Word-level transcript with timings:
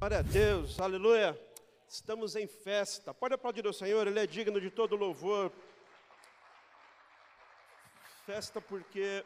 Glória 0.00 0.20
a 0.20 0.22
Deus, 0.22 0.80
aleluia. 0.80 1.38
Estamos 1.86 2.34
em 2.34 2.46
festa. 2.46 3.12
Pode 3.12 3.34
aplaudir 3.34 3.66
o 3.66 3.72
Senhor, 3.72 4.06
Ele 4.06 4.18
é 4.18 4.26
digno 4.26 4.58
de 4.58 4.70
todo 4.70 4.96
louvor. 4.96 5.52
Festa 8.24 8.62
porque 8.62 9.22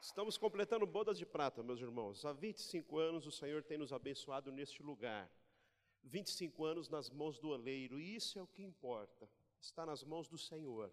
estamos 0.00 0.36
completando 0.36 0.84
bodas 0.84 1.16
de 1.16 1.24
prata, 1.24 1.62
meus 1.62 1.80
irmãos. 1.80 2.24
Há 2.24 2.32
25 2.32 2.98
anos 2.98 3.28
o 3.28 3.30
Senhor 3.30 3.62
tem 3.62 3.78
nos 3.78 3.92
abençoado 3.92 4.50
neste 4.50 4.82
lugar. 4.82 5.30
25 6.02 6.64
anos 6.64 6.88
nas 6.88 7.08
mãos 7.08 7.38
do 7.38 7.50
oleiro, 7.50 8.00
e 8.00 8.16
isso 8.16 8.40
é 8.40 8.42
o 8.42 8.48
que 8.48 8.64
importa. 8.64 9.30
Está 9.60 9.86
nas 9.86 10.02
mãos 10.02 10.26
do 10.26 10.36
Senhor. 10.36 10.92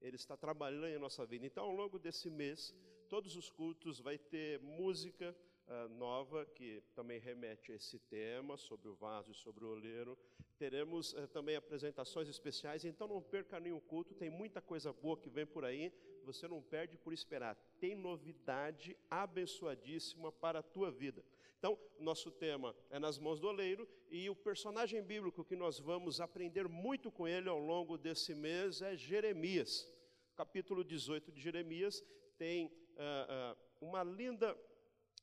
Ele 0.00 0.16
está 0.16 0.34
trabalhando 0.34 0.86
em 0.86 0.98
nossa 0.98 1.26
vida. 1.26 1.44
Então, 1.44 1.64
ao 1.64 1.72
longo 1.72 1.98
desse 1.98 2.30
mês, 2.30 2.74
todos 3.10 3.36
os 3.36 3.50
cultos 3.50 4.00
vai 4.00 4.16
ter 4.16 4.58
música, 4.60 5.36
uh, 5.72 5.88
nova, 5.88 6.44
que 6.44 6.82
também 6.94 7.18
remete 7.18 7.72
a 7.72 7.74
esse 7.74 7.98
tema, 7.98 8.56
sobre 8.56 8.88
o 8.88 8.94
vaso 8.94 9.30
e 9.30 9.34
sobre 9.34 9.64
o 9.64 9.70
oleiro. 9.70 10.18
Teremos 10.58 11.12
uh, 11.14 11.26
também 11.28 11.56
apresentações 11.56 12.28
especiais, 12.28 12.84
então 12.84 13.08
não 13.08 13.22
perca 13.22 13.58
nenhum 13.58 13.80
culto, 13.80 14.14
tem 14.14 14.28
muita 14.28 14.60
coisa 14.60 14.92
boa 14.92 15.16
que 15.16 15.30
vem 15.30 15.46
por 15.46 15.64
aí, 15.64 15.92
você 16.24 16.46
não 16.46 16.62
perde 16.62 16.96
por 16.96 17.12
esperar. 17.12 17.56
Tem 17.80 17.94
novidade 17.94 18.96
abençoadíssima 19.10 20.30
para 20.30 20.60
a 20.60 20.62
tua 20.62 20.90
vida. 20.90 21.24
Então, 21.58 21.78
nosso 21.98 22.30
tema 22.30 22.74
é 22.90 22.98
nas 22.98 23.18
mãos 23.18 23.38
do 23.38 23.46
oleiro 23.46 23.88
e 24.10 24.28
o 24.28 24.34
personagem 24.34 25.00
bíblico 25.00 25.44
que 25.44 25.54
nós 25.54 25.78
vamos 25.78 26.20
aprender 26.20 26.68
muito 26.68 27.10
com 27.10 27.26
ele 27.26 27.48
ao 27.48 27.58
longo 27.58 27.96
desse 27.96 28.34
mês 28.34 28.82
é 28.82 28.96
Jeremias. 28.96 29.88
Capítulo 30.34 30.82
18 30.82 31.30
de 31.30 31.40
Jeremias 31.40 32.04
tem 32.36 32.66
uh, 32.66 33.52
uh, 33.52 33.56
uma 33.80 34.02
linda 34.02 34.58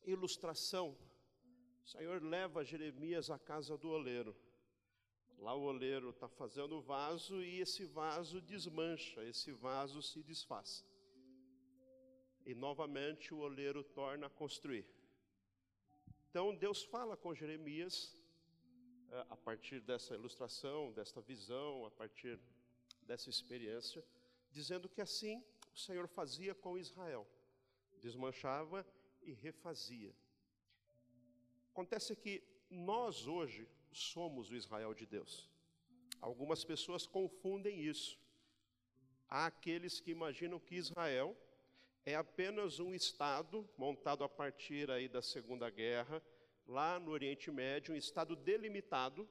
ilustração. 0.10 0.98
O 1.84 1.88
Senhor 1.88 2.22
leva 2.22 2.64
Jeremias 2.64 3.30
à 3.30 3.40
casa 3.40 3.78
do 3.78 3.90
oleiro. 3.90 4.36
Lá 5.38 5.56
o 5.56 5.62
oleiro 5.62 6.10
está 6.10 6.28
fazendo 6.28 6.78
o 6.78 6.82
vaso 6.82 7.42
e 7.42 7.62
esse 7.62 7.86
vaso 7.86 8.42
desmancha, 8.42 9.24
esse 9.24 9.52
vaso 9.52 10.02
se 10.02 10.22
desfaz. 10.22 10.86
E 12.46 12.54
novamente 12.54 13.34
o 13.34 13.40
oleiro 13.40 13.84
torna 13.84 14.28
a 14.28 14.30
construir. 14.30 14.86
Então 16.30 16.56
Deus 16.56 16.84
fala 16.84 17.16
com 17.16 17.34
Jeremias 17.34 18.16
eh, 19.12 19.26
a 19.30 19.38
partir 19.38 19.80
dessa 19.80 20.14
ilustração, 20.14 20.92
desta 20.92 21.22
visão, 21.22 21.86
a 21.86 21.92
partir 21.92 22.40
dessa 23.04 23.30
experiência, 23.30 24.04
dizendo 24.52 24.88
que 24.88 25.02
assim 25.02 25.44
o 25.74 25.78
Senhor 25.78 26.08
fazia 26.08 26.54
com 26.54 26.78
Israel. 26.78 27.28
Desmanchava 28.00 28.86
e 29.22 29.34
refazia. 29.34 30.14
Acontece 31.72 32.16
que 32.16 32.44
nós 32.70 33.28
hoje 33.28 33.68
somos 33.92 34.50
o 34.50 34.56
Israel 34.56 34.94
de 34.94 35.06
Deus. 35.06 35.50
Algumas 36.22 36.64
pessoas 36.64 37.08
confundem 37.08 37.82
isso. 37.82 38.20
Há 39.28 39.46
aqueles 39.46 40.00
que 40.00 40.12
imaginam 40.12 40.60
que 40.60 40.76
Israel 40.76 41.36
é 42.06 42.16
apenas 42.16 42.80
um 42.80 42.94
estado 42.94 43.68
montado 43.78 44.24
a 44.24 44.30
partir 44.30 44.90
aí 44.90 45.08
da 45.08 45.22
Segunda 45.22 45.70
Guerra, 45.70 46.22
lá 46.66 47.00
no 47.00 47.12
Oriente 47.12 47.52
Médio, 47.52 47.94
um 47.94 47.98
estado 47.98 48.36
delimitado 48.36 49.28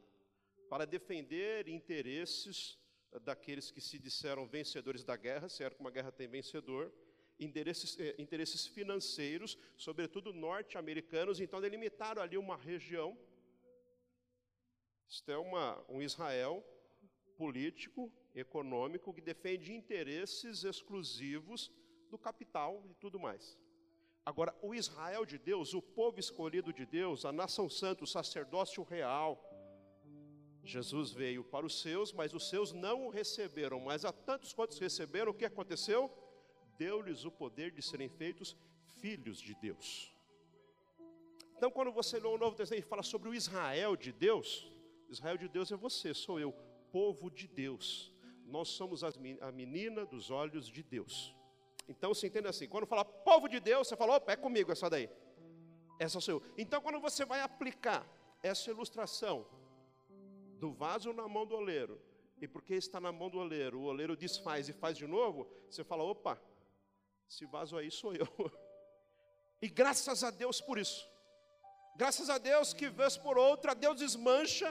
para 0.68 0.84
defender 0.84 1.68
interesses 1.68 2.78
daqueles 3.22 3.70
que 3.70 3.80
se 3.80 3.98
disseram 3.98 4.46
vencedores 4.46 5.02
da 5.02 5.16
guerra, 5.16 5.48
certo 5.48 5.80
uma 5.80 5.90
guerra 5.90 6.12
tem 6.12 6.28
vencedor, 6.28 6.92
interesses, 7.38 7.98
eh, 7.98 8.14
interesses 8.18 8.66
financeiros, 8.66 9.56
sobretudo 9.76 10.32
norte-americanos, 10.32 11.40
então 11.40 11.60
delimitaram 11.60 12.20
ali 12.22 12.36
uma 12.36 12.56
região. 12.56 13.16
Isto 15.08 15.30
é 15.30 15.38
uma, 15.38 15.82
um 15.88 16.02
Israel 16.02 16.64
político, 17.36 18.12
econômico, 18.34 19.14
que 19.14 19.20
defende 19.20 19.72
interesses 19.72 20.64
exclusivos 20.64 21.70
do 22.10 22.18
capital 22.18 22.84
e 22.90 22.94
tudo 22.94 23.18
mais. 23.18 23.56
Agora, 24.24 24.54
o 24.60 24.74
Israel 24.74 25.24
de 25.24 25.38
Deus, 25.38 25.72
o 25.72 25.80
povo 25.80 26.20
escolhido 26.20 26.72
de 26.72 26.84
Deus, 26.84 27.24
a 27.24 27.32
nação 27.32 27.68
santa, 27.70 28.04
o 28.04 28.06
sacerdócio 28.06 28.82
real, 28.82 29.42
Jesus 30.62 31.12
veio 31.12 31.42
para 31.42 31.64
os 31.64 31.80
seus, 31.80 32.12
mas 32.12 32.34
os 32.34 32.48
seus 32.50 32.72
não 32.72 33.06
o 33.06 33.08
receberam. 33.08 33.80
Mas 33.80 34.04
a 34.04 34.12
tantos 34.12 34.52
quantos 34.52 34.78
receberam, 34.78 35.32
o 35.32 35.34
que 35.34 35.46
aconteceu? 35.46 36.12
Deu-lhes 36.78 37.24
o 37.24 37.30
poder 37.30 37.70
de 37.70 37.82
serem 37.82 38.08
feitos 38.08 38.56
filhos 39.00 39.38
de 39.40 39.54
Deus. 39.54 40.14
Então, 41.56 41.70
quando 41.70 41.90
você 41.90 42.18
lê 42.20 42.28
o 42.28 42.38
Novo 42.38 42.56
Testamento 42.56 42.84
e 42.84 42.88
fala 42.88 43.02
sobre 43.02 43.28
o 43.28 43.34
Israel 43.34 43.96
de 43.96 44.12
Deus, 44.12 44.72
Israel 45.10 45.36
de 45.36 45.48
Deus 45.48 45.72
é 45.72 45.76
você, 45.76 46.14
sou 46.14 46.38
eu, 46.38 46.52
povo 46.92 47.30
de 47.30 47.48
Deus. 47.48 48.14
Nós 48.46 48.68
somos 48.68 49.02
a 49.02 49.52
menina 49.52 50.06
dos 50.06 50.30
olhos 50.30 50.68
de 50.68 50.82
Deus. 50.82 51.34
Então, 51.88 52.14
você 52.14 52.28
entende 52.28 52.46
assim: 52.48 52.68
quando 52.68 52.86
fala 52.86 53.04
povo 53.04 53.48
de 53.48 53.58
Deus, 53.58 53.88
você 53.88 53.96
fala, 53.96 54.16
opa, 54.16 54.32
é 54.32 54.36
comigo 54.36 54.70
essa 54.70 54.88
daí. 54.88 55.10
Essa 55.98 56.20
sou 56.20 56.34
eu. 56.34 56.42
Então, 56.56 56.80
quando 56.80 57.00
você 57.00 57.24
vai 57.24 57.40
aplicar 57.40 58.06
essa 58.42 58.70
ilustração 58.70 59.44
do 60.60 60.72
vaso 60.72 61.12
na 61.12 61.26
mão 61.26 61.44
do 61.44 61.56
oleiro, 61.56 62.00
e 62.40 62.46
porque 62.46 62.74
está 62.74 63.00
na 63.00 63.10
mão 63.10 63.28
do 63.28 63.38
oleiro, 63.38 63.80
o 63.80 63.84
oleiro 63.84 64.16
desfaz 64.16 64.68
e 64.68 64.72
faz 64.72 64.96
de 64.96 65.06
novo, 65.06 65.48
você 65.68 65.82
fala, 65.82 66.04
opa, 66.04 66.40
esse 67.28 67.44
vaso 67.46 67.76
aí 67.76 67.90
sou 67.90 68.14
eu. 68.14 68.28
E 69.60 69.68
graças 69.68 70.22
a 70.22 70.30
Deus 70.30 70.60
por 70.60 70.78
isso. 70.78 71.04
Graças 71.96 72.30
a 72.30 72.38
Deus 72.38 72.72
que 72.72 72.88
vez 72.88 73.16
por 73.16 73.36
outra 73.36 73.74
Deus 73.74 73.98
desmancha 73.98 74.68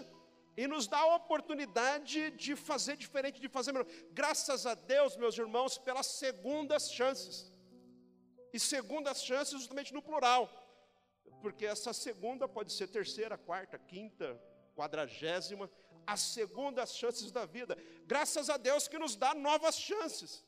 e 0.55 0.65
nos 0.65 0.87
dá 0.87 0.99
a 0.99 1.15
oportunidade 1.15 2.31
de 2.31 2.55
fazer 2.55 2.95
diferente, 2.95 3.41
de 3.41 3.49
fazer 3.49 3.73
melhor. 3.73 3.85
Graças 4.11 4.65
a 4.65 4.73
Deus, 4.75 5.17
meus 5.17 5.37
irmãos, 5.37 5.77
pelas 5.77 6.07
segundas 6.07 6.89
chances. 6.89 7.53
E 8.53 8.59
segundas 8.59 9.21
chances 9.21 9.59
justamente 9.59 9.93
no 9.93 10.01
plural. 10.01 10.49
Porque 11.41 11.65
essa 11.65 11.91
segunda 11.91 12.47
pode 12.47 12.71
ser 12.71 12.87
terceira, 12.87 13.37
quarta, 13.37 13.77
quinta, 13.77 14.41
quadragésima, 14.73 15.69
as 16.07 16.21
segundas 16.21 16.95
chances 16.95 17.29
da 17.29 17.45
vida. 17.45 17.77
Graças 18.05 18.49
a 18.49 18.55
Deus 18.55 18.87
que 18.87 18.97
nos 18.97 19.17
dá 19.17 19.33
novas 19.35 19.77
chances. 19.77 20.46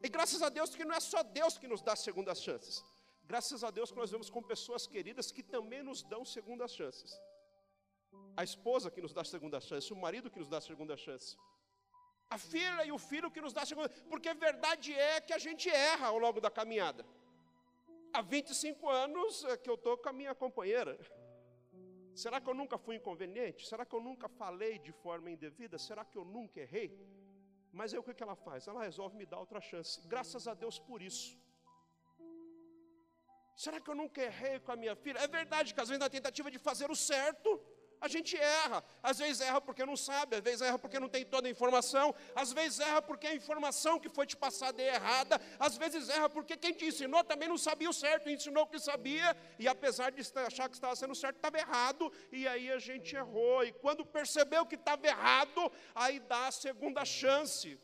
E 0.00 0.08
graças 0.08 0.42
a 0.42 0.48
Deus 0.48 0.74
que 0.74 0.84
não 0.84 0.94
é 0.94 1.00
só 1.00 1.22
Deus 1.22 1.58
que 1.58 1.66
nos 1.66 1.82
dá 1.82 1.96
segundas 1.96 2.40
chances. 2.40 2.84
Graças 3.24 3.62
a 3.62 3.70
Deus 3.70 3.90
que 3.90 3.98
nós 3.98 4.10
vemos 4.10 4.30
com 4.30 4.42
pessoas 4.42 4.86
queridas 4.86 5.30
que 5.30 5.42
também 5.42 5.82
nos 5.82 6.02
dão 6.02 6.24
segundas 6.24 6.72
chances. 6.72 7.20
A 8.36 8.44
esposa 8.44 8.90
que 8.90 9.02
nos 9.02 9.12
dá 9.12 9.24
segunda 9.24 9.60
chance, 9.60 9.92
o 9.92 9.96
marido 9.96 10.30
que 10.30 10.38
nos 10.38 10.48
dá 10.48 10.60
segunda 10.60 10.96
chance. 10.96 11.36
A 12.30 12.38
filha 12.38 12.84
e 12.84 12.92
o 12.92 12.98
filho 12.98 13.30
que 13.30 13.40
nos 13.40 13.52
dá 13.52 13.66
segunda, 13.66 13.88
porque 14.08 14.28
a 14.28 14.34
verdade 14.34 14.94
é 14.94 15.20
que 15.20 15.32
a 15.32 15.38
gente 15.38 15.68
erra 15.68 16.08
ao 16.08 16.18
longo 16.18 16.40
da 16.40 16.50
caminhada. 16.50 17.04
Há 18.12 18.22
25 18.22 18.88
anos 18.88 19.44
é 19.44 19.56
que 19.56 19.68
eu 19.68 19.74
estou 19.74 19.96
com 19.98 20.08
a 20.08 20.12
minha 20.12 20.34
companheira. 20.34 20.98
Será 22.14 22.40
que 22.40 22.48
eu 22.48 22.54
nunca 22.54 22.78
fui 22.78 22.96
inconveniente? 22.96 23.66
Será 23.66 23.84
que 23.84 23.94
eu 23.94 24.00
nunca 24.00 24.28
falei 24.28 24.78
de 24.78 24.92
forma 24.92 25.30
indevida? 25.30 25.78
Será 25.78 26.04
que 26.04 26.16
eu 26.16 26.24
nunca 26.24 26.60
errei? 26.60 26.98
Mas 27.72 27.92
aí 27.92 27.98
o 27.98 28.02
que 28.02 28.22
ela 28.22 28.36
faz? 28.36 28.66
Ela 28.66 28.82
resolve 28.82 29.16
me 29.16 29.26
dar 29.26 29.38
outra 29.38 29.60
chance. 29.60 30.00
Graças 30.06 30.46
a 30.48 30.54
Deus 30.54 30.78
por 30.78 31.02
isso. 31.02 31.36
Será 33.56 33.80
que 33.80 33.90
eu 33.90 33.94
nunca 33.94 34.22
errei 34.22 34.60
com 34.60 34.72
a 34.72 34.76
minha 34.76 34.94
filha? 34.94 35.18
É 35.18 35.26
verdade 35.26 35.74
que 35.74 35.80
às 35.80 35.88
vezes 35.88 36.00
na 36.00 36.08
tentativa 36.08 36.50
de 36.50 36.58
fazer 36.58 36.90
o 36.90 36.94
certo, 36.94 37.60
a 38.00 38.08
gente 38.08 38.36
erra. 38.36 38.82
Às 39.02 39.18
vezes 39.18 39.40
erra 39.40 39.60
porque 39.60 39.84
não 39.84 39.96
sabe, 39.96 40.36
às 40.36 40.42
vezes 40.42 40.60
erra 40.60 40.78
porque 40.78 40.98
não 41.00 41.08
tem 41.08 41.24
toda 41.24 41.48
a 41.48 41.50
informação, 41.50 42.14
às 42.34 42.52
vezes 42.52 42.80
erra 42.80 43.02
porque 43.02 43.26
a 43.26 43.34
informação 43.34 43.98
que 43.98 44.08
foi 44.08 44.26
te 44.26 44.36
passada 44.36 44.80
é 44.82 44.94
errada, 44.94 45.40
às 45.58 45.76
vezes 45.76 46.08
erra 46.08 46.28
porque 46.28 46.56
quem 46.56 46.72
te 46.72 46.86
ensinou 46.86 47.24
também 47.24 47.48
não 47.48 47.58
sabia 47.58 47.90
o 47.90 47.92
certo, 47.92 48.30
ensinou 48.30 48.64
o 48.64 48.66
que 48.66 48.78
sabia, 48.78 49.36
e 49.58 49.68
apesar 49.68 50.10
de 50.10 50.20
achar 50.46 50.68
que 50.68 50.74
estava 50.74 50.94
sendo 50.96 51.14
certo, 51.14 51.36
estava 51.36 51.58
errado, 51.58 52.12
e 52.30 52.46
aí 52.46 52.70
a 52.70 52.78
gente 52.78 53.14
errou. 53.14 53.64
E 53.64 53.72
quando 53.72 54.04
percebeu 54.04 54.66
que 54.66 54.74
estava 54.74 55.06
errado, 55.06 55.70
aí 55.94 56.20
dá 56.20 56.48
a 56.48 56.52
segunda 56.52 57.04
chance. 57.04 57.78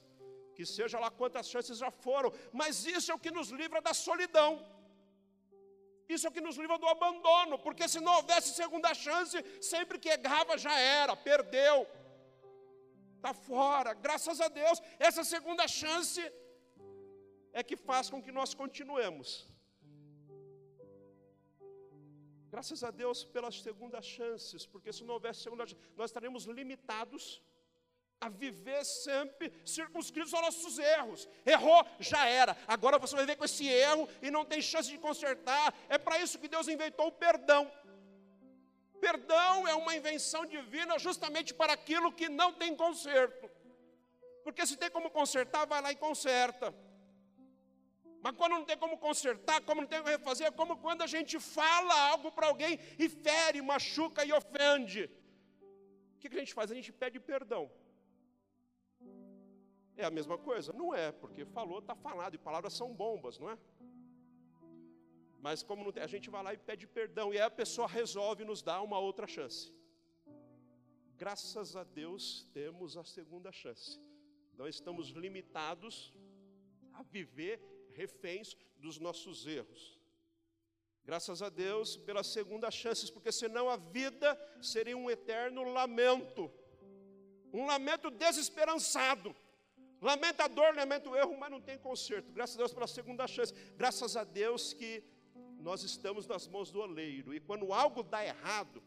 Que 0.55 0.65
seja 0.65 1.01
lá 1.01 1.11
quantas 1.11 1.49
chances 1.49 1.79
já 1.79 1.91
foram, 1.91 2.33
mas 2.53 2.87
isso 2.87 3.11
é 3.11 3.15
o 3.15 3.19
que 3.19 3.31
nos 3.31 3.49
livra 3.51 3.81
da 3.81 3.93
solidão. 3.93 4.65
Isso 6.09 6.27
é 6.27 6.31
o 6.31 6.33
que 6.33 6.47
nos 6.47 6.57
livra 6.57 6.79
do 6.79 6.89
abandono, 6.89 7.59
porque 7.59 7.89
se 7.89 8.01
não 8.01 8.15
houvesse 8.17 8.55
segunda 8.55 8.93
chance, 8.95 9.37
sempre 9.61 9.99
que 9.99 10.11
errava 10.11 10.59
já 10.59 10.79
era, 10.79 11.17
perdeu, 11.17 11.87
está 13.17 13.33
fora. 13.33 13.95
Graças 13.95 14.41
a 14.41 14.49
Deus, 14.49 14.81
essa 14.99 15.25
segunda 15.25 15.67
chance 15.67 16.21
é 17.53 17.63
que 17.63 17.77
faz 17.77 18.11
com 18.11 18.23
que 18.23 18.33
nós 18.33 18.53
continuemos. 18.63 19.29
Graças 22.55 22.85
a 22.89 22.91
Deus 22.91 23.25
pelas 23.25 23.57
segundas 23.61 24.05
chances, 24.17 24.65
porque 24.73 24.93
se 24.93 25.03
não 25.05 25.15
houvesse 25.15 25.41
segunda 25.41 25.67
chance, 25.67 25.83
nós 25.97 26.11
estaremos 26.11 26.45
limitados 26.45 27.25
a 28.25 28.29
viver 28.29 28.83
sempre 28.85 29.53
circunscritos 29.77 30.33
aos 30.33 30.45
nossos 30.47 30.79
erros. 30.79 31.29
Errou, 31.45 31.81
já 32.11 32.23
era. 32.27 32.57
Agora 32.67 32.99
você 32.99 33.15
vai 33.15 33.27
ver 33.27 33.37
com 33.37 33.45
esse 33.45 33.67
erro 33.69 34.09
e 34.23 34.31
não 34.31 34.45
tem 34.51 34.63
chance 34.63 34.89
de 34.89 34.99
consertar. 35.07 35.75
É 35.91 35.99
para 35.99 36.19
isso 36.19 36.39
que 36.39 36.49
Deus 36.55 36.69
inventou 36.69 37.09
o 37.09 37.17
perdão. 37.27 37.71
perdão 39.07 39.69
é 39.69 39.75
uma 39.75 39.95
invenção 39.95 40.43
divina 40.47 40.99
justamente 40.99 41.53
para 41.53 41.75
aquilo 41.75 42.11
que 42.19 42.29
não 42.41 42.51
tem 42.63 42.75
conserto. 42.75 43.51
Porque 44.43 44.67
se 44.67 44.77
tem 44.83 44.91
como 44.91 45.11
consertar, 45.11 45.67
vai 45.67 45.83
lá 45.83 45.93
e 45.93 45.97
conserta. 45.97 46.75
Mas 48.25 48.35
quando 48.39 48.53
não 48.53 48.65
tem 48.65 48.79
como 48.79 48.97
consertar, 48.97 49.61
como 49.69 49.83
não 49.83 49.89
tem 49.89 49.99
como 50.01 50.11
refazer, 50.17 50.47
é 50.47 50.51
como 50.51 50.79
quando 50.79 51.03
a 51.03 51.07
gente 51.15 51.39
fala 51.39 51.95
algo 52.13 52.33
para 52.33 52.47
alguém 52.47 52.81
e 52.99 53.07
fere, 53.07 53.61
machuca 53.61 54.25
e 54.25 54.33
ofende. 54.33 55.11
O 56.15 56.19
que 56.21 56.29
a 56.29 56.41
gente 56.41 56.55
faz? 56.55 56.71
A 56.71 56.75
gente 56.75 56.91
pede 56.91 57.21
perdão. 57.21 57.71
É 59.97 60.05
a 60.05 60.11
mesma 60.11 60.37
coisa? 60.37 60.73
Não 60.73 60.95
é, 60.95 61.13
porque 61.13 61.45
falou, 61.45 61.79
está 61.79 61.95
falado, 61.95 62.35
e 62.35 62.39
palavras 62.39 62.73
são 62.73 62.93
bombas, 62.93 63.39
não 63.39 63.51
é? 63.51 63.59
Mas 65.41 65.63
como 65.63 65.93
tem, 65.93 66.03
a 66.03 66.07
gente 66.07 66.31
vai 66.31 66.43
lá 66.43 66.55
e 66.55 66.59
pede 66.59 66.87
perdão, 66.87 67.33
e 67.33 67.37
aí 67.37 67.43
a 67.43 67.51
pessoa 67.51 67.87
resolve 67.87 68.45
nos 68.45 68.63
dar 68.63 68.81
uma 68.83 68.99
outra 68.99 69.27
chance. 69.27 69.73
Graças 71.17 71.77
a 71.77 71.85
Deus 71.85 72.49
temos 72.53 72.97
a 72.97 73.05
segunda 73.05 73.53
chance. 73.53 74.01
Não 74.57 74.67
estamos 74.67 75.11
limitados 75.11 76.13
a 76.93 77.03
viver 77.03 77.61
reféns 77.95 78.57
dos 78.79 78.99
nossos 78.99 79.47
erros. 79.47 80.01
Graças 81.05 81.43
a 81.43 81.51
Deus 81.51 81.97
pelas 81.97 82.27
segundas 82.29 82.75
chances, 82.75 83.11
porque 83.11 83.31
senão 83.31 83.69
a 83.69 83.77
vida 83.77 84.39
seria 84.63 84.97
um 84.97 85.11
eterno 85.11 85.63
lamento, 85.63 86.51
um 87.53 87.67
lamento 87.67 88.11
desesperançado. 88.11 89.37
Lamenta 90.05 90.45
a 90.45 90.49
dor, 90.49 90.75
lamenta 90.77 91.09
o 91.09 91.17
erro, 91.17 91.35
mas 91.39 91.51
não 91.51 91.63
tem 91.69 91.79
conserto. 91.79 92.31
Graças 92.31 92.57
a 92.57 92.59
Deus 92.59 92.75
pela 92.75 92.87
segunda 92.87 93.27
chance. 93.27 93.55
Graças 93.75 94.19
a 94.19 94.23
Deus 94.23 94.75
que 94.75 95.03
nós 95.59 95.83
estamos 95.83 96.27
nas 96.27 96.47
mãos 96.47 96.71
do 96.71 96.79
oleiro. 96.81 97.35
E 97.35 97.41
quando 97.41 97.73
algo 97.73 98.03
dá 98.03 98.23
errado 98.23 98.83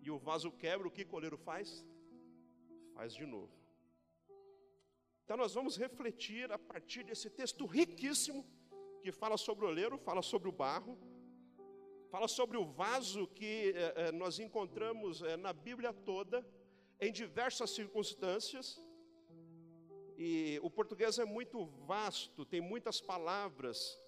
e 0.00 0.08
o 0.08 0.18
vaso 0.18 0.52
quebra, 0.52 0.86
o 0.86 0.90
que 0.90 1.02
o 1.02 1.16
oleiro 1.16 1.36
faz? 1.36 1.84
Faz 2.94 3.12
de 3.12 3.26
novo. 3.26 3.52
Então 5.24 5.36
nós 5.36 5.52
vamos 5.52 5.76
refletir 5.76 6.52
a 6.52 6.58
partir 6.58 7.02
desse 7.02 7.28
texto 7.28 7.66
riquíssimo 7.66 8.46
que 9.02 9.10
fala 9.10 9.36
sobre 9.36 9.64
o 9.64 9.68
oleiro, 9.68 9.98
fala 9.98 10.22
sobre 10.22 10.48
o 10.48 10.52
barro, 10.52 10.96
fala 12.08 12.28
sobre 12.28 12.56
o 12.56 12.64
vaso 12.64 13.26
que 13.26 13.74
eh, 13.74 13.94
eh, 13.96 14.12
nós 14.12 14.38
encontramos 14.38 15.22
eh, 15.22 15.36
na 15.36 15.52
Bíblia 15.52 15.92
toda, 15.92 16.46
em 17.00 17.12
diversas 17.12 17.70
circunstâncias. 17.70 18.80
E 20.16 20.58
o 20.62 20.70
português 20.70 21.18
é 21.18 21.24
muito 21.24 21.66
vasto, 21.86 22.44
tem 22.44 22.60
muitas 22.60 23.00
palavras 23.00 24.00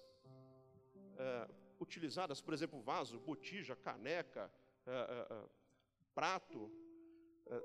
utilizadas, 1.79 2.41
por 2.41 2.53
exemplo, 2.53 2.81
vaso, 2.81 3.19
botija, 3.19 3.75
caneca, 3.75 4.51
prato. 6.13 6.71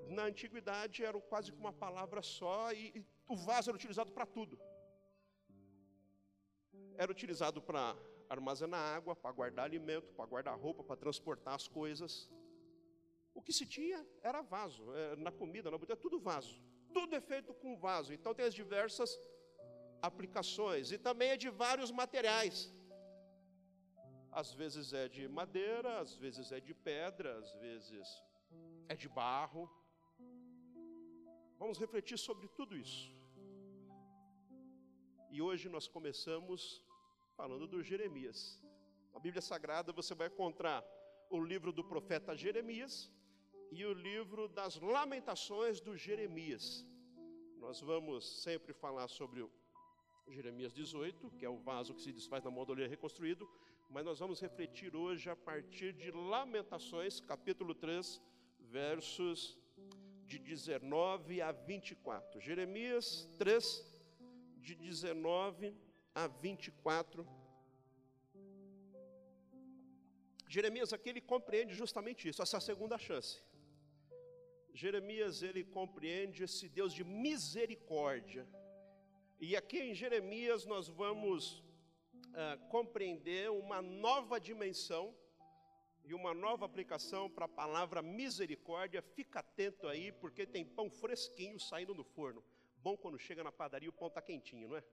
na 0.08 0.25
antiguidade 0.25 1.05
era 1.05 1.19
quase 1.20 1.52
que 1.52 1.58
uma 1.58 1.73
palavra 1.73 2.23
só 2.23 2.73
e, 2.73 2.99
e 2.99 3.06
o 3.29 3.37
vaso 3.37 3.70
era 3.70 3.76
utilizado 3.76 4.12
para 4.12 4.26
tudo. 4.26 4.58
Era 6.96 7.11
utilizado 7.11 7.61
para 7.62 7.96
armazenar 8.29 8.81
água, 8.96 9.17
para 9.17 9.32
guardar 9.32 9.64
alimento, 9.64 10.12
para 10.12 10.26
guardar 10.26 10.58
roupa, 10.58 10.82
para 10.85 10.96
transportar 10.96 11.55
as 11.55 11.67
coisas. 11.67 12.31
O 13.35 13.43
que 13.43 13.52
se 13.52 13.67
tinha 13.67 14.06
era 14.23 14.43
vaso, 14.43 14.94
é, 14.94 15.17
na 15.17 15.32
comida, 15.32 15.70
na 15.70 15.79
botija, 15.79 15.96
tudo 15.96 16.20
vaso. 16.20 16.62
Tudo 16.96 17.14
é 17.20 17.23
feito 17.32 17.52
com 17.62 17.76
vaso. 17.87 18.12
Então 18.17 18.35
tem 18.38 18.46
as 18.50 18.56
diversas 18.62 19.11
aplicações 20.08 20.93
e 20.94 20.99
também 21.08 21.31
é 21.35 21.37
de 21.44 21.50
vários 21.64 21.91
materiais. 22.00 22.56
Às 24.41 24.50
vezes 24.61 24.93
é 25.02 25.06
de 25.17 25.25
madeira, 25.41 25.91
às 26.05 26.12
vezes 26.23 26.46
é 26.56 26.61
de 26.69 26.75
pedra, 26.88 27.31
às 27.43 27.50
vezes 27.64 28.06
é 28.88 28.96
de 29.02 29.08
barro. 29.08 29.64
Vamos 31.62 31.79
refletir 31.85 32.19
sobre 32.19 32.49
tudo 32.58 32.76
isso. 32.76 33.05
E 35.35 35.41
hoje 35.46 35.69
nós 35.69 35.87
começamos 35.96 36.61
falando 37.37 37.67
do 37.67 37.82
Jeremias. 37.91 38.41
Na 39.12 39.20
Bíblia 39.20 39.43
Sagrada 39.43 39.93
você 39.93 40.14
vai 40.20 40.29
encontrar 40.29 40.85
o 41.31 41.41
livro 41.52 41.73
do 41.73 41.85
profeta 41.93 42.37
Jeremias 42.37 42.94
e 43.76 43.85
o 43.85 43.93
livro 43.93 44.47
das 44.47 44.76
lamentações 44.81 45.81
do 45.81 45.97
Jeremias. 45.97 46.87
Nós 47.59 47.81
vamos 47.81 48.43
sempre 48.43 48.73
falar 48.73 49.09
sobre 49.09 49.44
Jeremias 50.29 50.73
18, 50.73 51.31
que 51.32 51.44
é 51.44 51.49
o 51.49 51.59
vaso 51.59 51.93
que 51.93 52.00
se 52.00 52.12
desfaz 52.12 52.44
na 52.44 52.53
mão 52.53 52.65
do 52.65 52.73
olheiro 52.73 52.91
reconstruído, 52.91 53.50
mas 53.91 54.05
nós 54.05 54.21
vamos 54.21 54.41
refletir 54.41 54.94
hoje 54.94 55.29
a 55.29 55.35
partir 55.35 55.93
de 55.93 56.12
Lamentações, 56.12 57.19
capítulo 57.19 57.75
3, 57.75 58.23
versos 58.61 59.59
de 60.25 60.38
19 60.38 61.43
a 61.43 61.50
24. 61.50 62.41
Jeremias 62.41 63.29
3, 63.38 63.85
de 64.59 64.77
19 64.77 65.75
a 66.15 66.29
24. 66.29 67.27
Jeremias 70.49 70.93
aqui 70.93 71.09
ele 71.09 71.20
compreende 71.20 71.75
justamente 71.75 72.29
isso, 72.29 72.41
essa 72.41 72.61
segunda 72.61 72.97
chance. 72.97 73.43
Jeremias 74.75 75.41
ele 75.41 75.62
compreende 75.62 76.43
esse 76.43 76.69
Deus 76.69 76.93
de 76.93 77.05
misericórdia. 77.05 78.44
E 79.41 79.56
aqui 79.56 79.79
em 79.79 79.94
Jeremias 79.94 80.67
nós 80.67 80.88
vamos 80.88 81.61
uh, 81.61 82.59
compreender 82.69 83.53
uma 83.53 83.81
nova 83.81 84.41
dimensão 84.41 85.15
e 86.05 86.12
uma 86.12 86.35
nova 86.35 86.67
aplicação 86.67 87.31
para 87.31 87.44
a 87.44 87.49
palavra 87.49 88.03
misericórdia. 88.03 89.00
Fica 89.00 89.38
atento 89.38 89.87
aí, 89.87 90.11
porque 90.11 90.44
tem 90.44 90.65
pão 90.65 90.91
fresquinho 90.91 91.61
saindo 91.61 91.94
do 91.94 92.03
forno. 92.03 92.43
Bom 92.79 92.97
quando 92.97 93.17
chega 93.17 93.44
na 93.44 93.53
padaria 93.53 93.88
o 93.88 93.93
pão 93.93 94.09
está 94.09 94.20
quentinho, 94.20 94.69
não 94.69 94.77
é? 94.77 94.85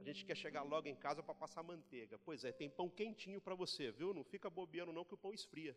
A 0.00 0.02
gente 0.02 0.24
quer 0.24 0.36
chegar 0.36 0.62
logo 0.62 0.88
em 0.88 0.96
casa 0.96 1.22
para 1.22 1.34
passar 1.34 1.62
manteiga. 1.62 2.18
Pois 2.18 2.44
é, 2.44 2.50
tem 2.50 2.68
pão 2.68 2.90
quentinho 2.90 3.40
para 3.40 3.54
você, 3.54 3.92
viu? 3.92 4.12
Não 4.12 4.24
fica 4.24 4.50
bobeando 4.50 4.92
não 4.92 5.04
que 5.04 5.14
o 5.14 5.16
pão 5.16 5.32
esfria. 5.32 5.76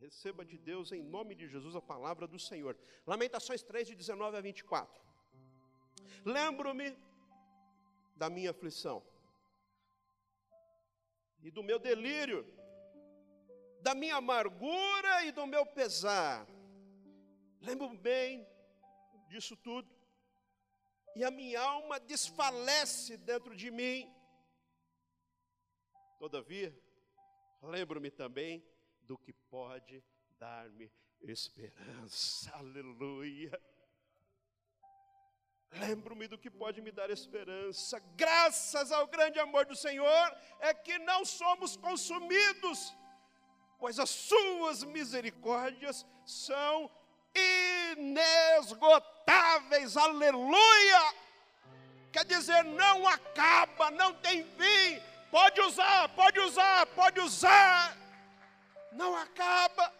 Receba 0.00 0.44
de 0.44 0.56
Deus 0.56 0.92
em 0.92 1.02
nome 1.02 1.34
de 1.34 1.48
Jesus 1.48 1.74
a 1.74 1.82
palavra 1.82 2.26
do 2.26 2.38
Senhor. 2.38 2.76
Lamentações 3.06 3.62
3 3.62 3.88
de 3.88 3.94
19 3.96 4.36
a 4.36 4.40
24. 4.40 5.02
Lembro-me 6.24 6.96
da 8.14 8.30
minha 8.30 8.50
aflição 8.50 9.02
e 11.42 11.50
do 11.50 11.62
meu 11.62 11.78
delírio, 11.78 12.46
da 13.80 13.94
minha 13.94 14.16
amargura 14.16 15.24
e 15.24 15.32
do 15.32 15.46
meu 15.46 15.66
pesar. 15.66 16.46
Lembro 17.60 17.88
bem 17.96 18.46
disso 19.28 19.56
tudo, 19.56 19.88
e 21.16 21.24
a 21.24 21.30
minha 21.30 21.60
alma 21.60 21.98
desfalece 21.98 23.16
dentro 23.16 23.54
de 23.56 23.70
mim. 23.70 24.12
Todavia, 26.18 26.76
lembro-me 27.62 28.10
também 28.10 28.64
do 29.08 29.18
que 29.18 29.32
pode 29.50 30.04
dar-me 30.38 30.92
esperança. 31.22 32.54
Aleluia. 32.54 33.60
Lembro-me 35.72 36.28
do 36.28 36.38
que 36.38 36.50
pode 36.50 36.82
me 36.82 36.92
dar 36.92 37.10
esperança. 37.10 37.98
Graças 38.14 38.92
ao 38.92 39.06
grande 39.06 39.40
amor 39.40 39.64
do 39.66 39.74
Senhor 39.74 40.36
é 40.60 40.74
que 40.74 40.98
não 40.98 41.24
somos 41.24 41.74
consumidos, 41.76 42.94
pois 43.78 43.98
as 43.98 44.10
suas 44.10 44.84
misericórdias 44.84 46.06
são 46.26 46.90
inesgotáveis. 47.96 49.96
Aleluia! 49.96 51.14
Quer 52.12 52.26
dizer, 52.26 52.62
não 52.64 53.08
acaba, 53.08 53.90
não 53.90 54.12
tem 54.14 54.44
fim. 54.44 55.00
Pode 55.30 55.62
usar, 55.62 56.10
pode 56.10 56.38
usar, 56.40 56.86
pode 56.88 57.20
usar. 57.20 57.96
Não 58.92 59.16
acaba. 59.16 59.92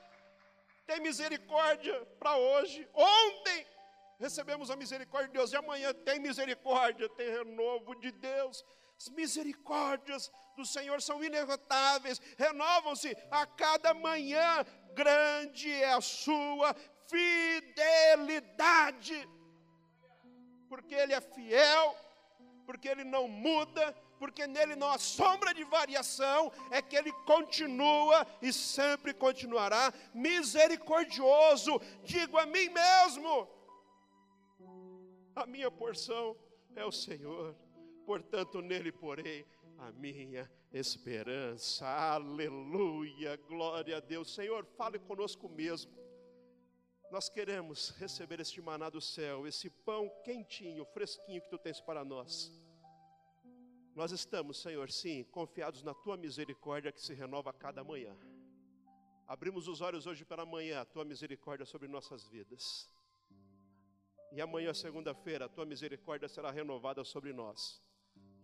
Tem 0.87 1.01
misericórdia 1.01 2.01
para 2.19 2.37
hoje. 2.37 2.89
Ontem 2.95 3.67
recebemos 4.19 4.71
a 4.71 4.77
misericórdia 4.77 5.29
de 5.29 5.35
Deus, 5.35 5.53
e 5.53 5.57
amanhã 5.57 5.95
tem 5.95 6.19
misericórdia, 6.19 7.09
tem 7.11 7.31
renovo 7.31 7.95
de 7.97 8.11
Deus. 8.11 8.65
As 8.97 9.09
misericórdias 9.11 10.33
do 10.57 10.65
Senhor 10.67 11.01
são 11.01 11.23
inesgotáveis, 11.23 12.21
renovam-se 12.37 13.17
a 13.31 13.47
cada 13.47 13.95
manhã, 13.95 14.65
grande 14.93 15.71
é 15.71 15.93
a 15.93 16.01
sua 16.01 16.75
fidelidade, 17.09 19.29
porque 20.69 20.97
Ele 20.97 21.15
é 21.15 21.21
fiel, 21.21 21.97
porque 22.67 22.89
Ele 22.89 23.05
não 23.05 23.29
muda, 23.29 23.95
porque 24.19 24.47
nele 24.47 24.75
não 24.77 24.89
há 24.89 24.99
sombra 24.99 25.55
de 25.55 25.65
variação, 25.65 26.53
é 26.71 26.83
que 26.83 26.97
Ele 26.97 27.13
continua 27.25 28.27
e 28.43 28.53
sempre 28.53 29.15
continuará 29.15 29.93
misericordioso. 30.13 31.81
Digo 32.03 32.37
a 32.39 32.47
mim 32.47 32.69
mesmo, 32.69 33.49
a 35.35 35.47
minha 35.47 35.71
porção 35.71 36.37
é 36.75 36.85
o 36.85 36.93
Senhor, 36.93 37.55
portanto 38.05 38.61
nele 38.61 38.91
porei 38.91 39.47
a 39.79 39.93
minha 39.93 40.51
esperança. 40.73 41.87
Aleluia, 41.87 43.37
glória 43.37 43.97
a 43.97 44.01
Deus. 44.01 44.35
Senhor, 44.35 44.67
fale 44.77 44.99
conosco 44.99 45.49
mesmo. 45.49 45.97
Nós 47.11 47.29
queremos 47.29 47.91
receber 47.91 48.39
este 48.41 48.61
maná 48.61 48.91
do 48.91 49.01
céu, 49.01 49.47
esse 49.47 49.71
pão 49.71 50.11
quentinho, 50.25 50.85
fresquinho 50.85 51.41
que 51.41 51.49
tu 51.49 51.57
tens 51.57 51.81
para 51.81 52.05
nós. 52.05 52.53
Nós 53.99 54.13
estamos, 54.13 54.59
Senhor, 54.59 54.89
sim, 54.93 55.25
confiados 55.25 55.83
na 55.83 55.93
tua 55.93 56.17
misericórdia 56.17 56.93
que 56.93 57.03
se 57.03 57.13
renova 57.15 57.51
a 57.51 57.53
cada 57.53 57.83
manhã. 57.83 58.17
Abrimos 59.27 59.67
os 59.67 59.81
olhos 59.81 60.07
hoje 60.07 60.25
pela 60.25 60.47
manhã, 60.47 60.83
a 60.83 60.85
tua 60.85 61.05
misericórdia 61.05 61.67
sobre 61.67 61.89
nossas 61.89 62.29
vidas. 62.29 62.89
E 64.31 64.41
amanhã, 64.41 64.73
segunda-feira, 64.73 65.47
a 65.47 65.49
tua 65.49 65.67
misericórdia 65.67 66.29
será 66.29 66.49
renovada 66.53 67.03
sobre 67.03 67.33
nós. 67.33 67.83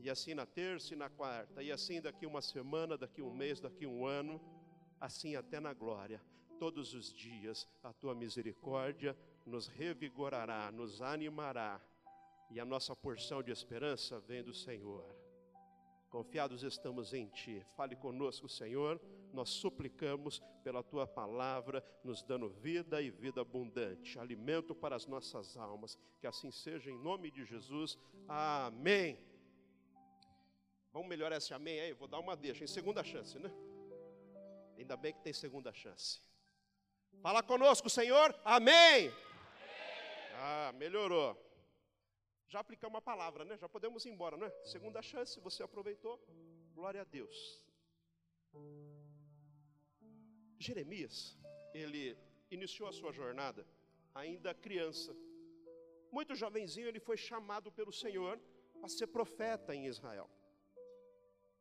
E 0.01 0.11
assim 0.11 0.35
na 0.35 0.45
terça 0.45 0.93
e 0.93 0.97
na 0.97 1.09
quarta, 1.09 1.63
e 1.63 1.71
assim 1.71 2.01
daqui 2.01 2.27
uma 2.27 2.43
semana, 2.43 2.99
daqui 2.99 3.23
um 3.23 3.33
mês, 3.33 3.61
daqui 3.61 3.87
um 3.87 4.05
ano, 4.05 4.41
assim 5.01 5.37
até 5.37 5.61
na 5.61 5.73
glória. 5.73 6.21
Todos 6.59 6.95
os 6.95 7.13
dias 7.13 7.69
a 7.81 7.93
tua 7.93 8.13
misericórdia 8.13 9.17
nos 9.47 9.69
revigorará, 9.69 10.73
nos 10.73 11.01
animará, 11.01 11.81
e 12.51 12.59
a 12.59 12.65
nossa 12.65 12.97
porção 12.97 13.41
de 13.41 13.53
esperança 13.53 14.19
vem 14.19 14.43
do 14.43 14.53
Senhor. 14.53 15.24
Confiados 16.14 16.62
estamos 16.62 17.12
em 17.12 17.26
Ti. 17.26 17.66
Fale 17.75 17.97
conosco, 17.97 18.49
Senhor. 18.49 19.00
Nós 19.33 19.50
suplicamos 19.50 20.40
pela 20.62 20.80
Tua 20.80 21.09
palavra, 21.09 21.85
nos 22.04 22.23
dando 22.23 22.49
vida 22.49 23.02
e 23.02 23.11
vida 23.11 23.40
abundante, 23.40 24.16
alimento 24.16 24.76
para 24.76 24.94
as 24.94 25.09
nossas 25.09 25.56
almas. 25.56 25.99
Que 26.21 26.28
assim 26.28 26.52
seja, 26.52 26.88
em 26.88 26.97
nome 26.97 27.33
de 27.33 27.44
Jesus. 27.44 27.99
Amém. 28.28 29.18
Vamos 30.92 31.09
melhorar 31.09 31.38
esse 31.38 31.52
amém 31.52 31.80
aí? 31.80 31.92
Vou 31.92 32.06
dar 32.06 32.21
uma 32.21 32.37
deixa, 32.37 32.62
em 32.62 32.68
segunda 32.68 33.02
chance, 33.02 33.37
né? 33.37 33.50
Ainda 34.78 34.97
bem 34.97 35.12
que 35.12 35.21
tem 35.21 35.33
segunda 35.33 35.73
chance. 35.73 36.23
Fala 37.21 37.42
conosco, 37.42 37.90
Senhor. 37.90 38.33
Amém. 38.44 39.09
Amém. 39.09 39.12
Ah, 40.37 40.73
melhorou. 40.76 41.44
Já 42.49 42.61
aplicamos 42.61 42.99
a 42.99 43.03
palavra, 43.03 43.45
né? 43.45 43.57
Já 43.57 43.69
podemos 43.69 44.05
ir 44.05 44.11
embora, 44.11 44.37
né? 44.37 44.51
Segunda 44.65 45.01
chance, 45.03 45.41
você 45.41 45.63
aproveitou. 45.63 46.17
Glória 46.75 47.01
a 47.01 47.05
Deus. 47.05 47.63
Jeremias, 50.59 51.37
ele 51.73 52.17
iniciou 52.51 52.89
a 52.89 52.93
sua 52.93 53.13
jornada 53.13 53.67
ainda 54.15 54.55
criança. 54.55 55.15
Muito 56.11 56.35
jovenzinho, 56.35 56.89
ele 56.89 57.01
foi 57.01 57.17
chamado 57.17 57.73
pelo 57.73 57.93
Senhor 57.93 58.41
para 58.79 58.89
ser 58.89 59.09
profeta 59.09 59.75
em 59.75 59.87
Israel. 59.87 60.29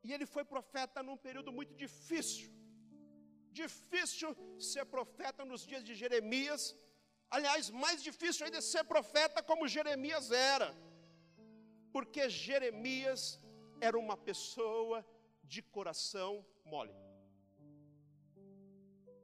E 0.04 0.14
ele 0.14 0.26
foi 0.26 0.44
profeta 0.44 1.02
num 1.02 1.18
período 1.18 1.52
muito 1.52 1.74
difícil. 1.84 2.52
Difícil 3.52 4.30
ser 4.60 4.86
profeta 4.86 5.44
nos 5.46 5.66
dias 5.66 5.84
de 5.84 5.96
Jeremias, 5.96 6.76
Aliás, 7.36 7.70
mais 7.84 8.00
difícil 8.08 8.46
ainda 8.46 8.60
é 8.60 8.70
ser 8.74 8.84
profeta 8.94 9.42
como 9.50 9.72
Jeremias 9.76 10.26
era, 10.56 10.70
porque 11.96 12.24
Jeremias 12.30 13.22
era 13.88 13.98
uma 14.06 14.18
pessoa 14.30 14.98
de 15.54 15.62
coração 15.76 16.32
mole. 16.72 16.96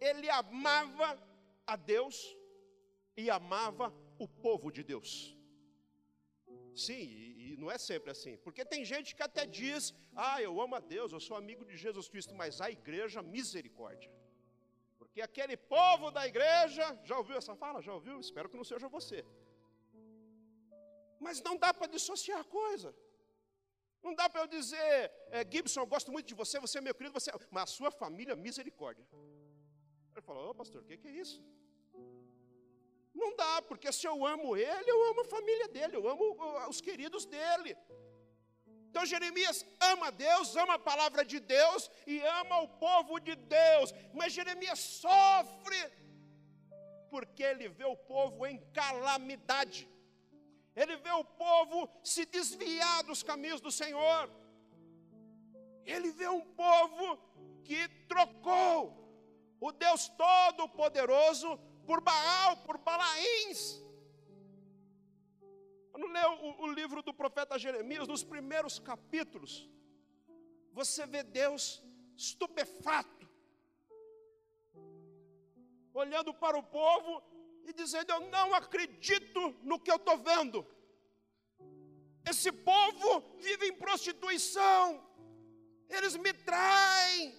Ele 0.09 0.27
amava 0.41 1.09
a 1.73 1.75
Deus 1.93 2.17
e 3.21 3.29
amava 3.39 3.87
o 4.25 4.27
povo 4.45 4.71
de 4.77 4.83
Deus. 4.91 5.11
Sim, 6.85 7.03
e, 7.17 7.53
e, 7.53 7.57
não 7.61 7.69
é 7.75 7.77
sempre 7.77 8.09
assim, 8.15 8.35
porque 8.45 8.65
tem 8.73 8.83
gente 8.93 9.15
que 9.15 9.25
até 9.29 9.45
diz: 9.45 9.93
Ah, 10.15 10.41
eu 10.47 10.53
amo 10.65 10.75
a 10.75 10.83
Deus, 10.95 11.11
eu 11.11 11.19
sou 11.27 11.37
amigo 11.37 11.63
de 11.71 11.77
Jesus 11.85 12.07
Cristo, 12.13 12.33
mas 12.41 12.59
a 12.59 12.71
igreja, 12.79 13.21
misericórdia. 13.21 14.11
Porque 15.09 15.21
aquele 15.21 15.57
povo 15.57 16.11
da 16.11 16.23
igreja, 16.31 16.85
já 17.03 17.17
ouviu 17.17 17.37
essa 17.37 17.55
fala? 17.55 17.81
Já 17.81 17.93
ouviu? 17.93 18.19
Espero 18.19 18.49
que 18.49 18.59
não 18.61 18.63
seja 18.63 18.87
você. 18.87 19.25
Mas 21.19 21.41
não 21.47 21.55
dá 21.57 21.73
para 21.73 21.87
dissociar 21.87 22.39
a 22.41 22.43
coisa. 22.43 22.95
Não 24.03 24.13
dá 24.19 24.29
para 24.29 24.41
eu 24.41 24.47
dizer, 24.47 25.11
é, 25.31 25.39
Gibson, 25.51 25.81
eu 25.81 25.87
gosto 25.87 26.11
muito 26.11 26.27
de 26.27 26.35
você, 26.41 26.59
você 26.59 26.77
é 26.77 26.81
meu 26.81 26.95
querido, 26.95 27.19
você... 27.19 27.31
É 27.31 27.33
mas 27.49 27.63
a 27.63 27.73
sua 27.77 27.91
família, 27.91 28.35
misericórdia. 28.35 29.05
Ele 30.13 30.21
falou, 30.21 30.51
ô 30.51 30.55
pastor, 30.61 30.81
o 30.81 30.85
que, 30.85 30.97
que 30.97 31.07
é 31.07 31.11
isso? 31.11 31.41
Não 33.13 33.35
dá, 33.35 33.61
porque 33.63 33.91
se 33.91 34.07
eu 34.07 34.25
amo 34.25 34.55
ele, 34.55 34.89
eu 34.89 34.99
amo 35.09 35.21
a 35.21 35.25
família 35.25 35.67
dele, 35.67 35.95
eu 35.97 36.07
amo 36.07 36.25
os 36.69 36.79
queridos 36.79 37.25
dele. 37.25 37.75
Então 38.89 39.05
Jeremias 39.05 39.65
ama 39.79 40.11
Deus, 40.11 40.55
ama 40.55 40.73
a 40.75 40.79
palavra 40.79 41.23
de 41.23 41.39
Deus 41.39 41.89
e 42.07 42.19
ama 42.41 42.61
o 42.61 42.67
povo 42.67 43.19
de 43.19 43.35
Deus. 43.35 43.93
Mas 44.13 44.33
Jeremias 44.33 44.79
sofre 44.79 45.79
porque 47.09 47.43
ele 47.43 47.67
vê 47.67 47.85
o 47.85 47.95
povo 47.95 48.45
em 48.45 48.57
calamidade. 48.73 49.87
Ele 50.75 50.95
vê 50.97 51.11
o 51.11 51.23
povo 51.23 51.89
se 52.03 52.25
desviar 52.25 53.03
dos 53.03 53.21
caminhos 53.21 53.61
do 53.61 53.71
Senhor. 53.71 54.29
Ele 55.85 56.11
vê 56.11 56.27
um 56.27 56.41
povo 56.41 57.17
que 57.63 57.87
trocou 58.07 58.75
o 59.59 59.71
Deus 59.71 60.07
Todo-Poderoso 60.09 61.57
por 61.85 62.01
Baal, 62.01 62.57
por 62.57 62.77
Balaíns. 62.77 63.83
Lê 66.07 66.25
o, 66.25 66.61
o 66.63 66.67
livro 66.71 67.01
do 67.01 67.13
profeta 67.13 67.59
Jeremias, 67.59 68.07
nos 68.07 68.23
primeiros 68.23 68.79
capítulos, 68.79 69.69
você 70.71 71.05
vê 71.05 71.23
Deus 71.23 71.81
estupefato, 72.15 73.27
olhando 75.93 76.33
para 76.33 76.57
o 76.57 76.63
povo 76.63 77.23
e 77.65 77.73
dizendo: 77.73 78.11
Eu 78.11 78.21
não 78.29 78.53
acredito 78.53 79.55
no 79.63 79.79
que 79.79 79.91
eu 79.91 79.97
estou 79.97 80.17
vendo. 80.17 80.65
Esse 82.29 82.51
povo 82.51 83.37
vive 83.39 83.67
em 83.67 83.75
prostituição, 83.75 85.03
eles 85.89 86.15
me 86.15 86.31
traem, 86.33 87.35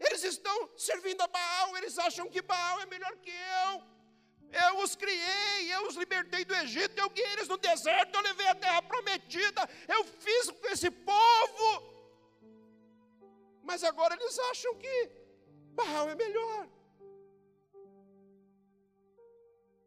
eles 0.00 0.24
estão 0.24 0.56
servindo 0.76 1.20
a 1.22 1.28
Baal, 1.28 1.76
eles 1.76 1.98
acham 1.98 2.28
que 2.28 2.42
Baal 2.42 2.80
é 2.80 2.86
melhor 2.86 3.16
que 3.18 3.30
eu. 3.30 3.97
Eu 4.50 4.78
os 4.82 4.96
criei, 4.96 5.72
eu 5.74 5.86
os 5.86 5.96
libertei 5.96 6.44
do 6.44 6.54
Egito, 6.54 6.98
eu 6.98 7.10
guiei 7.10 7.32
eles 7.32 7.48
no 7.48 7.58
deserto, 7.58 8.14
eu 8.14 8.22
levei 8.22 8.48
a 8.48 8.54
terra 8.54 8.80
prometida, 8.82 9.68
eu 9.86 10.04
fiz 10.04 10.50
com 10.50 10.68
esse 10.68 10.90
povo. 10.90 11.98
Mas 13.62 13.84
agora 13.84 14.14
eles 14.14 14.38
acham 14.50 14.74
que 14.76 15.10
Baal 15.74 16.08
é 16.08 16.14
melhor. 16.14 16.66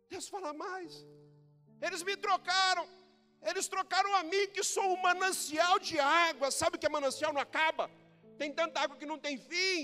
Deus 0.07 0.27
fala 0.27 0.53
mais. 0.53 1.05
Eles 1.81 2.03
me 2.03 2.15
trocaram. 2.15 2.87
Eles 3.41 3.67
trocaram 3.67 4.13
a 4.15 4.23
mim, 4.23 4.47
que 4.53 4.63
sou 4.63 4.87
um 4.93 5.01
manancial 5.01 5.79
de 5.79 5.99
água. 5.99 6.51
Sabe 6.51 6.77
que 6.77 6.85
é 6.85 6.89
manancial? 6.89 7.33
Não 7.33 7.41
acaba. 7.41 7.89
Tem 8.37 8.53
tanta 8.53 8.79
água 8.79 8.97
que 8.97 9.05
não 9.05 9.17
tem 9.17 9.37
fim. 9.37 9.79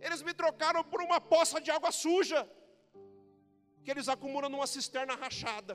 Eles 0.00 0.22
me 0.22 0.32
trocaram 0.32 0.84
por 0.84 1.02
uma 1.02 1.20
poça 1.20 1.60
de 1.60 1.70
água 1.70 1.90
suja 1.90 2.48
que 3.86 3.92
eles 3.94 4.08
acumulam 4.14 4.50
numa 4.52 4.66
cisterna 4.66 5.14
rachada. 5.24 5.74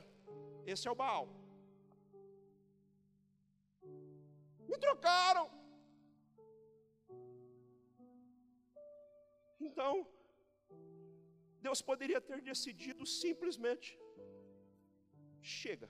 Esse 0.72 0.86
é 0.86 0.92
o 0.92 1.00
Baal. 1.02 1.26
Me 4.70 4.78
trocaram. 4.86 5.46
Então, 9.68 9.94
Deus 11.68 11.82
poderia 11.92 12.20
ter 12.30 12.42
decidido 12.42 13.06
simplesmente: 13.06 13.90
chega, 15.42 15.90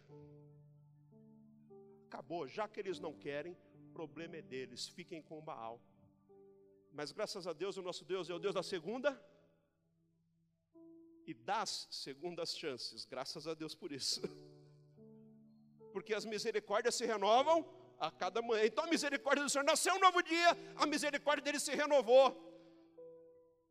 acabou, 2.05 2.47
já 2.47 2.67
que 2.67 2.79
eles 2.83 2.99
não 2.99 3.13
querem, 3.25 3.57
o 3.89 3.93
problema 3.99 4.37
é 4.41 4.43
deles, 4.53 4.87
fiquem 4.99 5.23
com 5.23 5.39
o 5.39 5.47
Baal. 5.49 5.81
Mas 6.93 7.11
graças 7.11 7.47
a 7.47 7.53
Deus, 7.63 7.77
o 7.77 7.87
nosso 7.89 8.05
Deus 8.13 8.29
é 8.29 8.35
o 8.35 8.43
Deus 8.45 8.53
da 8.53 8.65
segunda 8.73 9.11
e 11.31 11.33
das 11.33 11.87
segundas 11.89 12.49
chances. 12.61 13.05
Graças 13.13 13.47
a 13.47 13.53
Deus 13.61 13.73
por 13.81 13.91
isso. 13.99 14.21
Porque 15.93 16.13
as 16.19 16.25
misericórdias 16.33 16.95
se 16.99 17.05
renovam 17.13 17.57
a 17.99 18.09
cada 18.21 18.41
manhã. 18.41 18.63
Então 18.65 18.83
a 18.85 18.93
misericórdia 18.95 19.43
do 19.45 19.49
Senhor 19.49 19.63
nasceu 19.63 19.93
um 19.95 20.03
novo 20.07 20.21
dia, 20.21 20.49
a 20.75 20.85
misericórdia 20.85 21.43
dele 21.45 21.59
se 21.67 21.73
renovou. 21.83 22.25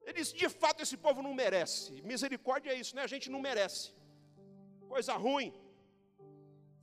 Eles, 0.08 0.32
de 0.32 0.48
fato, 0.48 0.82
esse 0.82 0.96
povo 0.96 1.22
não 1.26 1.34
merece. 1.34 2.00
Misericórdia 2.12 2.70
é 2.72 2.76
isso, 2.82 2.96
né? 2.96 3.02
A 3.02 3.12
gente 3.14 3.28
não 3.34 3.40
merece. 3.48 3.92
Coisa 4.88 5.14
ruim. 5.24 5.52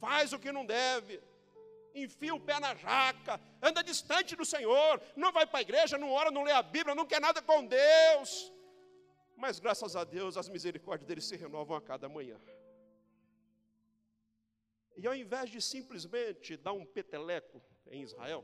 Faz 0.03 0.31
o 0.33 0.39
que 0.43 0.51
não 0.57 0.65
deve. 0.65 1.19
Enfia 2.03 2.35
o 2.35 2.39
pé 2.39 2.59
na 2.59 2.75
jaca, 2.75 3.41
anda 3.67 3.81
distante 3.91 4.35
do 4.35 4.45
Senhor, 4.45 5.01
não 5.15 5.31
vai 5.37 5.47
para 5.47 5.59
a 5.59 5.65
igreja, 5.67 5.97
não 5.97 6.11
ora, 6.11 6.29
não 6.29 6.43
lê 6.43 6.51
a 6.51 6.61
Bíblia, 6.61 6.93
não 6.93 7.07
quer 7.07 7.19
nada 7.19 7.41
com 7.41 7.65
Deus 7.65 8.31
mas 9.37 9.59
graças 9.59 9.95
a 9.95 10.03
Deus 10.03 10.35
as 10.35 10.49
misericórdias 10.49 11.07
dele 11.07 11.21
se 11.21 11.35
renovam 11.37 11.77
a 11.77 11.81
cada 11.81 12.09
manhã. 12.09 12.37
E 14.97 15.05
ao 15.07 15.15
invés 15.15 15.49
de 15.49 15.61
simplesmente 15.61 16.57
dar 16.57 16.73
um 16.73 16.85
peteleco 16.85 17.61
em 17.89 18.01
Israel, 18.01 18.43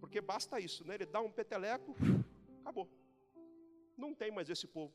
Porque 0.00 0.20
basta 0.20 0.60
isso, 0.60 0.86
né? 0.86 0.94
Ele 0.94 1.06
dá 1.06 1.20
um 1.20 1.30
peteleco, 1.30 1.96
acabou. 2.60 2.88
Não 3.96 4.14
tem 4.14 4.30
mais 4.30 4.48
esse 4.48 4.66
povo. 4.66 4.94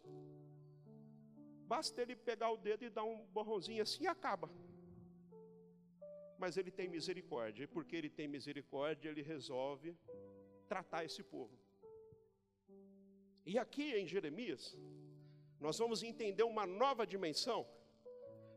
Basta 1.68 2.02
ele 2.02 2.16
pegar 2.16 2.50
o 2.52 2.58
dedo 2.58 2.86
e 2.86 2.90
dar 2.90 3.04
um 3.04 3.26
borrãozinho 3.26 3.82
assim 3.84 4.04
e 4.04 4.08
acaba. 4.08 4.50
Mas 6.38 6.56
ele 6.56 6.72
tem 6.72 6.88
misericórdia, 6.88 7.64
e 7.64 7.68
porque 7.68 7.96
ele 7.96 8.10
tem 8.10 8.28
misericórdia, 8.28 9.10
ele 9.10 9.22
resolve 9.22 9.98
tratar 10.68 11.04
esse 11.04 11.22
povo. 11.22 11.58
E 13.46 13.58
aqui 13.58 13.94
em 13.96 14.08
Jeremias, 14.08 14.78
nós 15.60 15.78
vamos 15.78 16.04
entender 16.04 16.44
uma 16.44 16.66
nova 16.66 17.06
dimensão 17.06 17.68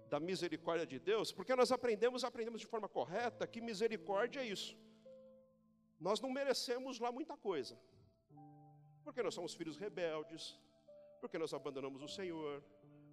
da 0.09 0.21
misericórdia 0.21 0.87
de 0.87 0.99
Deus, 0.99 1.33
porque 1.33 1.55
nós 1.57 1.73
aprendemos, 1.73 2.25
aprendemos 2.25 2.61
de 2.61 2.67
forma 2.67 2.89
correta 2.89 3.47
que 3.47 3.61
misericórdia 3.61 4.41
é 4.41 4.47
isso. 4.47 4.77
Nós 5.99 6.21
não 6.21 6.31
merecemos 6.31 6.99
lá 6.99 7.11
muita 7.11 7.37
coisa. 7.37 7.79
Porque 9.03 9.23
nós 9.23 9.35
somos 9.35 9.55
filhos 9.55 9.77
rebeldes, 9.77 10.59
porque 11.21 11.39
nós 11.39 11.53
abandonamos 11.53 12.03
o 12.03 12.09
Senhor, 12.09 12.63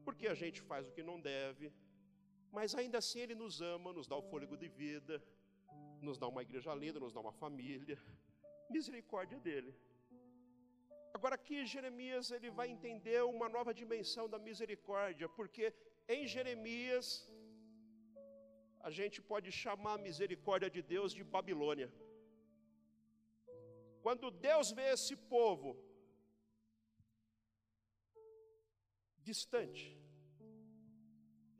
porque 0.06 0.28
a 0.28 0.34
gente 0.34 0.62
faz 0.62 0.88
o 0.88 0.92
que 0.92 1.04
não 1.04 1.20
deve, 1.20 1.72
mas 2.52 2.76
ainda 2.76 2.98
assim 2.98 3.20
Ele 3.20 3.36
nos 3.36 3.62
ama, 3.62 3.94
nos 3.94 4.08
dá 4.08 4.16
o 4.16 4.22
fôlego 4.22 4.58
de 4.58 4.68
vida, 4.68 5.22
nos 6.02 6.18
dá 6.18 6.28
uma 6.28 6.42
igreja 6.42 6.74
linda, 6.74 7.00
nos 7.00 7.14
dá 7.14 7.20
uma 7.20 7.32
família, 7.32 7.98
misericórdia 8.70 9.40
dele. 9.40 9.74
Agora 11.18 11.36
aqui 11.40 11.58
Jeremias 11.74 12.32
ele 12.36 12.50
vai 12.60 12.68
entender 12.76 13.20
uma 13.34 13.48
nova 13.56 13.72
dimensão 13.82 14.26
da 14.34 14.40
misericórdia, 14.48 15.28
porque 15.40 15.66
em 16.16 16.24
Jeremias 16.34 17.06
a 18.88 18.90
gente 18.98 19.18
pode 19.32 19.50
chamar 19.64 19.94
a 19.96 20.04
misericórdia 20.10 20.70
de 20.76 20.82
Deus 20.94 21.12
de 21.20 21.24
Babilônia. 21.36 21.90
Quando 24.06 24.32
Deus 24.50 24.72
vê 24.78 24.88
esse 24.98 25.16
povo 25.36 25.72
distante, 29.30 29.86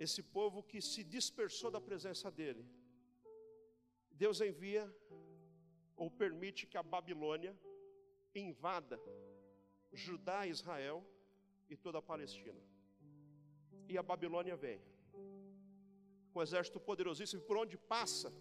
esse 0.06 0.22
povo 0.38 0.64
que 0.70 0.80
se 0.92 1.04
dispersou 1.16 1.70
da 1.76 1.82
presença 1.90 2.30
dele, 2.40 2.64
Deus 4.24 4.40
envia 4.50 4.86
ou 5.96 6.10
permite 6.24 6.66
que 6.70 6.78
a 6.82 6.88
Babilônia 6.96 7.54
invada 8.34 8.98
Judá, 9.92 10.48
Israel 10.48 11.04
e 11.70 11.76
toda 11.76 12.00
a 12.00 12.02
Palestina. 12.02 12.62
E 13.88 13.98
a 13.98 14.04
Babilônia 14.04 14.56
vem, 14.56 14.82
com 16.32 16.40
um 16.40 16.42
exército 16.42 16.80
poderosíssimo, 16.80 17.42
por 17.42 17.58
onde 17.58 17.78
passa, 17.78 18.32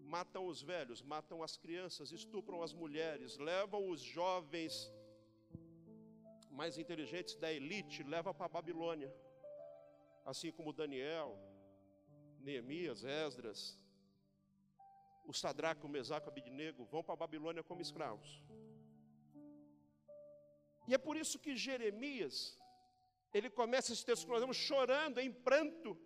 matam 0.00 0.46
os 0.46 0.62
velhos, 0.62 1.02
matam 1.02 1.42
as 1.42 1.56
crianças, 1.56 2.12
estupram 2.12 2.62
as 2.62 2.72
mulheres, 2.72 3.38
levam 3.38 3.88
os 3.88 4.00
jovens 4.00 4.92
mais 6.50 6.78
inteligentes 6.78 7.34
da 7.36 7.52
elite, 7.52 8.02
leva 8.02 8.32
para 8.32 8.46
a 8.46 8.48
Babilônia, 8.48 9.12
assim 10.24 10.52
como 10.52 10.72
Daniel, 10.72 11.36
Neemias, 12.38 13.04
Esdras, 13.04 13.78
o 15.24 15.32
Sadraco, 15.32 15.86
o 15.86 15.90
Mesaco, 15.90 16.28
Abidnego, 16.28 16.84
vão 16.84 17.02
para 17.02 17.14
a 17.14 17.16
Babilônia 17.24 17.62
como 17.62 17.80
escravos. 17.80 18.42
E 20.86 20.94
é 20.94 20.98
por 20.98 21.16
isso 21.16 21.38
que 21.38 21.56
Jeremias, 21.56 22.36
ele 23.32 23.50
começa 23.50 23.92
esse 23.92 24.04
texto 24.04 24.24
que 24.26 24.32
nós 24.32 24.40
vamos 24.40 24.56
chorando, 24.56 25.18
em 25.18 25.32
pranto, 25.32 25.98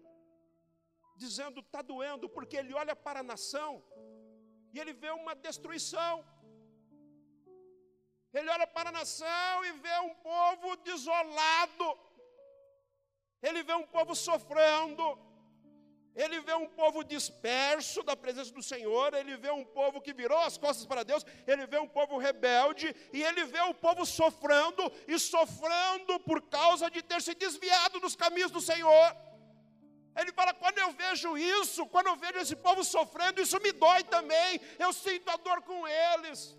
dizendo: 1.16 1.60
está 1.60 1.82
doendo, 1.82 2.28
porque 2.28 2.56
ele 2.56 2.72
olha 2.72 2.94
para 2.94 3.20
a 3.20 3.28
nação 3.32 3.82
e 4.72 4.78
ele 4.80 4.92
vê 4.92 5.10
uma 5.10 5.34
destruição. 5.34 6.24
Ele 8.32 8.48
olha 8.50 8.66
para 8.66 8.90
a 8.90 8.92
nação 8.92 9.64
e 9.64 9.72
vê 9.84 9.98
um 10.00 10.14
povo 10.14 10.76
desolado, 10.76 11.86
ele 13.40 13.62
vê 13.62 13.74
um 13.74 13.86
povo 13.86 14.14
sofrendo, 14.14 15.04
ele 16.22 16.40
vê 16.40 16.54
um 16.54 16.66
povo 16.66 17.04
disperso 17.04 18.02
da 18.02 18.16
presença 18.16 18.52
do 18.52 18.62
Senhor, 18.70 19.14
ele 19.14 19.36
vê 19.36 19.50
um 19.52 19.64
povo 19.64 20.00
que 20.00 20.12
virou 20.12 20.40
as 20.40 20.58
costas 20.58 20.84
para 20.84 21.04
Deus, 21.04 21.24
ele 21.46 21.64
vê 21.72 21.78
um 21.78 21.86
povo 21.86 22.18
rebelde, 22.18 22.86
e 23.12 23.22
ele 23.22 23.44
vê 23.44 23.60
o 23.60 23.72
povo 23.72 24.04
sofrendo 24.04 24.82
e 25.06 25.16
sofrendo 25.16 26.18
por 26.28 26.42
causa 26.56 26.90
de 26.90 27.02
ter 27.02 27.22
se 27.22 27.34
desviado 27.36 28.00
dos 28.00 28.16
caminhos 28.16 28.50
do 28.50 28.60
Senhor. 28.60 29.08
Ele 30.20 30.32
fala: 30.32 30.52
quando 30.52 30.78
eu 30.78 30.90
vejo 30.90 31.38
isso, 31.38 31.86
quando 31.86 32.08
eu 32.08 32.16
vejo 32.16 32.38
esse 32.38 32.56
povo 32.56 32.82
sofrendo, 32.82 33.40
isso 33.40 33.60
me 33.60 33.70
dói 33.70 34.02
também, 34.02 34.60
eu 34.76 34.92
sinto 34.92 35.28
a 35.30 35.36
dor 35.36 35.62
com 35.62 35.86
eles. 35.86 36.58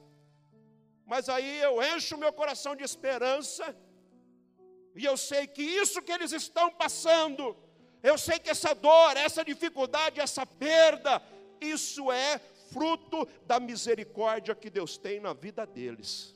Mas 1.05 1.27
aí 1.27 1.53
eu 1.67 1.83
encho 1.83 2.15
o 2.15 2.19
meu 2.19 2.31
coração 2.31 2.77
de 2.77 2.83
esperança, 2.83 3.75
e 4.95 5.03
eu 5.03 5.17
sei 5.17 5.45
que 5.47 5.61
isso 5.61 6.01
que 6.01 6.13
eles 6.13 6.31
estão 6.31 6.71
passando, 6.71 7.57
eu 8.01 8.17
sei 8.17 8.39
que 8.39 8.49
essa 8.49 8.73
dor, 8.73 9.17
essa 9.17 9.43
dificuldade, 9.43 10.19
essa 10.19 10.45
perda, 10.45 11.21
isso 11.59 12.11
é 12.11 12.39
fruto 12.71 13.27
da 13.45 13.59
misericórdia 13.59 14.55
que 14.55 14.69
Deus 14.69 14.97
tem 14.97 15.19
na 15.19 15.33
vida 15.33 15.65
deles. 15.65 16.35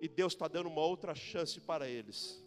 E 0.00 0.08
Deus 0.08 0.34
está 0.34 0.46
dando 0.46 0.68
uma 0.68 0.82
outra 0.82 1.14
chance 1.14 1.60
para 1.60 1.88
eles. 1.88 2.44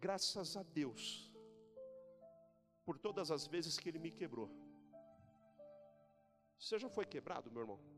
Graças 0.00 0.56
a 0.56 0.62
Deus, 0.62 1.28
por 2.84 2.98
todas 2.98 3.30
as 3.30 3.46
vezes 3.46 3.78
que 3.78 3.88
Ele 3.88 3.98
me 3.98 4.10
quebrou. 4.10 4.48
Você 6.58 6.78
já 6.78 6.88
foi 6.88 7.04
quebrado, 7.04 7.50
meu 7.50 7.62
irmão? 7.62 7.97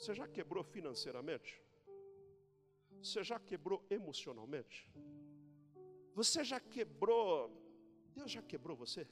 Você 0.00 0.12
já 0.20 0.26
quebrou 0.36 0.62
financeiramente? 0.74 1.50
Você 3.02 3.22
já 3.30 3.38
quebrou 3.48 3.78
emocionalmente? 3.98 4.78
Você 6.20 6.40
já 6.50 6.58
quebrou? 6.74 7.32
Deus 8.16 8.30
já 8.36 8.42
quebrou 8.52 8.76
você? 8.84 9.02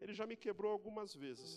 Ele 0.00 0.14
já 0.20 0.24
me 0.30 0.36
quebrou 0.44 0.70
algumas 0.76 1.10
vezes. 1.24 1.52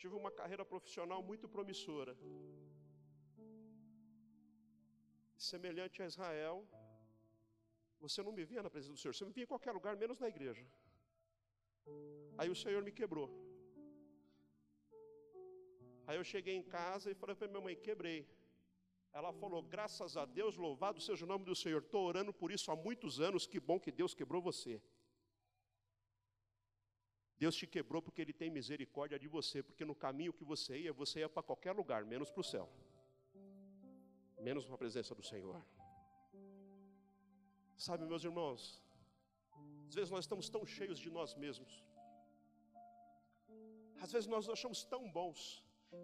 Tive 0.00 0.14
uma 0.22 0.32
carreira 0.40 0.64
profissional 0.72 1.22
muito 1.30 1.48
promissora. 1.56 2.14
Semelhante 5.50 6.02
a 6.02 6.06
Israel, 6.12 6.56
você 8.04 8.20
não 8.26 8.32
me 8.32 8.44
via 8.50 8.62
na 8.64 8.70
presença 8.74 8.94
do 8.94 9.00
Senhor, 9.00 9.14
você 9.14 9.24
me 9.24 9.32
via 9.38 9.44
em 9.44 9.52
qualquer 9.54 9.72
lugar, 9.78 9.96
menos 10.04 10.18
na 10.18 10.28
igreja. 10.34 10.66
Aí 12.36 12.48
o 12.48 12.56
Senhor 12.62 12.82
me 12.82 12.92
quebrou. 12.92 13.28
Aí 16.06 16.16
eu 16.16 16.24
cheguei 16.24 16.54
em 16.54 16.62
casa 16.62 17.10
e 17.10 17.14
falei 17.14 17.36
para 17.36 17.48
minha 17.48 17.60
mãe: 17.60 17.76
quebrei. 17.76 18.20
Ela 19.12 19.32
falou: 19.32 19.62
graças 19.62 20.16
a 20.16 20.24
Deus, 20.24 20.56
louvado 20.56 21.00
seja 21.00 21.24
o 21.24 21.28
nome 21.28 21.44
do 21.44 21.54
Senhor. 21.54 21.82
Estou 21.82 22.04
orando 22.06 22.32
por 22.32 22.50
isso 22.50 22.70
há 22.70 22.76
muitos 22.76 23.20
anos. 23.20 23.46
Que 23.46 23.60
bom 23.60 23.78
que 23.80 23.90
Deus 23.90 24.14
quebrou 24.14 24.40
você. 24.40 24.80
Deus 27.38 27.54
te 27.54 27.66
quebrou 27.66 28.02
porque 28.02 28.20
Ele 28.20 28.32
tem 28.32 28.50
misericórdia 28.50 29.18
de 29.18 29.28
você, 29.28 29.62
porque 29.62 29.84
no 29.84 29.94
caminho 29.94 30.32
que 30.32 30.44
você 30.44 30.78
ia, 30.78 30.92
você 30.92 31.20
ia 31.20 31.28
para 31.28 31.42
qualquer 31.42 31.72
lugar, 31.72 32.04
menos 32.04 32.30
para 32.32 32.40
o 32.40 32.44
céu, 32.44 32.68
menos 34.40 34.64
para 34.64 34.74
a 34.74 34.78
presença 34.78 35.14
do 35.14 35.22
Senhor. 35.22 35.62
Sabe, 37.76 38.04
meus 38.04 38.24
irmãos, 38.24 38.82
às 39.88 39.94
vezes 39.94 40.10
nós 40.10 40.24
estamos 40.24 40.46
tão 40.54 40.62
cheios 40.76 40.98
de 41.04 41.10
nós 41.16 41.30
mesmos. 41.42 41.72
Às 44.04 44.10
vezes 44.12 44.28
nós 44.32 44.46
nos 44.46 44.52
achamos 44.56 44.84
tão 44.84 45.02
bons, 45.18 45.40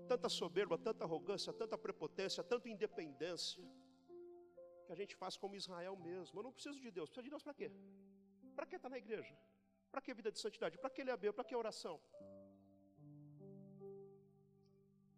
tanta 0.08 0.28
soberba, 0.28 0.76
tanta 0.78 1.04
arrogância, 1.04 1.52
tanta 1.52 1.76
prepotência, 1.86 2.42
tanta 2.42 2.66
independência, 2.74 3.62
que 4.86 4.92
a 4.94 4.98
gente 5.00 5.14
faz 5.22 5.36
como 5.36 5.54
Israel 5.54 5.96
mesmo. 5.96 6.38
Eu 6.38 6.44
não 6.46 6.52
preciso 6.52 6.80
de 6.80 6.90
Deus. 6.90 7.08
Precisa 7.10 7.24
de 7.24 7.32
Deus 7.34 7.42
para 7.42 7.54
quê? 7.60 7.70
Para 8.56 8.66
que 8.66 8.76
estar 8.76 8.88
na 8.88 8.98
igreja? 9.04 9.36
Para 9.92 10.00
que 10.00 10.14
vida 10.14 10.32
de 10.32 10.40
santidade? 10.44 10.78
Para 10.78 10.90
que 10.90 11.04
ler 11.04 11.12
a 11.12 11.16
Bíblia? 11.16 11.34
Para 11.34 11.44
que 11.44 11.54
oração? 11.54 12.00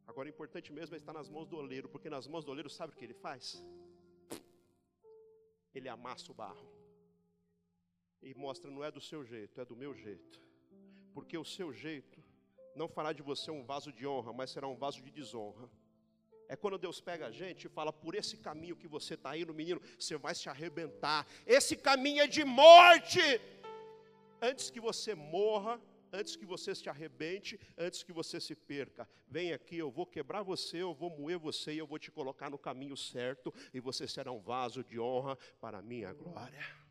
Agora, 0.08 0.26
o 0.28 0.32
importante 0.34 0.72
mesmo 0.72 0.96
é 0.96 0.98
estar 0.98 1.12
nas 1.12 1.28
mãos 1.28 1.46
do 1.46 1.56
oleiro, 1.56 1.88
porque 1.88 2.10
nas 2.10 2.26
mãos 2.26 2.44
do 2.44 2.50
oleiro, 2.50 2.68
sabe 2.68 2.92
o 2.92 2.96
que 2.96 3.04
ele 3.04 3.14
faz? 3.14 3.44
Ele 5.72 5.88
amassa 5.88 6.32
o 6.32 6.34
barro 6.34 6.85
e 8.22 8.34
mostra: 8.34 8.70
não 8.70 8.82
é 8.84 8.90
do 8.90 9.00
seu 9.00 9.24
jeito, 9.24 9.60
é 9.60 9.64
do 9.64 9.76
meu 9.76 9.94
jeito. 9.94 10.40
Porque 11.12 11.36
o 11.36 11.44
seu 11.44 11.72
jeito 11.72 12.22
não 12.74 12.88
fará 12.88 13.12
de 13.12 13.22
você 13.22 13.50
um 13.50 13.64
vaso 13.64 13.92
de 13.92 14.06
honra, 14.06 14.32
mas 14.32 14.50
será 14.50 14.68
um 14.68 14.76
vaso 14.76 15.02
de 15.02 15.10
desonra. 15.10 15.68
É 16.48 16.54
quando 16.54 16.78
Deus 16.78 17.00
pega 17.00 17.26
a 17.26 17.30
gente 17.30 17.66
e 17.66 17.70
fala: 17.70 17.92
por 17.92 18.14
esse 18.14 18.36
caminho 18.36 18.76
que 18.76 18.86
você 18.86 19.14
está 19.14 19.36
indo, 19.36 19.54
menino, 19.54 19.80
você 19.98 20.16
vai 20.16 20.34
se 20.34 20.48
arrebentar. 20.48 21.26
Esse 21.46 21.76
caminho 21.76 22.22
é 22.22 22.26
de 22.26 22.44
morte. 22.44 23.20
Antes 24.40 24.70
que 24.70 24.78
você 24.78 25.14
morra, 25.14 25.80
antes 26.12 26.36
que 26.36 26.44
você 26.44 26.74
se 26.74 26.88
arrebente, 26.88 27.58
antes 27.76 28.02
que 28.02 28.12
você 28.12 28.40
se 28.40 28.54
perca. 28.54 29.08
Vem 29.26 29.52
aqui, 29.52 29.78
eu 29.78 29.90
vou 29.90 30.06
quebrar 30.06 30.42
você, 30.42 30.78
eu 30.78 30.94
vou 30.94 31.10
moer 31.10 31.38
você 31.38 31.72
e 31.72 31.78
eu 31.78 31.86
vou 31.86 31.98
te 31.98 32.10
colocar 32.10 32.50
no 32.50 32.58
caminho 32.58 32.96
certo 32.96 33.52
e 33.72 33.80
você 33.80 34.06
será 34.06 34.30
um 34.30 34.40
vaso 34.40 34.84
de 34.84 35.00
honra 35.00 35.36
para 35.60 35.78
a 35.78 35.82
minha 35.82 36.12
glória. 36.12 36.85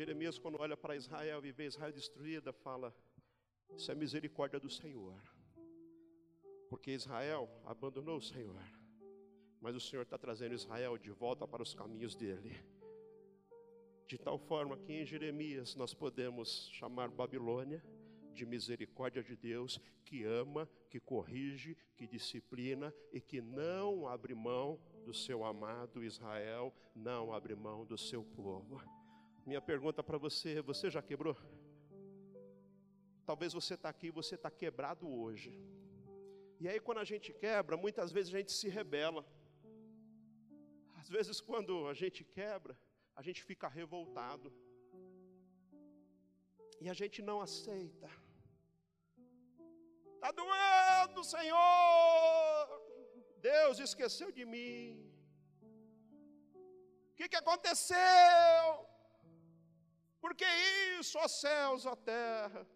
Jeremias, 0.00 0.38
quando 0.38 0.58
olha 0.58 0.78
para 0.78 0.96
Israel 0.96 1.44
e 1.44 1.52
vê 1.52 1.66
Israel 1.66 1.92
destruída, 1.92 2.54
fala: 2.54 2.96
Isso 3.76 3.92
é 3.92 3.94
misericórdia 3.94 4.58
do 4.58 4.70
Senhor, 4.70 5.20
porque 6.70 6.92
Israel 6.92 7.46
abandonou 7.66 8.16
o 8.16 8.22
Senhor, 8.22 8.62
mas 9.60 9.76
o 9.76 9.80
Senhor 9.80 10.00
está 10.00 10.16
trazendo 10.16 10.54
Israel 10.54 10.96
de 10.96 11.10
volta 11.10 11.46
para 11.46 11.62
os 11.62 11.74
caminhos 11.74 12.16
dele. 12.16 12.56
De 14.06 14.16
tal 14.16 14.38
forma 14.38 14.78
que 14.78 14.90
em 14.90 15.04
Jeremias 15.04 15.76
nós 15.76 15.92
podemos 15.92 16.70
chamar 16.72 17.10
Babilônia 17.10 17.84
de 18.32 18.46
misericórdia 18.46 19.22
de 19.22 19.36
Deus, 19.36 19.78
que 20.02 20.24
ama, 20.24 20.66
que 20.88 20.98
corrige, 20.98 21.76
que 21.94 22.06
disciplina 22.06 22.90
e 23.12 23.20
que 23.20 23.42
não 23.42 24.08
abre 24.08 24.34
mão 24.34 24.80
do 25.04 25.12
seu 25.12 25.44
amado 25.44 26.02
Israel, 26.02 26.74
não 26.94 27.34
abre 27.34 27.54
mão 27.54 27.84
do 27.84 27.98
seu 27.98 28.24
povo. 28.24 28.80
Minha 29.50 29.62
pergunta 29.70 30.00
para 30.08 30.18
você: 30.24 30.50
você 30.70 30.86
já 30.96 31.02
quebrou? 31.08 31.36
Talvez 33.28 33.52
você 33.58 33.74
está 33.76 33.88
aqui 33.92 34.06
e 34.08 34.16
você 34.18 34.34
está 34.36 34.50
quebrado 34.60 35.04
hoje. 35.22 35.50
E 36.62 36.68
aí, 36.68 36.78
quando 36.86 37.00
a 37.04 37.08
gente 37.12 37.30
quebra, 37.44 37.76
muitas 37.84 38.12
vezes 38.16 38.32
a 38.32 38.38
gente 38.38 38.52
se 38.58 38.68
rebela. 38.76 39.22
Às 41.00 41.08
vezes, 41.14 41.40
quando 41.48 41.72
a 41.92 41.94
gente 42.02 42.22
quebra, 42.38 42.74
a 43.20 43.22
gente 43.26 43.42
fica 43.48 43.66
revoltado. 43.78 44.52
E 46.84 46.88
a 46.92 46.96
gente 47.00 47.20
não 47.30 47.38
aceita. 47.46 48.08
Está 50.14 50.30
doendo, 50.42 51.24
Senhor. 51.34 52.68
Deus 53.50 53.80
esqueceu 53.88 54.30
de 54.38 54.46
mim. 54.54 54.78
O 57.10 57.16
que, 57.16 57.28
que 57.28 57.40
aconteceu? 57.42 58.89
Por 60.20 60.34
que 60.34 60.44
isso, 60.98 61.18
ó 61.18 61.26
céus, 61.26 61.86
ó 61.86 61.96
terra? 61.96 62.66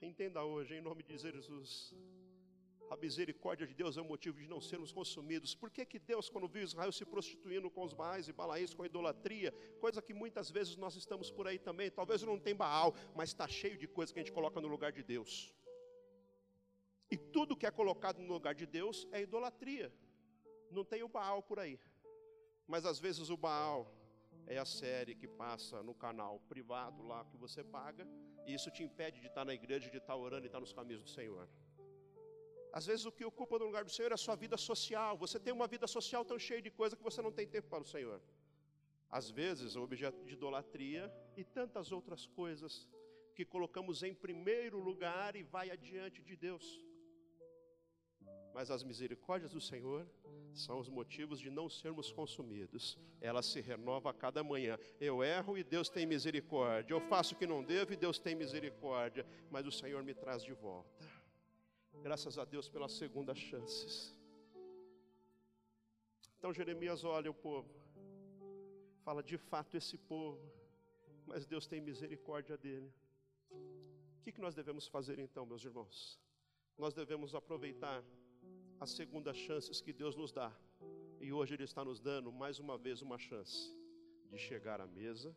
Entenda 0.00 0.44
hoje, 0.44 0.74
em 0.74 0.80
nome 0.80 1.02
de 1.02 1.16
Jesus. 1.16 1.94
A 2.90 2.96
misericórdia 2.96 3.66
de 3.66 3.74
Deus 3.74 3.96
é 3.96 4.00
o 4.00 4.04
motivo 4.04 4.38
de 4.38 4.46
não 4.46 4.60
sermos 4.60 4.92
consumidos. 4.92 5.54
Por 5.54 5.70
que, 5.70 5.84
que 5.84 5.98
Deus, 5.98 6.30
quando 6.30 6.48
viu 6.48 6.62
Israel 6.62 6.90
se 6.92 7.04
prostituindo 7.04 7.70
com 7.70 7.82
os 7.82 7.92
Baais 7.92 8.28
e 8.28 8.32
Balaíns, 8.32 8.72
com 8.72 8.82
a 8.82 8.86
idolatria, 8.86 9.52
coisa 9.80 10.00
que 10.00 10.14
muitas 10.14 10.50
vezes 10.50 10.76
nós 10.76 10.96
estamos 10.96 11.30
por 11.30 11.46
aí 11.46 11.58
também, 11.58 11.90
talvez 11.90 12.22
não 12.22 12.38
tem 12.38 12.54
Baal, 12.54 12.94
mas 13.14 13.30
está 13.30 13.46
cheio 13.46 13.76
de 13.76 13.86
coisa 13.86 14.12
que 14.12 14.20
a 14.20 14.22
gente 14.22 14.32
coloca 14.32 14.60
no 14.60 14.68
lugar 14.68 14.92
de 14.92 15.02
Deus. 15.02 15.52
E 17.10 17.16
tudo 17.16 17.56
que 17.56 17.66
é 17.66 17.70
colocado 17.70 18.18
no 18.20 18.32
lugar 18.32 18.54
de 18.54 18.66
Deus 18.66 19.06
é 19.12 19.22
idolatria. 19.22 19.92
Não 20.70 20.84
tem 20.84 21.02
o 21.02 21.08
Baal 21.08 21.42
por 21.42 21.58
aí. 21.58 21.78
Mas 22.66 22.84
às 22.86 22.98
vezes 22.98 23.28
o 23.28 23.36
Baal 23.36 23.97
é 24.48 24.58
a 24.58 24.64
série 24.64 25.14
que 25.14 25.28
passa 25.28 25.82
no 25.82 25.94
canal 25.94 26.40
privado 26.52 27.02
lá 27.10 27.24
que 27.30 27.36
você 27.36 27.62
paga, 27.62 28.06
e 28.46 28.54
isso 28.54 28.70
te 28.70 28.82
impede 28.82 29.20
de 29.20 29.26
estar 29.26 29.44
na 29.44 29.54
igreja, 29.60 29.90
de 29.90 29.98
estar 29.98 30.16
orando 30.16 30.46
e 30.46 30.48
estar 30.48 30.60
nos 30.60 30.72
caminhos 30.72 31.02
do 31.02 31.10
Senhor. 31.10 31.46
Às 32.72 32.86
vezes 32.86 33.04
o 33.04 33.12
que 33.12 33.24
ocupa 33.24 33.58
no 33.58 33.66
lugar 33.66 33.84
do 33.84 33.90
Senhor 33.90 34.10
é 34.10 34.14
a 34.14 34.24
sua 34.26 34.36
vida 34.36 34.56
social. 34.56 35.16
Você 35.18 35.38
tem 35.38 35.52
uma 35.52 35.66
vida 35.66 35.86
social 35.86 36.24
tão 36.24 36.38
cheia 36.38 36.62
de 36.62 36.70
coisa 36.70 36.96
que 36.96 37.02
você 37.02 37.20
não 37.20 37.32
tem 37.32 37.46
tempo 37.46 37.68
para 37.68 37.82
o 37.82 37.90
Senhor. 37.94 38.20
Às 39.10 39.30
vezes 39.30 39.74
o 39.74 39.82
objeto 39.82 40.24
de 40.24 40.34
idolatria 40.34 41.12
e 41.36 41.44
tantas 41.44 41.92
outras 41.92 42.26
coisas 42.26 42.86
que 43.34 43.44
colocamos 43.44 44.02
em 44.02 44.14
primeiro 44.14 44.78
lugar 44.78 45.34
e 45.36 45.42
vai 45.42 45.70
adiante 45.70 46.22
de 46.22 46.36
Deus. 46.36 46.66
Mas 48.58 48.72
as 48.72 48.82
misericórdias 48.82 49.52
do 49.52 49.60
Senhor 49.60 50.04
são 50.52 50.80
os 50.80 50.88
motivos 50.88 51.38
de 51.38 51.48
não 51.48 51.70
sermos 51.70 52.10
consumidos. 52.10 52.98
Ela 53.20 53.40
se 53.40 53.60
renova 53.60 54.10
a 54.10 54.12
cada 54.12 54.42
manhã. 54.42 54.76
Eu 55.00 55.22
erro 55.22 55.56
e 55.56 55.62
Deus 55.62 55.88
tem 55.88 56.04
misericórdia. 56.04 56.92
Eu 56.92 57.00
faço 57.02 57.36
o 57.36 57.38
que 57.38 57.46
não 57.46 57.62
devo 57.62 57.92
e 57.92 57.96
Deus 57.96 58.18
tem 58.18 58.34
misericórdia. 58.34 59.24
Mas 59.48 59.64
o 59.64 59.70
Senhor 59.70 60.02
me 60.02 60.12
traz 60.12 60.42
de 60.42 60.52
volta. 60.54 61.06
Graças 62.02 62.36
a 62.36 62.44
Deus 62.44 62.68
pelas 62.68 62.90
segundas 62.94 63.38
chances. 63.38 64.12
Então 66.36 66.52
Jeremias 66.52 67.04
olha 67.04 67.30
o 67.30 67.34
povo, 67.34 67.72
fala 69.04 69.22
de 69.22 69.38
fato 69.38 69.76
esse 69.76 69.96
povo, 69.96 70.44
mas 71.24 71.46
Deus 71.46 71.68
tem 71.68 71.80
misericórdia 71.80 72.58
dele. 72.58 72.92
O 73.52 74.22
que, 74.24 74.32
que 74.32 74.40
nós 74.40 74.56
devemos 74.56 74.88
fazer 74.88 75.20
então, 75.20 75.46
meus 75.46 75.64
irmãos? 75.64 76.18
Nós 76.76 76.92
devemos 76.92 77.36
aproveitar 77.36 78.02
as 78.80 78.90
segundas 78.90 79.36
chances 79.36 79.80
que 79.80 79.92
Deus 79.92 80.14
nos 80.14 80.32
dá, 80.32 80.52
e 81.20 81.32
hoje 81.32 81.54
Ele 81.54 81.64
está 81.64 81.84
nos 81.84 82.00
dando 82.00 82.32
mais 82.32 82.58
uma 82.58 82.78
vez 82.78 83.02
uma 83.02 83.18
chance 83.18 83.74
de 84.30 84.38
chegar 84.38 84.80
à 84.80 84.86
mesa, 84.86 85.34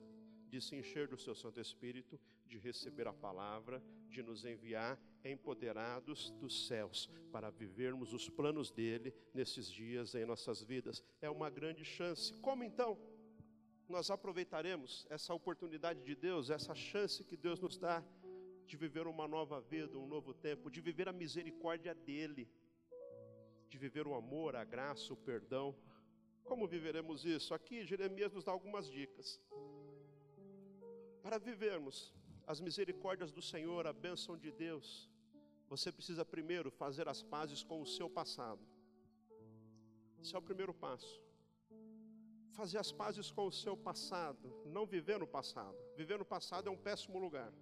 de 0.47 0.61
se 0.61 0.75
encher 0.75 1.07
do 1.07 1.17
Seu 1.17 1.33
Santo 1.33 1.59
Espírito, 1.59 2.19
de 2.45 2.57
receber 2.57 3.07
a 3.07 3.13
palavra, 3.13 3.81
de 4.09 4.21
nos 4.21 4.43
enviar 4.43 4.99
empoderados 5.23 6.29
dos 6.31 6.67
céus 6.67 7.09
para 7.31 7.49
vivermos 7.49 8.13
os 8.13 8.29
planos 8.29 8.69
dele 8.69 9.13
nesses 9.33 9.67
dias 9.71 10.13
em 10.13 10.25
nossas 10.25 10.61
vidas. 10.61 11.01
É 11.21 11.29
uma 11.29 11.49
grande 11.49 11.85
chance. 11.85 12.33
Como 12.39 12.63
então 12.63 12.99
nós 13.87 14.11
aproveitaremos 14.11 15.07
essa 15.09 15.33
oportunidade 15.33 16.03
de 16.03 16.15
Deus, 16.15 16.49
essa 16.49 16.75
chance 16.75 17.23
que 17.23 17.37
Deus 17.37 17.59
nos 17.59 17.77
dá 17.77 18.03
de 18.65 18.77
viver 18.77 19.07
uma 19.07 19.27
nova 19.27 19.59
vida, 19.59 19.97
um 19.97 20.07
novo 20.07 20.33
tempo, 20.33 20.69
de 20.69 20.79
viver 20.79 21.09
a 21.09 21.13
misericórdia 21.13 21.93
dele, 21.93 22.47
de 23.71 23.77
viver 23.77 24.05
o 24.05 24.13
amor, 24.13 24.55
a 24.55 24.65
graça, 24.65 25.13
o 25.13 25.17
perdão? 25.29 25.73
Como 26.43 26.67
viveremos 26.67 27.23
isso? 27.23 27.53
Aqui 27.53 27.85
Jeremias 27.85 28.33
nos 28.33 28.43
dá 28.43 28.51
algumas 28.51 28.85
dicas. 28.97 29.39
Para 31.23 31.37
vivermos 31.37 32.13
as 32.45 32.59
misericórdias 32.59 33.31
do 33.31 33.41
Senhor, 33.41 33.87
a 33.87 33.93
bênção 33.93 34.37
de 34.37 34.51
Deus, 34.51 35.09
você 35.69 35.89
precisa 35.89 36.25
primeiro 36.25 36.69
fazer 36.69 37.07
as 37.07 37.23
pazes 37.23 37.63
com 37.63 37.81
o 37.81 37.85
seu 37.85 38.09
passado. 38.09 38.61
Esse 40.21 40.35
é 40.35 40.37
o 40.37 40.41
primeiro 40.41 40.73
passo. 40.73 41.21
Fazer 42.51 42.77
as 42.77 42.91
pazes 42.91 43.31
com 43.31 43.45
o 43.47 43.51
seu 43.51 43.77
passado, 43.77 44.53
não 44.65 44.85
viver 44.85 45.17
no 45.17 45.27
passado. 45.37 45.77
Viver 45.95 46.19
no 46.19 46.25
passado 46.25 46.67
é 46.67 46.71
um 46.71 46.81
péssimo 46.89 47.17
lugar. 47.17 47.53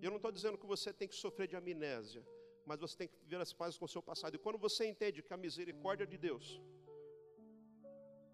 Eu 0.00 0.10
não 0.10 0.18
estou 0.18 0.30
dizendo 0.30 0.56
que 0.56 0.66
você 0.66 0.92
tem 0.92 1.08
que 1.08 1.16
sofrer 1.16 1.48
de 1.48 1.56
amnésia, 1.56 2.24
mas 2.68 2.78
você 2.84 2.96
tem 3.00 3.08
que 3.08 3.18
viver 3.24 3.40
as 3.40 3.52
pazes 3.60 3.78
com 3.78 3.86
o 3.86 3.94
seu 3.96 4.02
passado. 4.02 4.34
E 4.34 4.38
quando 4.38 4.58
você 4.66 4.86
entende 4.86 5.22
que 5.22 5.32
a 5.32 5.36
misericórdia 5.46 6.06
de 6.06 6.18
Deus, 6.18 6.60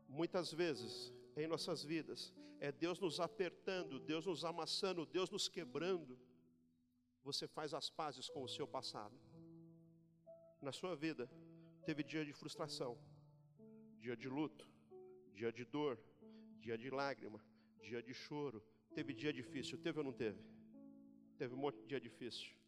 muitas 0.09 0.53
vezes 0.53 1.13
em 1.37 1.47
nossas 1.47 1.85
vidas, 1.93 2.21
é 2.61 2.71
Deus 2.73 2.99
nos 2.99 3.21
apertando, 3.21 4.01
Deus 4.01 4.27
nos 4.27 4.45
amassando, 4.45 5.07
Deus 5.07 5.31
nos 5.31 5.47
quebrando, 5.49 6.19
você 7.23 7.47
faz 7.47 7.73
as 7.73 7.89
pazes 7.89 8.29
com 8.29 8.43
o 8.43 8.49
seu 8.49 8.67
passado. 8.67 9.17
Na 10.61 10.73
sua 10.73 10.95
vida, 10.97 11.31
teve 11.87 12.03
dia 12.03 12.25
de 12.25 12.33
frustração, 12.33 12.99
dia 14.01 14.17
de 14.17 14.29
luto, 14.29 14.67
dia 15.35 15.53
de 15.53 15.65
dor, 15.65 15.99
dia 16.61 16.77
de 16.77 16.91
lágrima, 16.91 17.41
dia 17.81 18.03
de 18.03 18.15
choro, 18.15 18.63
teve 18.95 19.13
dia 19.15 19.33
difícil, 19.33 19.79
teve 19.79 19.99
ou 19.99 20.05
não 20.05 20.13
teve? 20.13 20.43
Teve 21.37 21.55
um 21.55 21.59
monte 21.59 21.79
de 21.83 21.87
dia 21.87 22.01
difícil. 22.01 22.64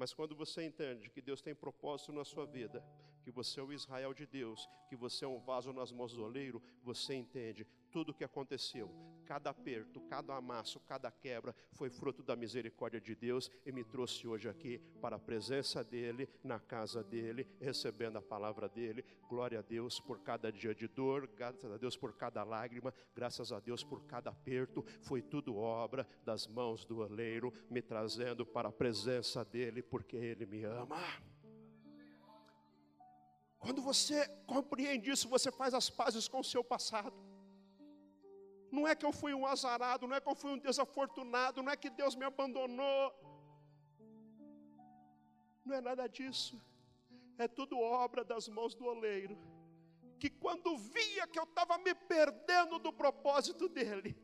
Mas 0.00 0.14
quando 0.14 0.34
você 0.34 0.64
entende 0.64 1.10
que 1.10 1.20
Deus 1.20 1.42
tem 1.42 1.54
propósito 1.54 2.10
na 2.10 2.24
sua 2.24 2.46
vida, 2.46 2.82
que 3.22 3.30
você 3.30 3.60
é 3.60 3.62
o 3.62 3.70
Israel 3.70 4.14
de 4.14 4.24
Deus, 4.24 4.66
que 4.88 4.96
você 4.96 5.26
é 5.26 5.28
um 5.28 5.38
vaso 5.38 5.74
nas 5.74 5.92
mãos 5.92 6.14
do 6.14 6.24
oleiro, 6.24 6.62
você 6.82 7.14
entende 7.14 7.66
tudo 7.90 8.10
o 8.10 8.14
que 8.14 8.24
aconteceu, 8.24 8.90
cada 9.26 9.50
aperto, 9.50 10.00
cada 10.02 10.34
amasso, 10.34 10.80
cada 10.80 11.10
quebra, 11.10 11.54
foi 11.72 11.90
fruto 11.90 12.22
da 12.22 12.34
misericórdia 12.34 13.00
de 13.00 13.14
Deus 13.14 13.50
e 13.64 13.72
me 13.72 13.84
trouxe 13.84 14.26
hoje 14.26 14.48
aqui 14.48 14.78
para 15.00 15.16
a 15.16 15.18
presença 15.18 15.84
dEle, 15.84 16.28
na 16.42 16.58
casa 16.58 17.02
dEle, 17.02 17.46
recebendo 17.60 18.16
a 18.16 18.22
palavra 18.22 18.68
dEle. 18.68 19.04
Glória 19.28 19.58
a 19.58 19.62
Deus 19.62 20.00
por 20.00 20.20
cada 20.20 20.50
dia 20.50 20.74
de 20.74 20.88
dor, 20.88 21.26
graças 21.28 21.70
a 21.70 21.76
Deus 21.76 21.96
por 21.96 22.12
cada 22.16 22.42
lágrima, 22.42 22.92
graças 23.14 23.52
a 23.52 23.60
Deus 23.60 23.84
por 23.84 24.04
cada 24.04 24.30
aperto, 24.30 24.84
foi 25.00 25.22
tudo 25.22 25.56
obra 25.56 26.06
das 26.24 26.46
mãos 26.46 26.84
do 26.84 26.98
oleiro, 26.98 27.52
me 27.68 27.82
trazendo 27.82 28.46
para 28.46 28.68
a 28.68 28.72
presença 28.72 29.44
dEle, 29.44 29.82
porque 29.82 30.16
Ele 30.16 30.46
me 30.46 30.64
ama. 30.64 30.96
Quando 33.60 33.82
você 33.82 34.26
compreende 34.46 35.10
isso, 35.10 35.28
você 35.28 35.52
faz 35.52 35.74
as 35.74 35.90
pazes 35.90 36.26
com 36.26 36.40
o 36.40 36.44
seu 36.44 36.64
passado. 36.64 37.14
Não 38.70 38.86
é 38.86 38.94
que 38.94 39.04
eu 39.04 39.12
fui 39.12 39.32
um 39.34 39.46
azarado, 39.46 40.06
não 40.06 40.16
é 40.16 40.20
que 40.20 40.28
eu 40.28 40.34
fui 40.34 40.52
um 40.52 40.58
desafortunado, 40.58 41.62
não 41.62 41.72
é 41.72 41.76
que 41.76 41.90
Deus 41.90 42.14
me 42.14 42.24
abandonou. 42.24 43.12
Não 45.64 45.76
é 45.76 45.80
nada 45.80 46.06
disso. 46.08 46.60
É 47.38 47.48
tudo 47.48 47.78
obra 47.78 48.24
das 48.24 48.48
mãos 48.48 48.74
do 48.74 48.84
oleiro. 48.84 49.36
Que 50.18 50.30
quando 50.30 50.76
via 50.76 51.26
que 51.26 51.38
eu 51.38 51.44
estava 51.44 51.78
me 51.78 51.94
perdendo 51.94 52.78
do 52.78 52.92
propósito 52.92 53.68
dele, 53.68 54.14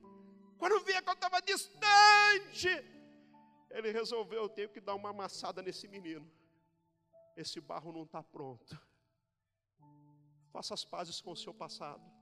Quando 0.58 0.80
via 0.84 1.02
que 1.02 1.08
eu 1.08 1.14
estava 1.14 1.40
distante, 1.40 2.68
ele 3.70 3.90
resolveu: 3.92 4.42
eu 4.42 4.48
tenho 4.48 4.68
que 4.68 4.80
dar 4.80 4.94
uma 4.94 5.10
amassada 5.10 5.62
nesse 5.62 5.86
menino. 5.86 6.30
Esse 7.36 7.60
barro 7.60 7.92
não 7.92 8.04
está 8.04 8.22
pronto. 8.22 8.80
Faça 10.50 10.72
as 10.72 10.84
pazes 10.84 11.20
com 11.20 11.32
o 11.32 11.36
seu 11.36 11.52
passado. 11.52 12.15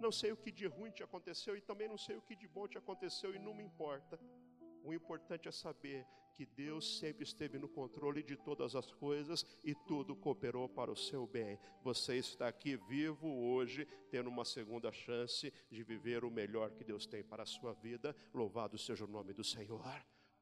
Não 0.00 0.12
sei 0.12 0.32
o 0.32 0.36
que 0.36 0.52
de 0.52 0.66
ruim 0.66 0.90
te 0.90 1.02
aconteceu 1.02 1.56
e 1.56 1.60
também 1.60 1.88
não 1.88 1.98
sei 1.98 2.16
o 2.16 2.22
que 2.22 2.36
de 2.36 2.46
bom 2.46 2.68
te 2.68 2.78
aconteceu 2.78 3.34
e 3.34 3.38
não 3.38 3.54
me 3.54 3.64
importa. 3.64 4.18
O 4.84 4.92
importante 4.94 5.48
é 5.48 5.52
saber 5.52 6.06
que 6.38 6.46
Deus 6.46 6.98
sempre 7.00 7.24
esteve 7.24 7.58
no 7.58 7.68
controle 7.68 8.22
de 8.22 8.36
todas 8.36 8.76
as 8.76 8.92
coisas 8.92 9.44
e 9.64 9.74
tudo 9.74 10.14
cooperou 10.14 10.68
para 10.68 10.92
o 10.92 10.96
seu 10.96 11.26
bem. 11.26 11.58
Você 11.82 12.14
está 12.14 12.46
aqui 12.46 12.76
vivo 12.76 13.28
hoje, 13.28 13.84
tendo 14.08 14.30
uma 14.30 14.44
segunda 14.44 14.92
chance 14.92 15.52
de 15.68 15.82
viver 15.82 16.24
o 16.24 16.30
melhor 16.30 16.70
que 16.70 16.84
Deus 16.84 17.06
tem 17.06 17.24
para 17.24 17.42
a 17.42 17.46
sua 17.46 17.72
vida. 17.72 18.14
Louvado 18.32 18.78
seja 18.78 19.04
o 19.04 19.08
nome 19.08 19.32
do 19.32 19.42
Senhor. 19.42 19.84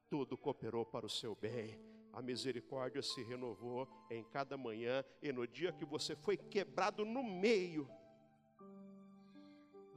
Tudo 0.07 0.37
cooperou 0.37 0.85
para 0.85 1.07
o 1.07 1.09
seu 1.09 1.35
bem. 1.35 1.81
A 2.13 2.21
misericórdia 2.21 3.01
se 3.01 3.23
renovou 3.23 3.87
em 4.11 4.23
cada 4.23 4.55
manhã 4.55 5.03
e 5.19 5.31
no 5.31 5.47
dia 5.47 5.73
que 5.73 5.83
você 5.83 6.15
foi 6.15 6.37
quebrado 6.37 7.03
no 7.05 7.23
meio. 7.23 7.89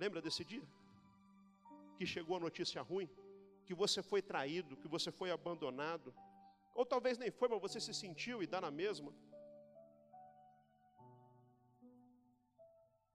Lembra 0.03 0.21
desse 0.27 0.45
dia? 0.53 0.67
Que 1.97 2.07
chegou 2.15 2.37
a 2.37 2.41
notícia 2.41 2.81
ruim? 2.91 3.09
que 3.71 3.75
você 3.75 4.03
foi 4.03 4.21
traído, 4.21 4.77
que 4.77 4.89
você 4.89 5.13
foi 5.13 5.31
abandonado, 5.31 6.13
ou 6.75 6.85
talvez 6.85 7.17
nem 7.17 7.31
foi, 7.31 7.49
mas 7.49 7.61
você 7.61 7.79
se 7.81 7.95
sentiu 7.95 8.43
e 8.43 8.47
dá 8.53 8.61
na 8.61 8.69
mesma. 8.69 9.15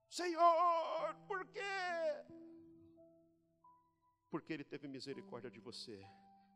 Senhor, 0.08 1.14
por 1.28 1.44
quê? 1.48 1.60
Porque 4.30 4.50
Ele 4.54 4.64
teve 4.64 4.88
misericórdia 4.88 5.50
de 5.50 5.60
você 5.60 6.02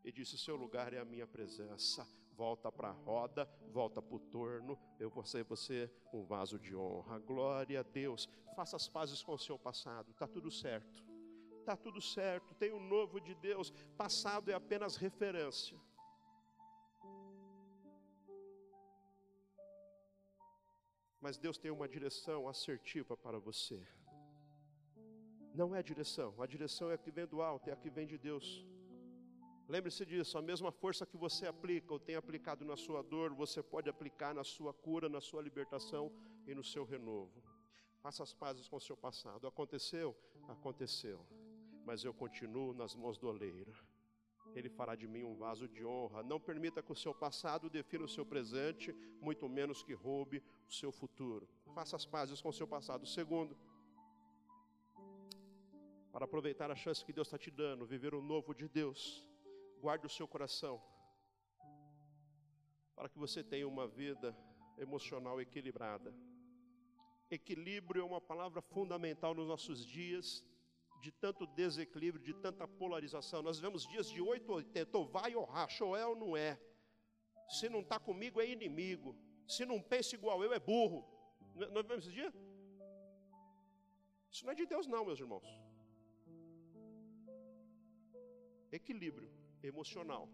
e 0.03 0.11
disse: 0.11 0.37
O 0.37 0.39
seu 0.39 0.57
lugar 0.57 0.95
é 0.95 0.99
a 0.99 1.05
minha 1.05 1.27
presença. 1.27 2.09
Volta 2.41 2.73
para 2.73 2.89
a 2.89 2.93
roda, 2.93 3.47
volta 3.71 4.01
para 4.01 4.17
o 4.17 4.19
torno. 4.19 4.79
Eu 4.99 5.11
vou 5.11 5.23
ser 5.23 5.45
você 5.45 5.79
um 6.11 6.25
vaso 6.25 6.59
de 6.59 6.75
honra. 6.75 7.19
Glória 7.19 7.81
a 7.81 7.83
Deus. 7.83 8.27
Faça 8.57 8.77
as 8.77 8.89
pazes 8.89 9.23
com 9.23 9.35
o 9.35 9.39
seu 9.39 9.59
passado, 9.59 10.11
está 10.11 10.27
tudo 10.27 10.51
certo 10.51 11.05
está 11.61 11.77
tudo 11.77 12.01
certo, 12.01 12.55
tem 12.55 12.73
o 12.73 12.81
novo 12.81 13.21
de 13.21 13.35
Deus, 13.35 13.71
passado 13.97 14.51
é 14.51 14.55
apenas 14.55 14.97
referência. 14.97 15.79
Mas 21.21 21.37
Deus 21.37 21.59
tem 21.59 21.71
uma 21.71 21.87
direção 21.87 22.49
assertiva 22.49 23.15
para 23.17 23.39
você. 23.39 23.87
Não 25.55 25.75
é 25.75 25.83
direção, 25.83 26.41
a 26.41 26.47
direção 26.47 26.91
é 26.91 26.95
a 26.95 26.99
que 26.99 27.11
vem 27.11 27.27
do 27.27 27.43
alto, 27.43 27.69
é 27.69 27.73
a 27.73 27.77
que 27.77 27.91
vem 27.91 28.07
de 28.07 28.17
Deus. 28.17 28.65
Lembre-se 29.75 30.05
disso, 30.05 30.37
a 30.37 30.43
mesma 30.51 30.71
força 30.83 31.07
que 31.11 31.17
você 31.25 31.47
aplica 31.47 31.93
ou 31.95 32.01
tem 32.09 32.17
aplicado 32.17 32.65
na 32.65 32.77
sua 32.77 33.03
dor, 33.03 33.33
você 33.43 33.63
pode 33.63 33.89
aplicar 33.89 34.33
na 34.35 34.45
sua 34.45 34.73
cura, 34.87 35.09
na 35.09 35.21
sua 35.21 35.41
libertação 35.49 36.05
e 36.47 36.55
no 36.55 36.65
seu 36.73 36.85
renovo. 36.85 37.43
Faça 38.03 38.23
as 38.23 38.33
pazes 38.43 38.67
com 38.69 38.77
o 38.77 38.87
seu 38.89 38.97
passado. 38.97 39.47
Aconteceu? 39.47 40.17
Aconteceu 40.49 41.21
mas 41.91 42.05
eu 42.05 42.13
continuo 42.15 42.73
nas 42.73 42.95
mãos 42.95 43.19
do 43.19 43.27
oleiro. 43.29 43.73
Ele 44.55 44.69
fará 44.69 44.95
de 44.95 45.07
mim 45.07 45.25
um 45.25 45.35
vaso 45.35 45.69
de 45.69 45.85
honra. 45.85 46.23
Não 46.23 46.41
permita 46.41 46.83
que 46.83 46.93
o 46.93 46.95
seu 46.95 47.15
passado 47.15 47.71
defina 47.71 48.05
o 48.05 48.09
seu 48.09 48.25
presente, 48.25 48.95
muito 49.21 49.49
menos 49.49 49.83
que 49.83 49.93
roube 49.93 50.43
o 50.69 50.73
seu 50.73 50.91
futuro. 50.91 51.49
Faça 51.75 51.97
as 51.97 52.07
pazes 52.07 52.41
com 52.41 52.49
o 52.49 52.53
seu 52.53 52.67
passado. 52.67 53.07
Segundo, 53.07 53.57
para 56.13 56.25
aproveitar 56.25 56.71
a 56.71 56.77
chance 56.77 57.05
que 57.05 57.13
Deus 57.13 57.29
está 57.29 57.39
te 57.39 57.51
dando, 57.51 57.87
viver 57.87 58.15
o 58.15 58.23
novo 58.23 58.55
de 58.55 58.69
Deus, 58.69 59.29
guarde 59.81 60.07
o 60.07 60.15
seu 60.19 60.29
coração, 60.29 60.81
para 62.95 63.09
que 63.09 63.19
você 63.19 63.43
tenha 63.43 63.67
uma 63.67 63.87
vida 63.89 64.37
emocional 64.77 65.41
equilibrada. 65.41 66.15
Equilíbrio 67.31 68.03
é 68.03 68.05
uma 68.05 68.21
palavra 68.21 68.61
fundamental 68.61 69.35
nos 69.35 69.49
nossos 69.49 69.85
dias 69.85 70.45
de 71.01 71.11
tanto 71.11 71.47
desequilíbrio, 71.47 72.23
de 72.23 72.35
tanta 72.35 72.69
polarização. 72.69 73.41
Nós 73.43 73.59
vemos 73.59 73.87
dias 73.87 74.11
de 74.11 74.21
8 74.21 74.51
ou 74.51 74.57
80, 74.57 74.99
ou 74.99 75.07
vai 75.07 75.35
ou 75.35 75.45
racha, 75.45 75.85
ou 75.85 75.97
é 75.97 76.07
ou 76.07 76.15
não 76.15 76.37
é. 76.37 76.61
Se 77.49 77.69
não 77.69 77.81
está 77.81 77.99
comigo, 77.99 78.41
é 78.41 78.47
inimigo. 78.47 79.17
Se 79.49 79.65
não 79.65 79.81
pensa 79.81 80.15
igual 80.15 80.45
eu, 80.45 80.53
é 80.53 80.61
burro. 80.61 81.01
Nós 81.73 81.87
vemos 81.87 82.05
esse 82.05 82.13
dia? 82.13 82.33
Isso 84.31 84.45
não 84.45 84.53
é 84.53 84.55
de 84.55 84.67
Deus, 84.67 84.87
não, 84.87 85.05
meus 85.05 85.19
irmãos. 85.19 85.49
Equilíbrio 88.71 89.40
emocional. 89.63 90.29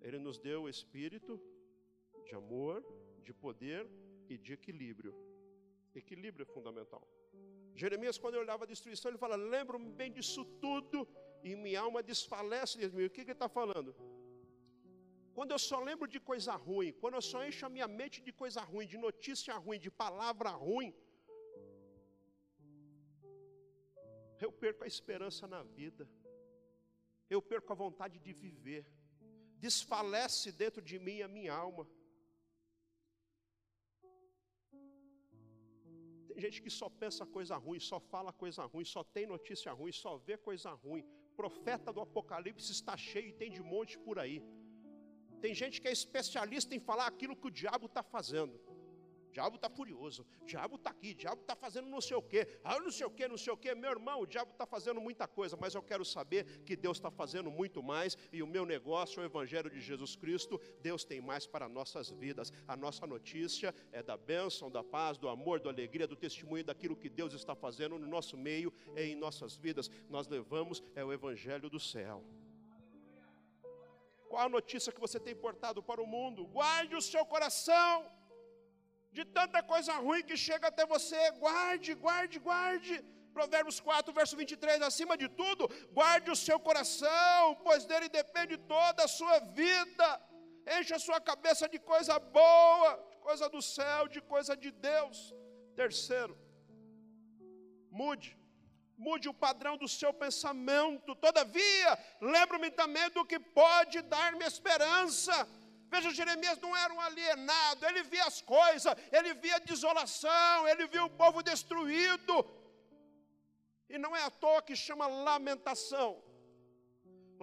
Ele 0.00 0.18
nos 0.18 0.38
deu 0.38 0.62
o 0.62 0.68
espírito 0.68 1.40
de 2.26 2.34
amor, 2.34 2.84
de 3.22 3.32
poder 3.32 3.86
e 4.28 4.36
de 4.36 4.52
equilíbrio. 4.52 5.14
Equilíbrio 5.94 6.44
é 6.44 6.52
fundamental. 6.56 7.02
Jeremias, 7.74 8.18
quando 8.18 8.34
ele 8.34 8.44
olhava 8.44 8.64
a 8.64 8.72
destruição, 8.74 9.10
ele 9.10 9.18
fala: 9.18 9.36
Lembro-me 9.36 9.90
bem 10.00 10.10
disso 10.16 10.44
tudo, 10.64 11.08
e 11.42 11.56
minha 11.56 11.80
alma 11.80 12.02
desfalece 12.02 12.78
de 12.78 12.88
mim. 12.96 13.06
O 13.06 13.10
que, 13.10 13.24
que 13.24 13.30
ele 13.30 13.40
está 13.42 13.48
falando? 13.48 13.94
Quando 15.36 15.50
eu 15.50 15.58
só 15.58 15.78
lembro 15.88 16.06
de 16.14 16.20
coisa 16.30 16.54
ruim, 16.66 16.92
quando 17.00 17.14
eu 17.20 17.24
só 17.30 17.38
encho 17.46 17.66
a 17.66 17.74
minha 17.76 17.88
mente 18.00 18.18
de 18.26 18.32
coisa 18.42 18.60
ruim, 18.70 18.86
de 18.86 18.98
notícia 19.06 19.54
ruim, 19.64 19.80
de 19.86 19.90
palavra 19.90 20.50
ruim, 20.50 20.90
eu 24.44 24.52
perco 24.52 24.84
a 24.84 24.86
esperança 24.86 25.44
na 25.54 25.62
vida, 25.78 26.08
eu 27.28 27.40
perco 27.40 27.72
a 27.72 27.76
vontade 27.76 28.18
de 28.18 28.32
viver, 28.32 28.86
desfalece 29.58 30.52
dentro 30.52 30.82
de 30.82 30.98
mim 30.98 31.22
a 31.22 31.28
minha 31.28 31.54
alma. 31.54 31.88
Tem 36.28 36.38
gente 36.40 36.60
que 36.60 36.70
só 36.70 36.88
pensa 36.88 37.24
coisa 37.24 37.56
ruim, 37.56 37.78
só 37.78 38.00
fala 38.00 38.32
coisa 38.32 38.64
ruim, 38.64 38.84
só 38.84 39.04
tem 39.04 39.26
notícia 39.26 39.72
ruim, 39.72 39.92
só 39.92 40.16
vê 40.16 40.36
coisa 40.36 40.70
ruim. 40.72 41.04
Profeta 41.36 41.92
do 41.92 42.00
Apocalipse 42.00 42.72
está 42.72 42.96
cheio 42.96 43.28
e 43.28 43.32
tem 43.32 43.50
de 43.50 43.62
monte 43.62 43.98
por 43.98 44.18
aí. 44.18 44.42
Tem 45.40 45.54
gente 45.54 45.80
que 45.80 45.88
é 45.88 45.92
especialista 45.92 46.74
em 46.74 46.80
falar 46.80 47.06
aquilo 47.06 47.36
que 47.36 47.46
o 47.46 47.50
diabo 47.50 47.86
está 47.86 48.02
fazendo 48.02 48.58
diabo 49.34 49.56
está 49.56 49.68
furioso, 49.68 50.24
diabo 50.46 50.76
está 50.76 50.90
aqui, 50.90 51.12
diabo 51.12 51.40
está 51.40 51.56
fazendo 51.56 51.88
não 51.88 52.00
sei 52.00 52.16
o 52.16 52.22
quê, 52.22 52.46
ah, 52.62 52.78
não 52.78 52.90
sei 52.90 53.04
o 53.04 53.10
quê, 53.10 53.26
não 53.26 53.36
sei 53.36 53.52
o 53.52 53.56
quê. 53.56 53.74
Meu 53.74 53.90
irmão, 53.90 54.20
o 54.20 54.26
diabo 54.26 54.52
está 54.52 54.64
fazendo 54.64 55.00
muita 55.00 55.26
coisa, 55.26 55.56
mas 55.60 55.74
eu 55.74 55.82
quero 55.82 56.04
saber 56.04 56.62
que 56.64 56.76
Deus 56.76 56.96
está 56.98 57.10
fazendo 57.10 57.50
muito 57.50 57.82
mais 57.82 58.16
e 58.32 58.42
o 58.44 58.46
meu 58.46 58.64
negócio 58.64 59.20
é 59.20 59.24
o 59.24 59.26
Evangelho 59.26 59.68
de 59.68 59.80
Jesus 59.80 60.14
Cristo. 60.14 60.60
Deus 60.80 61.04
tem 61.04 61.20
mais 61.20 61.48
para 61.48 61.68
nossas 61.68 62.10
vidas. 62.10 62.52
A 62.68 62.76
nossa 62.76 63.06
notícia 63.08 63.74
é 63.90 64.02
da 64.04 64.16
bênção, 64.16 64.70
da 64.70 64.84
paz, 64.84 65.18
do 65.18 65.28
amor, 65.28 65.58
da 65.58 65.70
alegria, 65.70 66.06
do 66.06 66.14
testemunho 66.14 66.62
daquilo 66.62 66.96
que 66.96 67.08
Deus 67.08 67.34
está 67.34 67.56
fazendo 67.56 67.98
no 67.98 68.06
nosso 68.06 68.36
meio 68.36 68.72
e 68.96 69.02
em 69.02 69.16
nossas 69.16 69.56
vidas. 69.56 69.90
Nós 70.08 70.28
levamos 70.28 70.80
é 70.94 71.04
o 71.04 71.12
Evangelho 71.12 71.68
do 71.68 71.80
céu. 71.80 72.22
Qual 74.28 74.46
a 74.46 74.48
notícia 74.48 74.92
que 74.92 75.00
você 75.00 75.18
tem 75.18 75.34
portado 75.34 75.82
para 75.82 76.00
o 76.00 76.06
mundo? 76.06 76.46
Guarde 76.46 76.94
o 76.94 77.02
seu 77.02 77.24
coração 77.26 78.06
de 79.16 79.24
tanta 79.38 79.60
coisa 79.72 79.92
ruim 80.04 80.22
que 80.28 80.36
chega 80.46 80.66
até 80.68 80.84
você. 80.94 81.20
Guarde, 81.44 81.90
guarde, 82.06 82.38
guarde. 82.48 82.94
Provérbios 83.36 83.78
4, 83.86 84.12
verso 84.18 84.36
23, 84.40 84.82
acima 84.88 85.14
de 85.22 85.28
tudo, 85.40 85.64
guarde 85.98 86.28
o 86.34 86.36
seu 86.46 86.58
coração, 86.66 87.40
pois 87.64 87.84
dele 87.90 88.08
depende 88.20 88.56
toda 88.74 89.00
a 89.04 89.12
sua 89.18 89.36
vida. 89.60 90.08
Enche 90.76 90.94
a 90.94 91.00
sua 91.06 91.20
cabeça 91.30 91.68
de 91.72 91.78
coisa 91.92 92.14
boa, 92.38 92.90
de 93.10 93.16
coisa 93.26 93.48
do 93.54 93.60
céu, 93.76 94.02
de 94.14 94.20
coisa 94.34 94.54
de 94.64 94.70
Deus. 94.90 95.16
Terceiro, 95.80 96.34
mude, 98.00 98.30
mude 99.06 99.28
o 99.28 99.38
padrão 99.46 99.76
do 99.82 99.88
seu 99.88 100.12
pensamento. 100.24 101.16
Todavia, 101.26 101.90
lembro-me 102.36 102.70
também 102.70 103.10
do 103.10 103.26
que 103.30 103.40
pode 103.62 104.00
dar-me 104.14 104.44
esperança 104.52 105.36
Veja, 105.94 106.10
Jeremias 106.18 106.58
não 106.64 106.72
era 106.82 106.92
um 106.96 107.00
alienado, 107.08 107.86
ele 107.88 108.02
via 108.12 108.24
as 108.30 108.38
coisas, 108.54 108.92
ele 109.16 109.32
via 109.42 109.56
a 109.56 109.66
desolação, 109.70 110.56
ele 110.70 110.84
via 110.92 111.04
o 111.08 111.14
povo 111.22 111.40
destruído. 111.50 112.34
E 113.92 113.98
não 114.04 114.12
é 114.20 114.22
à 114.28 114.30
toa 114.44 114.64
que 114.68 114.76
chama 114.84 115.06
lamentação. 115.28 116.10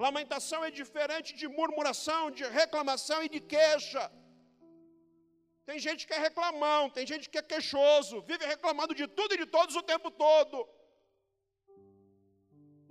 Lamentação 0.06 0.60
é 0.68 0.72
diferente 0.82 1.30
de 1.40 1.48
murmuração, 1.58 2.22
de 2.40 2.44
reclamação 2.60 3.20
e 3.24 3.30
de 3.36 3.40
queixa. 3.54 4.04
Tem 5.70 5.80
gente 5.88 6.06
que 6.08 6.16
é 6.18 6.22
reclamão, 6.30 6.90
tem 6.96 7.06
gente 7.12 7.30
que 7.32 7.40
é 7.42 7.50
queixoso, 7.54 8.22
vive 8.32 8.46
reclamando 8.54 8.94
de 9.02 9.08
tudo 9.18 9.34
e 9.36 9.42
de 9.44 9.48
todos 9.58 9.76
o 9.82 9.84
tempo 9.94 10.10
todo. 10.26 10.58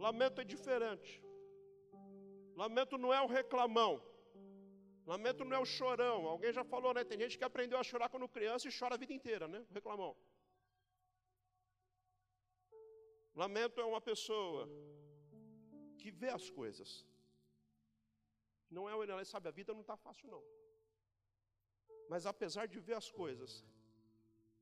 Lamento 0.07 0.41
é 0.41 0.45
diferente. 0.55 1.13
Lamento 2.63 2.97
não 2.97 3.13
é 3.13 3.21
um 3.21 3.33
reclamão. 3.41 3.93
Lamento 5.07 5.45
não 5.45 5.57
é 5.57 5.59
o 5.59 5.65
chorão. 5.65 6.27
Alguém 6.27 6.53
já 6.53 6.65
falou, 6.65 6.93
né? 6.95 7.05
Tem 7.05 7.19
gente 7.19 7.39
que 7.39 7.45
aprendeu 7.45 7.79
a 7.79 7.83
chorar 7.83 8.09
quando 8.09 8.29
criança 8.29 8.69
e 8.69 8.77
chora 8.79 8.95
a 8.95 8.99
vida 8.99 9.13
inteira, 9.13 9.49
né? 9.49 9.65
Reclamão. 9.71 10.17
Lamento 13.35 13.81
é 13.81 13.85
uma 13.85 14.01
pessoa 14.01 14.69
que 15.99 16.11
vê 16.11 16.29
as 16.29 16.49
coisas. 16.51 17.07
Não 18.71 18.89
é 18.89 18.95
o 18.95 19.03
ele 19.03 19.25
sabe, 19.25 19.49
a 19.49 19.51
vida 19.51 19.73
não 19.73 19.81
está 19.81 19.97
fácil 19.97 20.29
não. 20.31 20.43
Mas 22.09 22.27
apesar 22.27 22.67
de 22.67 22.79
ver 22.79 22.95
as 22.95 23.11
coisas, 23.11 23.65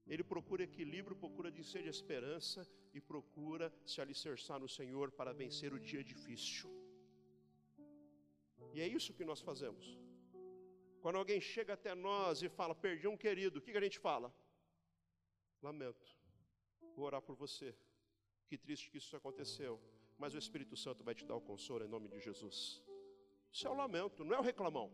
ele 0.07 0.25
procura 0.25 0.63
equilíbrio, 0.63 1.17
procura 1.17 1.51
dizer 1.51 1.83
de 1.83 1.89
esperança 1.89 2.67
e 2.95 3.01
procura 3.01 3.73
se 3.85 4.01
alicerçar 4.01 4.59
no 4.59 4.69
Senhor 4.69 5.11
para 5.11 5.33
vencer 5.33 5.73
o 5.73 5.81
dia 5.81 6.03
difícil. 6.03 6.71
E 8.75 8.81
é 8.81 8.87
isso 8.87 9.15
que 9.15 9.25
nós 9.25 9.41
fazemos. 9.41 10.08
Quando 11.03 11.17
alguém 11.17 11.41
chega 11.41 11.75
até 11.75 11.95
nós 11.95 12.43
e 12.43 12.49
fala, 12.49 12.75
perdi 12.75 13.07
um 13.07 13.17
querido, 13.17 13.59
o 13.59 13.63
que, 13.63 13.73
que 13.73 13.79
a 13.79 13.81
gente 13.81 13.99
fala? 13.99 14.35
Lamento, 15.63 16.07
vou 16.95 17.07
orar 17.07 17.23
por 17.23 17.37
você. 17.37 17.75
Que 18.47 18.57
triste 18.57 18.91
que 18.91 18.99
isso 18.99 19.17
aconteceu, 19.17 19.81
mas 20.17 20.35
o 20.35 20.39
Espírito 20.39 20.77
Santo 20.77 21.05
vai 21.05 21.15
te 21.15 21.25
dar 21.25 21.37
o 21.37 21.41
consolo 21.41 21.85
em 21.85 21.89
nome 21.89 22.09
de 22.09 22.19
Jesus. 22.21 22.83
Isso 23.53 23.67
é 23.67 23.71
o 23.71 23.75
lamento, 23.75 24.25
não 24.25 24.37
é 24.37 24.39
o 24.39 24.43
reclamão. 24.43 24.93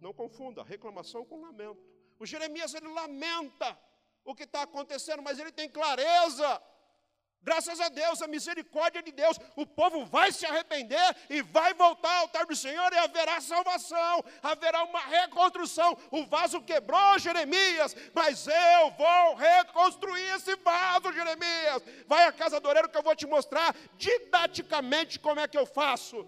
Não 0.00 0.12
confunda 0.12 0.62
reclamação 0.62 1.24
com 1.24 1.40
lamento. 1.40 1.82
O 2.18 2.26
Jeremias 2.26 2.74
ele 2.74 2.88
lamenta 2.88 3.78
o 4.24 4.34
que 4.34 4.44
está 4.44 4.62
acontecendo, 4.62 5.22
mas 5.22 5.38
ele 5.38 5.52
tem 5.52 5.68
clareza. 5.68 6.62
Graças 7.44 7.78
a 7.78 7.90
Deus, 7.90 8.22
a 8.22 8.26
misericórdia 8.26 9.02
de 9.02 9.12
Deus, 9.12 9.38
o 9.54 9.66
povo 9.66 10.06
vai 10.06 10.32
se 10.32 10.46
arrepender 10.46 11.08
e 11.28 11.42
vai 11.42 11.74
voltar 11.74 12.10
ao 12.14 12.22
altar 12.22 12.46
do 12.46 12.56
Senhor 12.56 12.90
e 12.90 12.96
haverá 12.96 13.38
salvação, 13.38 14.24
haverá 14.42 14.82
uma 14.84 15.00
reconstrução. 15.00 15.90
O 16.10 16.24
vaso 16.24 16.62
quebrou, 16.62 17.18
Jeremias, 17.18 17.94
mas 18.14 18.46
eu 18.46 18.90
vou 18.92 19.34
reconstruir 19.34 20.34
esse 20.36 20.56
vaso, 20.56 21.12
Jeremias. 21.12 21.82
Vai 22.06 22.24
à 22.24 22.32
casa 22.32 22.58
do 22.58 22.66
orelho 22.66 22.88
que 22.88 22.96
eu 22.96 23.02
vou 23.02 23.14
te 23.14 23.26
mostrar 23.26 23.76
didaticamente 23.98 25.20
como 25.20 25.40
é 25.40 25.46
que 25.46 25.58
eu 25.58 25.66
faço. 25.66 26.26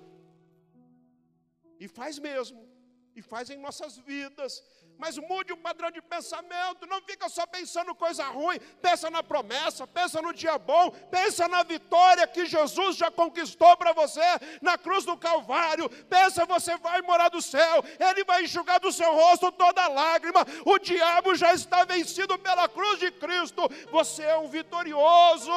E 1.80 1.88
faz 1.88 2.18
mesmo, 2.18 2.68
e 3.14 3.22
faz 3.22 3.48
em 3.48 3.56
nossas 3.56 3.96
vidas 3.96 4.62
mas 4.98 5.18
mude 5.18 5.52
o 5.52 5.56
padrão 5.56 5.90
de 5.90 6.00
pensamento, 6.00 6.86
não 6.86 7.02
fica 7.02 7.28
só 7.28 7.46
pensando 7.46 7.94
coisa 7.94 8.24
ruim, 8.24 8.58
pensa 8.80 9.10
na 9.10 9.22
promessa, 9.22 9.86
pensa 9.86 10.22
no 10.22 10.32
dia 10.32 10.58
bom, 10.58 10.90
pensa 11.10 11.46
na 11.48 11.62
vitória 11.62 12.26
que 12.26 12.46
Jesus 12.46 12.96
já 12.96 13.10
conquistou 13.10 13.76
para 13.76 13.92
você 13.92 14.22
na 14.62 14.78
cruz 14.78 15.04
do 15.04 15.16
Calvário, 15.16 15.88
pensa 16.06 16.46
você 16.46 16.76
vai 16.78 17.02
morar 17.02 17.28
do 17.28 17.42
céu, 17.42 17.84
Ele 17.98 18.24
vai 18.24 18.44
enxugar 18.44 18.80
do 18.80 18.92
seu 18.92 19.14
rosto 19.14 19.52
toda 19.52 19.88
lágrima, 19.88 20.44
o 20.64 20.78
diabo 20.78 21.34
já 21.34 21.52
está 21.52 21.84
vencido 21.84 22.38
pela 22.38 22.68
cruz 22.68 22.98
de 22.98 23.10
Cristo, 23.10 23.62
você 23.90 24.22
é 24.22 24.38
um 24.38 24.48
vitorioso. 24.48 25.52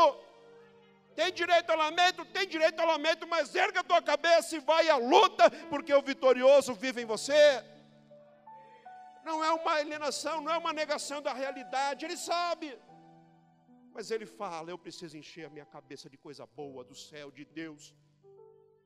Tem 1.16 1.34
direito 1.34 1.70
ao 1.70 1.78
lamento? 1.78 2.24
Tem 2.26 2.48
direito 2.48 2.80
ao 2.80 2.88
lamento, 2.88 3.28
mas 3.28 3.54
erga 3.54 3.82
a 3.82 3.84
tua 3.84 4.02
cabeça 4.02 4.56
e 4.56 4.60
vai 4.60 4.88
à 4.90 4.96
luta, 4.96 5.52
porque 5.70 5.94
o 5.94 6.02
vitorioso 6.02 6.74
vive 6.74 7.02
em 7.02 7.06
você 7.06 7.62
não 9.24 9.44
é 9.44 9.52
uma 9.52 9.74
alienação, 9.74 10.42
não 10.42 10.52
é 10.52 10.58
uma 10.58 10.74
negação 10.74 11.22
da 11.22 11.34
realidade, 11.34 12.06
ele 12.06 12.18
sabe. 12.18 12.78
Mas 13.94 14.12
ele 14.12 14.26
fala: 14.26 14.72
eu 14.72 14.78
preciso 14.78 15.18
encher 15.18 15.46
a 15.46 15.50
minha 15.50 15.66
cabeça 15.66 16.10
de 16.10 16.18
coisa 16.18 16.46
boa 16.46 16.84
do 16.84 16.96
céu, 16.96 17.32
de 17.32 17.46
Deus. 17.46 17.94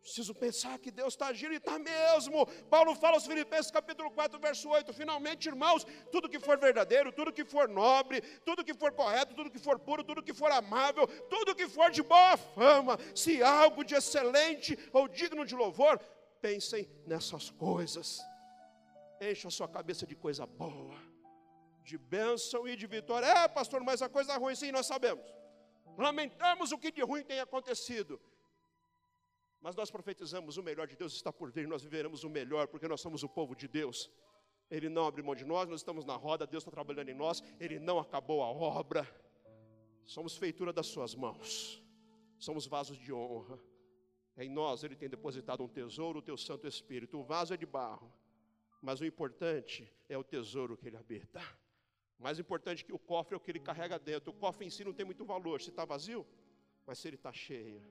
Preciso 0.03 0.35
pensar 0.35 0.77
que 0.79 0.91
Deus 0.91 1.13
está 1.13 1.27
agindo 1.27 1.53
e 1.53 1.57
está 1.57 1.79
mesmo. 1.79 2.45
Paulo 2.69 2.93
fala 2.93 3.15
aos 3.15 3.25
Filipenses 3.25 3.71
capítulo 3.71 4.11
4, 4.11 4.37
verso 4.37 4.67
8: 4.69 4.91
Finalmente, 4.93 5.47
irmãos, 5.47 5.85
tudo 6.11 6.27
que 6.27 6.39
for 6.39 6.57
verdadeiro, 6.57 7.09
tudo 7.13 7.31
que 7.31 7.45
for 7.45 7.69
nobre, 7.69 8.19
tudo 8.43 8.65
que 8.65 8.73
for 8.73 8.91
correto, 8.91 9.33
tudo 9.33 9.49
que 9.49 9.59
for 9.59 9.79
puro, 9.79 10.03
tudo 10.03 10.21
que 10.21 10.33
for 10.33 10.51
amável, 10.51 11.07
tudo 11.29 11.55
que 11.55 11.69
for 11.69 11.89
de 11.89 12.03
boa 12.03 12.35
fama, 12.35 12.97
se 13.15 13.41
algo 13.41 13.81
de 13.85 13.95
excelente 13.95 14.77
ou 14.91 15.07
digno 15.07 15.45
de 15.45 15.55
louvor, 15.55 15.97
pensem 16.41 16.89
nessas 17.07 17.49
coisas. 17.49 18.19
Encha 19.21 19.47
a 19.47 19.51
sua 19.51 19.67
cabeça 19.67 20.05
de 20.05 20.15
coisa 20.15 20.45
boa, 20.45 20.95
de 21.83 21.97
bênção 21.97 22.67
e 22.67 22.75
de 22.75 22.87
vitória. 22.87 23.25
É, 23.25 23.47
pastor, 23.47 23.81
mas 23.83 24.01
a 24.01 24.09
coisa 24.09 24.37
ruim, 24.37 24.55
sim, 24.55 24.71
nós 24.71 24.85
sabemos. 24.85 25.25
Lamentamos 25.97 26.71
o 26.71 26.77
que 26.77 26.91
de 26.91 27.01
ruim 27.01 27.23
tem 27.23 27.39
acontecido. 27.39 28.19
Mas 29.61 29.75
nós 29.75 29.89
profetizamos 29.89 30.57
o 30.57 30.63
melhor 30.63 30.87
de 30.87 30.95
Deus 30.95 31.13
está 31.13 31.31
por 31.31 31.49
vir, 31.49 31.67
nós 31.67 31.81
viveremos 31.81 32.23
o 32.25 32.29
melhor, 32.29 32.67
porque 32.67 32.87
nós 32.87 32.99
somos 32.99 33.23
o 33.23 33.29
povo 33.29 33.55
de 33.55 33.67
Deus. 33.67 34.11
Ele 34.69 34.89
não 34.89 35.05
abre 35.05 35.21
mão 35.21 35.35
de 35.35 35.45
nós, 35.45 35.69
nós 35.69 35.79
estamos 35.79 36.03
na 36.03 36.15
roda, 36.15 36.45
Deus 36.45 36.63
está 36.63 36.71
trabalhando 36.71 37.09
em 37.09 37.13
nós, 37.13 37.41
Ele 37.59 37.79
não 37.79 37.99
acabou 37.99 38.43
a 38.43 38.47
obra. 38.47 39.07
Somos 40.05 40.35
feitura 40.35 40.73
das 40.73 40.87
Suas 40.87 41.15
mãos, 41.15 41.81
somos 42.37 42.67
vasos 42.67 42.97
de 42.97 43.13
honra. 43.13 43.57
Em 44.35 44.49
nós 44.49 44.83
Ele 44.83 44.95
tem 44.95 45.07
depositado 45.07 45.63
um 45.63 45.67
tesouro, 45.67 46.19
o 46.19 46.21
Teu 46.21 46.35
Santo 46.35 46.67
Espírito. 46.67 47.19
O 47.19 47.23
vaso 47.23 47.53
é 47.53 47.57
de 47.57 47.65
barro, 47.65 48.11
mas 48.83 48.99
o 48.99 49.05
importante 49.05 49.89
é 50.09 50.17
o 50.17 50.23
tesouro 50.25 50.75
que 50.75 50.85
ele 50.87 50.97
habita. 50.97 51.41
Mais 52.19 52.37
importante 52.37 52.83
que 52.83 52.91
o 52.91 52.99
cofre 52.99 53.33
é 53.33 53.37
o 53.37 53.39
que 53.39 53.49
ele 53.49 53.61
carrega 53.61 53.97
dentro. 53.97 54.31
O 54.31 54.33
cofre 54.33 54.65
em 54.65 54.69
si 54.69 54.83
não 54.83 54.93
tem 54.93 55.05
muito 55.05 55.23
valor, 55.23 55.61
se 55.61 55.69
está 55.69 55.85
vazio, 55.85 56.27
mas 56.85 56.99
se 56.99 57.07
ele 57.07 57.15
está 57.15 57.31
cheio. 57.31 57.81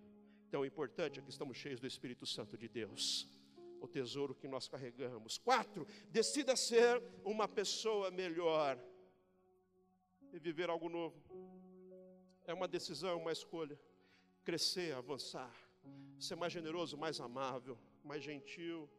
Então 0.47 0.61
o 0.61 0.67
importante 0.67 1.19
é 1.19 1.23
que 1.23 1.31
estamos 1.31 1.57
cheios 1.57 1.81
do 1.81 1.87
Espírito 1.87 2.27
Santo 2.27 2.59
de 2.59 2.69
Deus. 2.69 3.27
O 3.81 3.89
tesouro 3.89 4.35
que 4.35 4.47
nós 4.47 4.69
carregamos. 4.69 5.39
Quatro, 5.39 5.87
decida 6.11 6.55
ser 6.57 7.03
uma 7.25 7.49
pessoa 7.49 8.11
melhor 8.11 8.79
e 10.31 10.39
viver 10.39 10.69
algo 10.69 10.91
novo. 10.91 11.19
É 12.45 12.53
uma 12.53 12.69
decisão, 12.69 13.19
uma 13.19 13.33
escolha. 13.33 13.81
Crescer, 14.45 14.95
avançar, 14.95 15.57
ser 16.19 16.37
mais 16.37 16.53
generoso, 16.53 16.99
mais 16.99 17.19
amável, 17.19 17.79
mais 18.05 18.23
gentil 18.23 18.91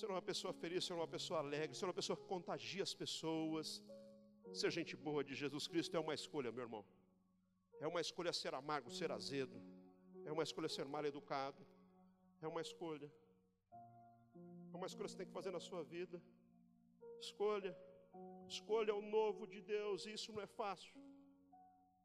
ser 0.00 0.08
uma 0.14 0.22
pessoa 0.30 0.52
feliz, 0.62 0.84
ser 0.84 0.94
uma 1.00 1.10
pessoa 1.16 1.38
alegre, 1.44 1.76
ser 1.76 1.86
uma 1.88 1.98
pessoa 2.00 2.16
que 2.20 2.26
contagia 2.34 2.82
as 2.88 2.94
pessoas. 3.02 3.66
Ser 4.60 4.70
gente 4.78 4.94
boa 5.06 5.22
de 5.28 5.34
Jesus 5.42 5.66
Cristo 5.72 5.96
é 5.96 6.00
uma 6.06 6.14
escolha, 6.20 6.50
meu 6.56 6.64
irmão. 6.66 6.84
É 7.80 7.86
uma 7.92 8.00
escolha 8.06 8.32
ser 8.32 8.52
amargo, 8.54 8.90
ser 8.90 9.10
azedo. 9.18 9.56
É 10.28 10.32
uma 10.36 10.44
escolha 10.48 10.68
ser 10.76 10.86
mal 10.94 11.04
educado. 11.12 11.60
É 12.42 12.48
uma 12.52 12.60
escolha. 12.60 13.08
É 14.72 14.76
uma 14.76 14.86
escolha 14.90 15.06
que 15.06 15.12
você 15.12 15.20
tem 15.22 15.26
que 15.30 15.38
fazer 15.38 15.52
na 15.58 15.62
sua 15.68 15.82
vida. 15.94 16.20
Escolha. 17.20 17.72
Escolha 18.48 18.94
o 18.94 19.02
novo 19.16 19.46
de 19.46 19.60
Deus. 19.74 20.06
Isso 20.06 20.32
não 20.32 20.42
é 20.42 20.46
fácil. 20.46 20.94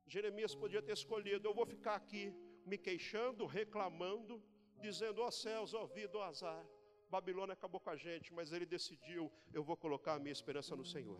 Jeremias 0.08 0.56
podia 0.64 0.82
ter 0.82 0.94
escolhido: 0.94 1.48
eu 1.48 1.54
vou 1.54 1.66
ficar 1.66 1.96
aqui 1.96 2.24
me 2.66 2.78
queixando, 2.78 3.46
reclamando, 3.46 4.42
dizendo: 4.86 5.22
ó 5.22 5.28
oh, 5.28 5.32
céus, 5.32 5.74
ó 5.74 5.84
oh, 5.84 5.88
vida, 5.88 6.18
ó 6.18 6.22
oh, 6.22 6.30
azar. 6.32 6.64
Babilônia 7.10 7.54
acabou 7.54 7.80
com 7.80 7.90
a 7.90 7.96
gente, 7.96 8.34
mas 8.34 8.52
ele 8.52 8.66
decidiu: 8.66 9.32
eu 9.54 9.64
vou 9.64 9.76
colocar 9.76 10.14
a 10.16 10.20
minha 10.20 10.32
esperança 10.32 10.76
no 10.76 10.86
Senhor. 10.86 11.20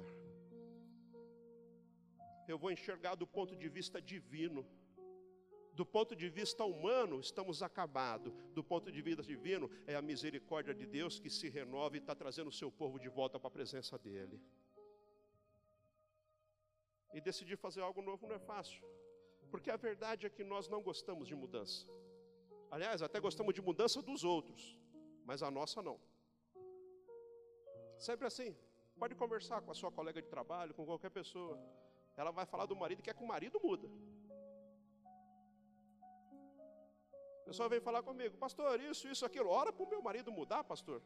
Eu 2.48 2.58
vou 2.58 2.72
enxergar 2.72 3.16
do 3.16 3.28
ponto 3.28 3.56
de 3.56 3.68
vista 3.70 4.02
divino. 4.02 4.66
Do 5.80 5.86
ponto 5.86 6.14
de 6.16 6.28
vista 6.30 6.64
humano, 6.66 7.20
estamos 7.20 7.64
acabados. 7.64 8.34
Do 8.54 8.64
ponto 8.64 8.92
de 8.92 9.02
vista 9.02 9.24
divino, 9.24 9.70
é 9.88 9.96
a 9.96 10.02
misericórdia 10.02 10.74
de 10.74 10.86
Deus 10.86 11.20
que 11.20 11.30
se 11.30 11.48
renova 11.48 11.96
e 11.96 12.00
está 12.00 12.14
trazendo 12.14 12.50
o 12.50 12.58
seu 12.62 12.72
povo 12.72 13.00
de 13.00 13.08
volta 13.08 13.40
para 13.40 13.48
a 13.48 13.52
presença 13.52 13.98
dEle. 13.98 14.42
E 17.14 17.22
decidir 17.22 17.58
fazer 17.58 17.82
algo 17.82 18.02
novo 18.02 18.28
não 18.28 18.36
é 18.36 18.40
fácil, 18.40 18.84
porque 19.50 19.72
a 19.72 19.78
verdade 19.78 20.26
é 20.28 20.30
que 20.30 20.44
nós 20.44 20.68
não 20.68 20.82
gostamos 20.82 21.28
de 21.28 21.36
mudança. 21.36 21.88
Aliás, 22.70 23.02
até 23.02 23.20
gostamos 23.20 23.54
de 23.54 23.62
mudança 23.62 24.02
dos 24.02 24.24
outros, 24.24 24.78
mas 25.30 25.44
a 25.48 25.52
nossa 25.58 25.80
não. 25.88 25.98
Sempre 28.08 28.26
assim. 28.30 28.50
Pode 29.02 29.14
conversar 29.22 29.62
com 29.62 29.72
a 29.74 29.76
sua 29.82 29.92
colega 29.98 30.20
de 30.24 30.30
trabalho, 30.36 30.74
com 30.78 30.86
qualquer 30.92 31.12
pessoa. 31.20 31.56
Ela 32.22 32.32
vai 32.38 32.46
falar 32.54 32.66
do 32.72 32.76
marido, 32.84 33.04
quer 33.08 33.14
que 33.18 33.24
o 33.26 33.32
marido 33.34 33.60
muda. 33.68 33.88
A 37.42 37.46
pessoa 37.50 37.70
vem 37.74 37.80
falar 37.80 38.02
comigo, 38.10 38.36
pastor, 38.46 38.82
isso, 38.82 39.08
isso, 39.08 39.24
aquilo. 39.30 39.50
Ora 39.62 39.72
para 39.72 39.86
o 39.86 39.90
meu 39.94 40.02
marido 40.02 40.32
mudar, 40.40 40.64
pastor. 40.64 41.00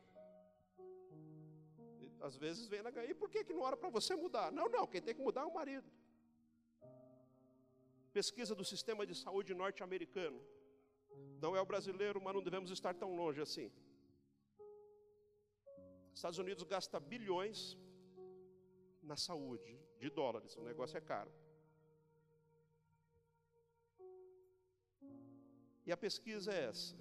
E, 2.02 2.10
às 2.22 2.38
vezes 2.38 2.66
vem 2.68 2.82
na 2.82 2.92
e 3.12 3.14
por 3.14 3.30
que, 3.30 3.44
que 3.44 3.54
não 3.54 3.64
ora 3.70 3.76
para 3.76 3.90
você 3.90 4.16
mudar? 4.16 4.48
Não, 4.54 4.70
não, 4.70 4.88
quem 4.88 5.02
tem 5.02 5.14
que 5.14 5.22
mudar 5.22 5.42
é 5.42 5.50
o 5.52 5.54
marido. 5.54 5.90
Pesquisa 8.20 8.56
do 8.56 8.66
sistema 8.74 9.06
de 9.06 9.16
saúde 9.16 9.54
norte-americano. 9.54 10.42
Não 11.42 11.56
é 11.58 11.62
o 11.62 11.66
brasileiro, 11.66 12.22
mas 12.22 12.34
não 12.34 12.42
devemos 12.42 12.72
estar 12.72 12.94
tão 12.94 13.16
longe 13.22 13.42
assim. 13.42 13.70
Estados 16.14 16.40
Unidos 16.40 16.64
gasta 16.64 17.00
bilhões 17.00 17.78
na 19.02 19.16
saúde 19.16 19.74
de 20.00 20.10
dólares, 20.10 20.56
o 20.56 20.64
negócio 20.64 20.98
é 20.98 21.02
caro. 21.02 21.32
E 25.86 25.92
a 25.92 25.98
pesquisa 25.98 26.52
é 26.54 26.62
essa. 26.72 26.96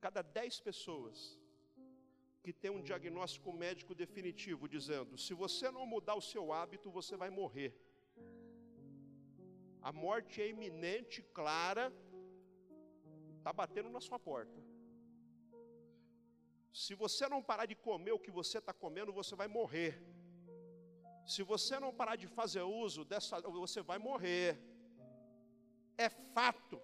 Cada 0.00 0.22
10 0.22 0.60
pessoas 0.60 1.38
que 2.42 2.52
tem 2.52 2.70
um 2.70 2.82
diagnóstico 2.82 3.52
médico 3.52 3.94
definitivo 3.94 4.68
dizendo: 4.76 5.16
se 5.24 5.32
você 5.42 5.70
não 5.70 5.86
mudar 5.94 6.14
o 6.14 6.26
seu 6.32 6.52
hábito, 6.52 6.90
você 6.98 7.16
vai 7.16 7.30
morrer. 7.30 7.72
A 9.88 9.92
morte 9.92 10.42
é 10.42 10.48
iminente, 10.48 11.22
clara, 11.38 11.92
está 13.38 13.52
batendo 13.52 13.90
na 13.96 14.00
sua 14.00 14.18
porta. 14.18 14.67
Se 16.82 16.94
você 17.02 17.24
não 17.32 17.40
parar 17.48 17.66
de 17.70 17.76
comer 17.86 18.12
o 18.14 18.22
que 18.24 18.32
você 18.38 18.56
está 18.58 18.72
comendo, 18.82 19.12
você 19.20 19.34
vai 19.40 19.48
morrer. 19.58 19.92
Se 21.32 21.42
você 21.52 21.74
não 21.84 21.92
parar 22.00 22.16
de 22.22 22.28
fazer 22.38 22.62
uso 22.62 23.04
dessa, 23.04 23.40
você 23.62 23.80
vai 23.90 23.98
morrer. 23.98 24.50
É 26.06 26.08
fato. 26.36 26.76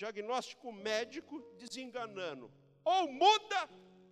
Diagnóstico 0.00 0.72
médico 0.72 1.38
desenganando. 1.62 2.50
Ou 2.84 3.02
muda 3.22 3.60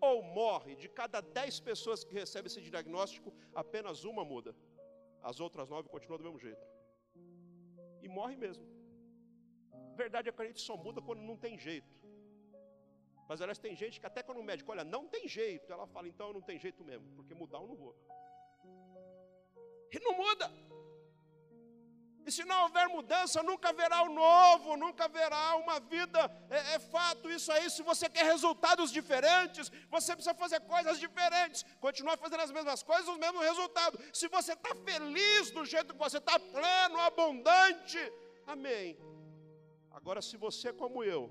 ou 0.00 0.22
morre. 0.22 0.76
De 0.76 0.88
cada 1.00 1.20
dez 1.20 1.58
pessoas 1.58 2.04
que 2.04 2.14
recebem 2.14 2.46
esse 2.46 2.62
diagnóstico, 2.70 3.34
apenas 3.62 4.04
uma 4.04 4.24
muda. 4.32 4.54
As 5.20 5.40
outras 5.40 5.68
nove 5.68 5.88
continuam 5.88 6.18
do 6.18 6.24
mesmo 6.28 6.38
jeito. 6.38 6.64
E 8.04 8.08
morre 8.08 8.36
mesmo. 8.36 8.64
Verdade 9.96 10.28
é 10.28 10.32
que 10.32 10.42
a 10.42 10.46
gente 10.46 10.60
só 10.60 10.76
muda 10.76 11.02
quando 11.02 11.22
não 11.22 11.36
tem 11.36 11.58
jeito. 11.58 12.03
Mas 13.28 13.40
aliás, 13.40 13.58
tem 13.58 13.74
gente 13.74 13.98
que 14.00 14.06
até 14.06 14.22
quando 14.22 14.38
o 14.38 14.44
médico, 14.44 14.70
olha, 14.70 14.84
não 14.84 15.06
tem 15.08 15.26
jeito, 15.26 15.72
ela 15.72 15.86
fala, 15.86 16.08
então 16.08 16.32
não 16.32 16.42
tem 16.42 16.58
jeito 16.58 16.84
mesmo, 16.84 17.08
porque 17.16 17.34
mudar 17.34 17.58
eu 17.58 17.66
não 17.66 17.76
vou. 17.76 17.94
E 19.90 19.98
não 20.00 20.14
muda. 20.16 20.50
E 22.26 22.32
se 22.32 22.42
não 22.44 22.62
houver 22.62 22.88
mudança, 22.88 23.42
nunca 23.42 23.68
haverá 23.68 24.02
o 24.02 24.08
novo, 24.08 24.76
nunca 24.76 25.04
haverá 25.04 25.56
uma 25.56 25.78
vida. 25.78 26.20
É, 26.48 26.74
é, 26.74 26.78
fato 26.78 27.30
isso 27.30 27.52
aí. 27.52 27.68
Se 27.68 27.82
você 27.82 28.08
quer 28.08 28.24
resultados 28.24 28.90
diferentes, 28.90 29.70
você 29.90 30.14
precisa 30.14 30.34
fazer 30.34 30.60
coisas 30.60 30.98
diferentes. 30.98 31.64
Continuar 31.80 32.16
fazendo 32.16 32.40
as 32.40 32.50
mesmas 32.50 32.82
coisas, 32.82 33.08
os 33.08 33.18
mesmos 33.18 33.42
resultados. 33.42 34.00
Se 34.12 34.26
você 34.28 34.54
está 34.54 34.74
feliz 34.74 35.50
do 35.50 35.64
jeito 35.66 35.92
que 35.92 35.98
você 35.98 36.16
está, 36.16 36.38
pleno, 36.38 36.98
abundante, 37.00 38.00
amém. 38.46 38.96
Agora, 39.90 40.22
se 40.22 40.38
você, 40.38 40.72
como 40.72 41.04
eu, 41.04 41.30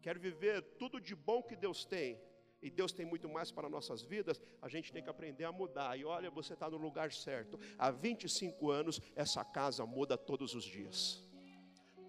quer 0.00 0.18
viver 0.18 0.62
tudo 0.78 1.00
de 1.00 1.14
bom 1.14 1.42
que 1.42 1.56
Deus 1.56 1.84
tem, 1.84 2.20
e 2.60 2.70
Deus 2.70 2.92
tem 2.92 3.06
muito 3.06 3.28
mais 3.28 3.52
para 3.52 3.68
nossas 3.68 4.02
vidas, 4.02 4.40
a 4.60 4.68
gente 4.68 4.92
tem 4.92 5.02
que 5.02 5.10
aprender 5.10 5.44
a 5.44 5.52
mudar. 5.52 5.96
E 5.96 6.04
olha, 6.04 6.30
você 6.30 6.54
está 6.54 6.68
no 6.68 6.76
lugar 6.76 7.12
certo. 7.12 7.58
Há 7.78 7.90
25 7.90 8.70
anos, 8.70 9.00
essa 9.14 9.44
casa 9.44 9.86
muda 9.86 10.18
todos 10.18 10.54
os 10.54 10.64
dias. 10.64 11.22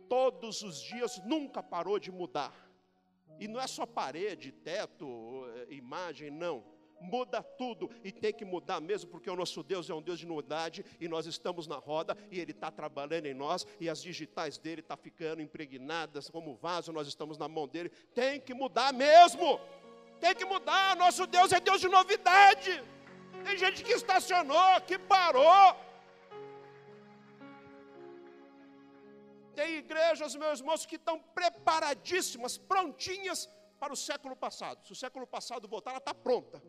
Todos 0.07 0.63
os 0.63 0.81
dias, 0.81 1.21
nunca 1.23 1.61
parou 1.61 1.99
de 1.99 2.11
mudar. 2.11 2.67
E 3.39 3.47
não 3.47 3.59
é 3.59 3.67
só 3.67 3.85
parede, 3.85 4.51
teto, 4.51 5.45
eh, 5.55 5.73
imagem, 5.75 6.31
não. 6.31 6.63
Muda 7.01 7.41
tudo 7.41 7.89
e 8.03 8.11
tem 8.11 8.33
que 8.33 8.43
mudar 8.43 8.79
mesmo, 8.81 9.09
porque 9.09 9.29
o 9.29 9.35
nosso 9.35 9.63
Deus 9.63 9.89
é 9.89 9.93
um 9.93 10.01
Deus 10.01 10.19
de 10.19 10.27
novidade 10.27 10.85
e 10.99 11.07
nós 11.07 11.25
estamos 11.25 11.67
na 11.67 11.77
roda 11.77 12.17
e 12.31 12.39
Ele 12.39 12.51
está 12.51 12.69
trabalhando 12.69 13.25
em 13.25 13.33
nós 13.33 13.65
e 13.79 13.89
as 13.89 14.01
digitais 14.01 14.57
dele 14.57 14.81
estão 14.81 14.97
tá 14.97 15.03
ficando 15.03 15.41
impregnadas 15.41 16.29
como 16.29 16.55
vaso, 16.55 16.91
nós 16.91 17.07
estamos 17.07 17.37
na 17.37 17.47
mão 17.47 17.67
dele. 17.67 17.89
Tem 18.13 18.39
que 18.39 18.53
mudar 18.53 18.93
mesmo. 18.93 19.59
Tem 20.19 20.35
que 20.35 20.45
mudar. 20.45 20.95
Nosso 20.95 21.25
Deus 21.25 21.51
é 21.51 21.59
Deus 21.59 21.79
de 21.79 21.87
novidade. 21.87 22.83
Tem 23.45 23.57
gente 23.57 23.83
que 23.83 23.93
estacionou, 23.93 24.81
que 24.85 24.97
parou. 24.97 25.75
Tem 29.55 29.77
igrejas, 29.77 30.35
meus 30.35 30.59
irmãos, 30.59 30.85
que 30.85 30.95
estão 30.95 31.19
preparadíssimas, 31.39 32.57
prontinhas 32.57 33.49
para 33.79 33.93
o 33.93 33.95
século 33.95 34.35
passado. 34.35 34.85
Se 34.85 34.91
o 34.91 34.95
século 34.95 35.25
passado 35.25 35.67
voltar, 35.67 35.91
ela 35.91 35.99
está 35.99 36.13
pronta. 36.13 36.61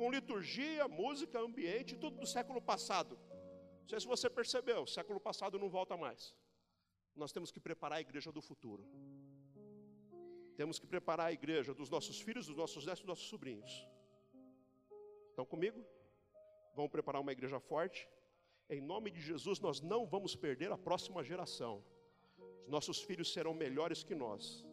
Com 0.00 0.10
liturgia, 0.10 0.88
música, 0.88 1.38
ambiente, 1.38 1.94
tudo 1.94 2.16
do 2.20 2.26
século 2.26 2.60
passado. 2.68 3.18
Não 3.80 3.88
sei 3.90 4.00
se 4.00 4.06
você 4.06 4.30
percebeu, 4.30 4.80
o 4.84 4.86
século 4.86 5.20
passado 5.20 5.58
não 5.58 5.68
volta 5.68 5.94
mais. 5.94 6.34
Nós 7.14 7.32
temos 7.32 7.50
que 7.50 7.60
preparar 7.60 7.98
a 7.98 8.00
igreja 8.00 8.32
do 8.32 8.40
futuro. 8.40 8.82
Temos 10.56 10.78
que 10.78 10.86
preparar 10.86 11.26
a 11.26 11.32
igreja 11.32 11.74
dos 11.74 11.90
nossos 11.90 12.18
filhos, 12.18 12.46
dos 12.46 12.56
nossos 12.56 12.86
netos, 12.86 13.02
dos 13.02 13.08
nossos 13.08 13.28
sobrinhos. 13.28 13.86
Estão 15.28 15.44
comigo? 15.44 15.84
Vamos 16.74 16.90
preparar 16.90 17.20
uma 17.20 17.32
igreja 17.32 17.60
forte. 17.60 18.08
Em 18.70 18.80
nome 18.80 19.10
de 19.10 19.20
Jesus, 19.20 19.60
nós 19.60 19.82
não 19.82 20.06
vamos 20.06 20.34
perder 20.34 20.72
a 20.72 20.78
próxima 20.78 21.22
geração. 21.22 21.84
Os 22.64 22.70
nossos 22.70 23.02
filhos 23.02 23.30
serão 23.34 23.52
melhores 23.52 24.02
que 24.02 24.14
nós, 24.14 24.64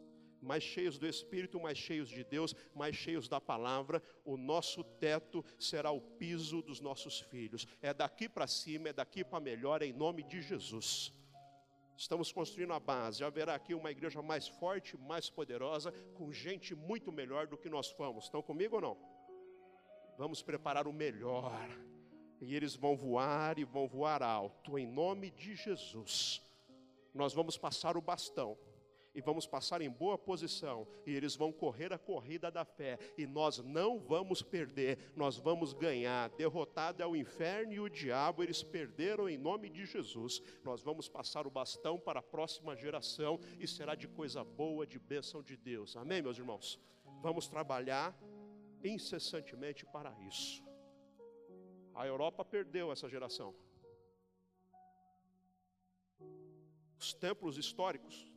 mais 0.41 0.63
cheios 0.63 0.97
do 0.97 1.07
Espírito, 1.07 1.59
mais 1.59 1.77
cheios 1.77 2.09
de 2.09 2.23
Deus, 2.23 2.55
mais 2.73 2.95
cheios 2.95 3.27
da 3.27 3.39
palavra. 3.39 4.01
O 4.23 4.38
nosso 4.38 4.83
teto 4.83 5.43
será 5.59 5.91
o 5.91 6.01
piso 6.01 6.61
dos 6.61 6.79
nossos 6.79 7.19
filhos. 7.19 7.67
É 7.81 7.93
daqui 7.93 8.29
para 8.29 8.47
cima, 8.47 8.89
é 8.89 8.93
daqui 8.93 9.23
para 9.23 9.39
melhor, 9.39 9.81
em 9.81 9.93
nome 9.93 10.23
de 10.23 10.41
Jesus. 10.41 11.13
Estamos 11.97 12.31
construindo 12.31 12.73
a 12.73 12.79
base. 12.79 13.23
Haverá 13.23 13.55
aqui 13.55 13.73
uma 13.73 13.89
igreja 13.89 14.21
mais 14.21 14.47
forte, 14.47 14.95
mais 14.97 15.29
poderosa, 15.29 15.91
com 16.13 16.31
gente 16.31 16.75
muito 16.75 17.11
melhor 17.11 17.47
do 17.47 17.57
que 17.57 17.69
nós 17.69 17.89
fomos. 17.89 18.25
Estão 18.25 18.41
comigo 18.41 18.75
ou 18.75 18.81
não? 18.81 18.97
Vamos 20.17 20.41
preparar 20.43 20.88
o 20.88 20.93
melhor. 20.93 21.67
E 22.39 22.55
eles 22.55 22.75
vão 22.75 22.95
voar 22.95 23.57
e 23.57 23.63
vão 23.63 23.88
voar 23.88 24.21
alto, 24.21 24.77
em 24.77 24.85
nome 24.85 25.31
de 25.31 25.55
Jesus. 25.55 26.41
Nós 27.13 27.33
vamos 27.33 27.57
passar 27.57 27.97
o 27.97 28.01
bastão 28.01 28.55
e 29.18 29.22
vamos 29.22 29.47
passar 29.47 29.82
em 29.82 29.89
boa 29.89 30.15
posição, 30.15 30.88
e 31.03 31.11
eles 31.11 31.36
vão 31.36 31.51
correr 31.51 31.91
a 31.91 31.97
corrida 31.97 32.51
da 32.51 32.63
fé, 32.63 32.99
e 33.18 33.26
nós 33.26 33.57
não 33.57 33.97
vamos 33.97 34.43
perder, 34.43 35.11
nós 35.15 35.38
vamos 35.38 35.74
ganhar. 35.74 36.30
Derrotado 36.30 37.01
é 37.01 37.07
o 37.07 37.15
inferno 37.15 37.74
e 37.74 37.80
o 37.80 37.89
diabo, 37.89 38.43
eles 38.43 38.61
perderam 38.61 39.28
em 39.28 39.36
nome 39.36 39.72
de 39.72 39.88
Jesus. 39.88 40.39
Nós 40.63 40.84
vamos 40.84 41.09
passar 41.09 41.47
o 41.47 41.49
bastão 41.49 41.99
para 41.99 42.20
a 42.20 42.22
próxima 42.22 42.76
geração, 42.76 43.39
e 43.59 43.68
será 43.68 43.95
de 43.95 44.07
coisa 44.07 44.43
boa, 44.43 44.86
de 44.86 44.99
bênção 44.99 45.41
de 45.41 45.57
Deus. 45.57 45.97
Amém, 45.97 46.22
meus 46.22 46.38
irmãos? 46.38 46.80
Vamos 47.20 47.47
trabalhar 47.47 48.15
incessantemente 48.84 49.84
para 49.84 50.15
isso. 50.28 50.63
A 51.95 52.05
Europa 52.05 52.45
perdeu 52.45 52.91
essa 52.91 53.09
geração. 53.09 53.55
Os 56.99 57.15
templos 57.15 57.57
históricos 57.57 58.36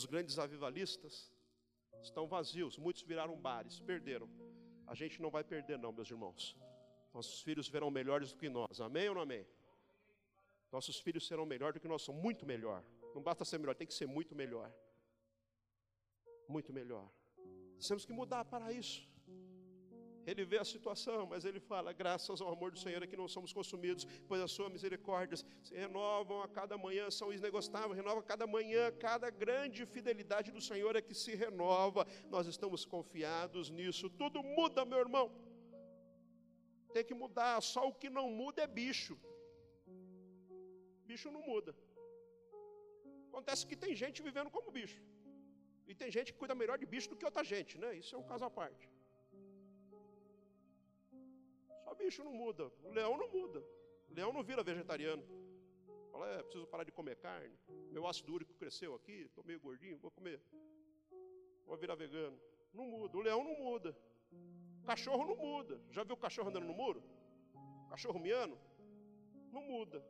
dos 0.00 0.06
grandes 0.06 0.38
avivalistas 0.38 1.30
estão 2.02 2.26
vazios, 2.26 2.78
muitos 2.78 3.02
viraram 3.02 3.36
bares, 3.36 3.78
perderam. 3.80 4.28
A 4.86 4.94
gente 4.94 5.20
não 5.20 5.30
vai 5.30 5.44
perder, 5.44 5.78
não, 5.78 5.92
meus 5.92 6.10
irmãos. 6.10 6.56
Nossos 7.12 7.42
filhos 7.42 7.68
verão 7.68 7.90
melhores 7.90 8.32
do 8.32 8.38
que 8.38 8.48
nós, 8.48 8.80
amém 8.80 9.08
ou 9.10 9.14
não 9.16 9.22
amém? 9.22 9.46
Nossos 10.72 10.98
filhos 10.98 11.26
serão 11.26 11.44
melhores 11.44 11.74
do 11.74 11.80
que 11.80 11.88
nós, 11.88 12.00
somos 12.00 12.22
muito 12.22 12.46
melhor. 12.46 12.82
Não 13.14 13.22
basta 13.22 13.44
ser 13.44 13.58
melhor, 13.58 13.74
tem 13.74 13.86
que 13.86 13.92
ser 13.92 14.06
muito 14.06 14.34
melhor. 14.34 14.72
Muito 16.48 16.72
melhor. 16.72 17.06
Temos 17.86 18.06
que 18.06 18.12
mudar 18.12 18.44
para 18.46 18.72
isso. 18.72 19.06
Ele 20.30 20.44
vê 20.50 20.58
a 20.64 20.64
situação, 20.72 21.20
mas 21.32 21.44
ele 21.48 21.60
fala: 21.70 21.92
graças 22.02 22.40
ao 22.40 22.50
amor 22.56 22.70
do 22.74 22.78
Senhor 22.84 23.02
é 23.02 23.06
que 23.12 23.20
não 23.22 23.28
somos 23.36 23.52
consumidos, 23.58 24.04
pois 24.28 24.40
as 24.46 24.52
suas 24.56 24.70
misericórdias 24.76 25.44
se 25.66 25.74
renovam 25.84 26.38
a 26.46 26.48
cada 26.58 26.76
manhã, 26.86 27.04
são 27.18 27.28
inegostáveis, 27.38 27.96
renova 28.02 28.20
a 28.20 28.28
cada 28.32 28.46
manhã, 28.56 28.84
cada 29.08 29.28
grande 29.44 29.84
fidelidade 29.94 30.50
do 30.56 30.62
Senhor 30.70 30.94
é 31.00 31.02
que 31.08 31.16
se 31.22 31.34
renova. 31.44 32.06
Nós 32.34 32.46
estamos 32.54 32.84
confiados 32.84 33.70
nisso. 33.78 34.08
Tudo 34.22 34.42
muda, 34.58 34.84
meu 34.92 35.00
irmão. 35.06 35.26
Tem 36.94 37.04
que 37.08 37.16
mudar, 37.22 37.54
só 37.72 37.82
o 37.88 37.94
que 38.00 38.10
não 38.18 38.26
muda 38.42 38.62
é 38.62 38.68
bicho. 38.82 39.16
Bicho 41.10 41.28
não 41.36 41.42
muda. 41.52 41.72
Acontece 43.28 43.66
que 43.68 43.76
tem 43.84 43.94
gente 44.02 44.26
vivendo 44.28 44.50
como 44.56 44.76
bicho. 44.78 45.00
E 45.90 45.94
tem 46.00 46.10
gente 46.16 46.32
que 46.32 46.38
cuida 46.40 46.54
melhor 46.62 46.76
de 46.82 46.86
bicho 46.94 47.08
do 47.10 47.16
que 47.18 47.28
outra 47.28 47.44
gente, 47.52 47.72
né? 47.82 47.88
Isso 48.00 48.14
é 48.14 48.18
um 48.18 48.28
caso 48.32 48.44
à 48.48 48.50
parte. 48.62 48.84
Bicho 52.04 52.24
não 52.24 52.32
muda, 52.32 52.64
o 52.88 52.90
leão 52.98 53.16
não 53.16 53.28
muda. 53.28 53.60
O 54.10 54.14
leão 54.18 54.32
não 54.32 54.42
vira 54.42 54.62
vegetariano. 54.62 55.22
Fala, 56.10 56.26
é, 56.34 56.42
preciso 56.42 56.66
parar 56.66 56.84
de 56.84 56.92
comer 56.92 57.16
carne. 57.16 57.56
Meu 57.90 58.06
ácido 58.06 58.32
úrico 58.32 58.52
cresceu 58.54 58.94
aqui, 58.94 59.18
estou 59.28 59.44
meio 59.44 59.60
gordinho, 59.60 59.98
vou 59.98 60.10
comer. 60.10 60.40
Vou 61.66 61.76
virar 61.76 61.94
vegano. 61.94 62.38
Não 62.72 62.84
muda. 62.84 63.16
O 63.16 63.20
leão 63.20 63.44
não 63.44 63.56
muda. 63.64 63.96
O 64.82 64.86
cachorro 64.86 65.24
não 65.24 65.36
muda. 65.36 65.80
Já 65.90 66.02
viu 66.02 66.14
o 66.14 66.18
cachorro 66.26 66.48
andando 66.48 66.66
no 66.66 66.74
muro? 66.74 67.02
O 67.86 67.88
cachorro 67.90 68.18
miando? 68.18 68.58
Não 69.52 69.62
muda. 69.62 70.04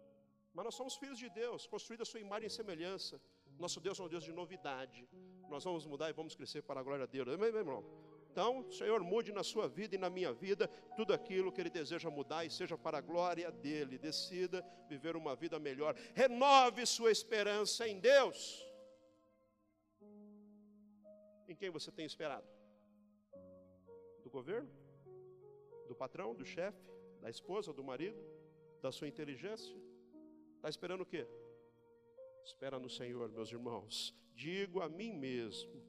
Mas 0.55 0.65
nós 0.65 0.75
somos 0.75 0.97
filhos 0.97 1.19
de 1.19 1.29
Deus, 1.29 1.67
construídos 1.67 2.09
a 2.09 2.11
sua 2.11 2.21
imagem 2.21 2.47
e 2.47 2.51
semelhança. 2.51 3.21
Nosso 3.59 3.81
Deus 3.81 4.01
é 4.01 4.03
um 4.03 4.09
Deus 4.09 4.25
de 4.25 4.33
novidade. 4.33 5.07
Nós 5.49 5.65
vamos 5.65 5.85
mudar 5.87 6.09
e 6.09 6.13
vamos 6.13 6.35
crescer 6.35 6.63
para 6.63 6.81
a 6.81 6.83
glória 6.83 7.07
de 7.07 7.13
Deus. 7.13 7.29
Amém, 7.29 7.53
meu 7.53 7.61
irmão? 7.61 8.10
Então, 8.31 8.71
Senhor, 8.71 9.03
mude 9.03 9.33
na 9.33 9.43
sua 9.43 9.67
vida 9.69 9.97
e 9.97 9.99
na 9.99 10.09
minha 10.09 10.33
vida 10.33 10.69
tudo 10.97 11.13
aquilo 11.13 11.51
que 11.51 11.61
Ele 11.61 11.71
deseja 11.71 12.09
mudar 12.09 12.45
e 12.45 12.51
seja 12.51 12.79
para 12.79 12.99
a 12.99 13.01
glória 13.01 13.51
dEle. 13.51 13.99
Decida 13.99 14.65
viver 14.89 15.17
uma 15.17 15.35
vida 15.35 15.59
melhor. 15.59 15.97
Renove 16.15 16.87
sua 16.87 17.11
esperança 17.11 17.89
em 17.89 17.99
Deus. 17.99 18.65
Em 21.49 21.57
quem 21.57 21.71
você 21.71 21.91
tem 21.91 22.07
esperado? 22.07 22.47
Do 24.23 24.31
governo? 24.31 24.71
Do 25.89 25.95
patrão? 25.97 26.33
Do 26.33 26.45
chefe? 26.45 26.89
Da 27.21 27.29
esposa? 27.29 27.73
Do 27.73 27.83
marido? 27.83 28.17
Da 28.81 28.93
sua 28.93 29.09
inteligência? 29.09 29.77
Está 30.55 30.69
esperando 30.69 31.01
o 31.01 31.07
quê? 31.07 31.27
Espera 32.45 32.79
no 32.79 32.89
Senhor, 32.89 33.29
meus 33.31 33.51
irmãos. 33.51 34.15
Digo 34.37 34.81
a 34.81 34.89
mim 34.89 35.13
mesmo, 35.13 35.83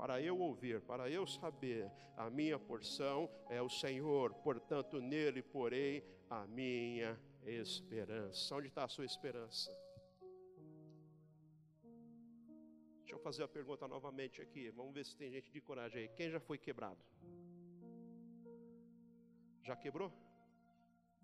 para 0.00 0.18
eu 0.22 0.38
ouvir, 0.40 0.80
para 0.80 1.10
eu 1.10 1.26
saber, 1.26 1.92
a 2.16 2.30
minha 2.30 2.58
porção 2.58 3.28
é 3.50 3.60
o 3.60 3.68
Senhor, 3.68 4.32
portanto 4.32 4.98
nele 4.98 5.42
porei 5.42 6.02
a 6.30 6.46
minha 6.46 7.20
esperança. 7.44 8.56
Onde 8.56 8.68
está 8.68 8.84
a 8.84 8.88
sua 8.88 9.04
esperança? 9.04 9.70
Deixa 13.00 13.14
eu 13.14 13.18
fazer 13.18 13.42
a 13.42 13.48
pergunta 13.48 13.86
novamente 13.86 14.40
aqui. 14.40 14.70
Vamos 14.70 14.94
ver 14.94 15.04
se 15.04 15.14
tem 15.14 15.30
gente 15.30 15.52
de 15.52 15.60
coragem 15.60 16.04
aí. 16.04 16.08
Quem 16.08 16.30
já 16.30 16.40
foi 16.40 16.56
quebrado? 16.56 17.04
Já 19.62 19.76
quebrou? 19.76 20.10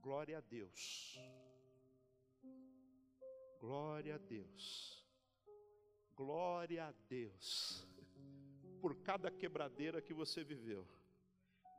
Glória 0.02 0.36
a 0.36 0.40
Deus. 0.42 1.18
Glória 3.58 4.16
a 4.16 4.18
Deus. 4.18 5.02
Glória 6.14 6.84
a 6.84 6.92
Deus. 7.08 7.95
Por 8.86 8.94
cada 8.98 9.32
quebradeira 9.32 10.00
que 10.00 10.14
você 10.14 10.44
viveu. 10.44 10.86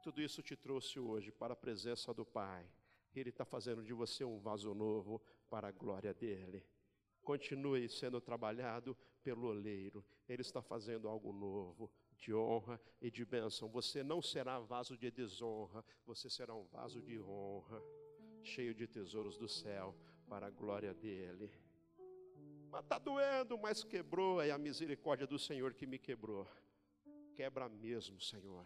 Tudo 0.04 0.22
isso 0.22 0.42
te 0.42 0.58
trouxe 0.58 1.00
hoje 1.00 1.32
para 1.32 1.54
a 1.54 1.56
presença 1.56 2.14
do 2.14 2.26
Pai. 2.26 2.70
Ele 3.16 3.30
está 3.30 3.46
fazendo 3.46 3.82
de 3.82 3.94
você 3.94 4.26
um 4.26 4.38
vaso 4.40 4.74
novo 4.74 5.22
para 5.50 5.70
a 5.70 5.72
glória 5.72 6.14
dele. 6.14 6.66
Continue 7.24 7.88
sendo 7.88 8.20
trabalhado 8.20 8.94
pelo 9.24 9.48
oleiro. 9.48 10.04
Ele 10.28 10.42
está 10.42 10.62
fazendo 10.62 11.08
algo 11.08 11.32
novo, 11.32 11.90
de 12.18 12.34
honra 12.34 12.78
e 13.00 13.10
de 13.10 13.24
bênção. 13.24 13.70
Você 13.70 14.04
não 14.04 14.22
será 14.22 14.60
vaso 14.60 14.98
de 14.98 15.10
desonra, 15.10 15.86
você 16.06 16.30
será 16.30 16.54
um 16.54 16.66
vaso 16.66 17.02
de 17.02 17.18
honra, 17.22 17.82
cheio 18.44 18.76
de 18.76 18.86
tesouros 18.86 19.38
do 19.38 19.48
céu, 19.48 19.96
para 20.28 20.48
a 20.48 20.52
glória 20.52 20.94
dele. 20.94 21.50
Mas 22.70 22.84
está 22.84 23.00
doendo, 23.00 23.58
mas 23.58 23.82
quebrou, 23.82 24.42
é 24.42 24.52
a 24.52 24.58
misericórdia 24.58 25.26
do 25.26 25.40
Senhor 25.40 25.74
que 25.74 25.88
me 25.88 25.98
quebrou. 25.98 26.46
Quebra 27.38 27.70
mesmo, 27.70 28.20
Senhor. 28.20 28.66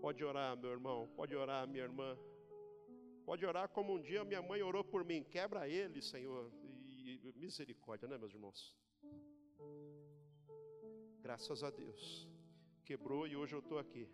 Pode 0.00 0.24
orar, 0.24 0.56
meu 0.56 0.70
irmão, 0.70 1.06
pode 1.14 1.34
orar, 1.36 1.68
minha 1.68 1.84
irmã. 1.84 2.16
Pode 3.26 3.44
orar 3.44 3.68
como 3.68 3.92
um 3.94 4.00
dia 4.00 4.24
minha 4.24 4.40
mãe 4.40 4.62
orou 4.62 4.82
por 4.82 5.04
mim. 5.04 5.22
Quebra 5.22 5.68
ele, 5.68 6.00
Senhor. 6.00 6.50
E, 7.04 7.34
misericórdia, 7.36 8.08
né, 8.08 8.16
meus 8.16 8.32
irmãos? 8.32 8.74
Graças 11.20 11.62
a 11.62 11.68
Deus. 11.68 12.26
Quebrou 12.82 13.26
e 13.26 13.36
hoje 13.36 13.54
eu 13.54 13.58
estou 13.58 13.78
aqui. 13.78 14.08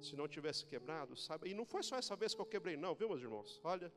Se 0.00 0.16
não 0.16 0.26
tivesse 0.26 0.66
quebrado, 0.66 1.14
sabe? 1.16 1.48
E 1.50 1.54
não 1.54 1.64
foi 1.64 1.84
só 1.84 1.94
essa 1.96 2.16
vez 2.16 2.34
que 2.34 2.40
eu 2.40 2.46
quebrei, 2.54 2.76
não, 2.76 2.92
viu, 2.92 3.08
meus 3.08 3.22
irmãos? 3.22 3.60
Olha. 3.62 3.92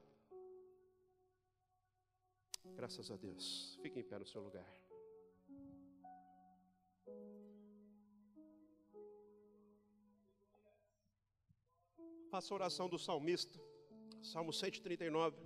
Graças 2.75 3.09
a 3.09 3.17
Deus. 3.17 3.75
Fique 3.81 3.99
em 3.99 4.03
pé 4.03 4.19
no 4.19 4.25
seu 4.33 4.41
lugar. 4.43 4.71
Faça 12.31 12.53
a 12.53 12.55
oração 12.55 12.87
do 12.87 12.97
salmista, 12.97 13.59
Salmo 14.23 14.51
139, 14.53 15.37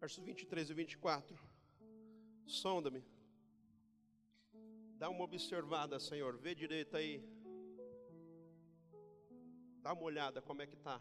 versos 0.00 0.24
23 0.24 0.70
e 0.70 0.74
24. 0.74 1.38
Sonda-me. 2.44 3.02
Dá 4.96 5.08
uma 5.08 5.24
observada, 5.24 6.00
Senhor. 6.00 6.36
Vê 6.36 6.54
direito 6.54 6.96
aí. 6.96 7.22
Dá 9.80 9.92
uma 9.92 10.02
olhada 10.02 10.42
como 10.42 10.62
é 10.62 10.66
que 10.66 10.74
está. 10.74 11.00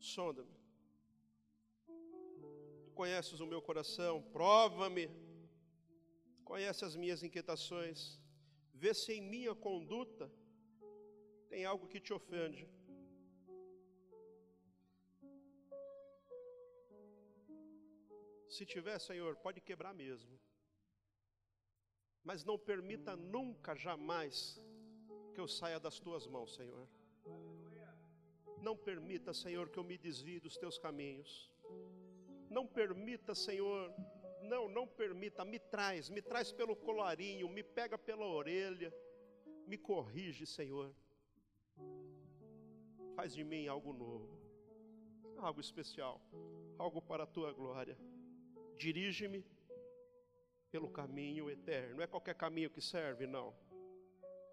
Sonda-me 0.00 0.56
conheces 2.96 3.40
o 3.40 3.46
meu 3.46 3.60
coração, 3.60 4.22
prova-me, 4.32 5.06
conhece 6.42 6.82
as 6.82 6.96
minhas 6.96 7.22
inquietações, 7.22 8.18
vê 8.72 8.94
se 8.94 9.12
em 9.12 9.20
minha 9.20 9.54
conduta 9.54 10.32
tem 11.56 11.64
algo 11.64 11.88
que 11.88 11.98
te 11.98 12.12
ofende. 12.12 12.68
Se 18.46 18.66
tiver, 18.66 18.98
Senhor, 18.98 19.36
pode 19.36 19.62
quebrar 19.62 19.94
mesmo. 19.94 20.38
Mas 22.22 22.44
não 22.44 22.58
permita 22.58 23.16
nunca, 23.16 23.74
jamais, 23.74 24.60
que 25.32 25.40
eu 25.40 25.48
saia 25.48 25.80
das 25.80 25.98
tuas 25.98 26.26
mãos, 26.26 26.54
Senhor. 26.54 26.86
Não 28.60 28.76
permita, 28.76 29.32
Senhor, 29.32 29.70
que 29.70 29.78
eu 29.78 29.84
me 29.84 29.96
desvie 29.96 30.38
dos 30.38 30.58
teus 30.58 30.76
caminhos. 30.76 31.50
Não 32.50 32.66
permita, 32.66 33.34
Senhor, 33.34 33.90
não, 34.42 34.68
não 34.68 34.86
permita, 34.86 35.42
me 35.42 35.58
traz, 35.58 36.10
me 36.10 36.20
traz 36.20 36.52
pelo 36.52 36.76
colarinho, 36.76 37.48
me 37.48 37.62
pega 37.62 37.96
pela 37.96 38.26
orelha, 38.26 38.94
me 39.66 39.78
corrige, 39.78 40.44
Senhor. 40.44 40.94
Faz 43.16 43.34
de 43.34 43.42
mim 43.42 43.66
algo 43.66 43.94
novo, 43.94 44.28
algo 45.38 45.58
especial, 45.58 46.20
algo 46.78 47.00
para 47.00 47.24
a 47.24 47.26
tua 47.26 47.50
glória. 47.50 47.98
Dirige-me 48.76 49.42
pelo 50.70 50.90
caminho 50.90 51.48
eterno. 51.48 51.96
Não 51.96 52.02
é 52.02 52.06
qualquer 52.06 52.34
caminho 52.34 52.68
que 52.68 52.80
serve, 52.80 53.26
não. 53.26 53.54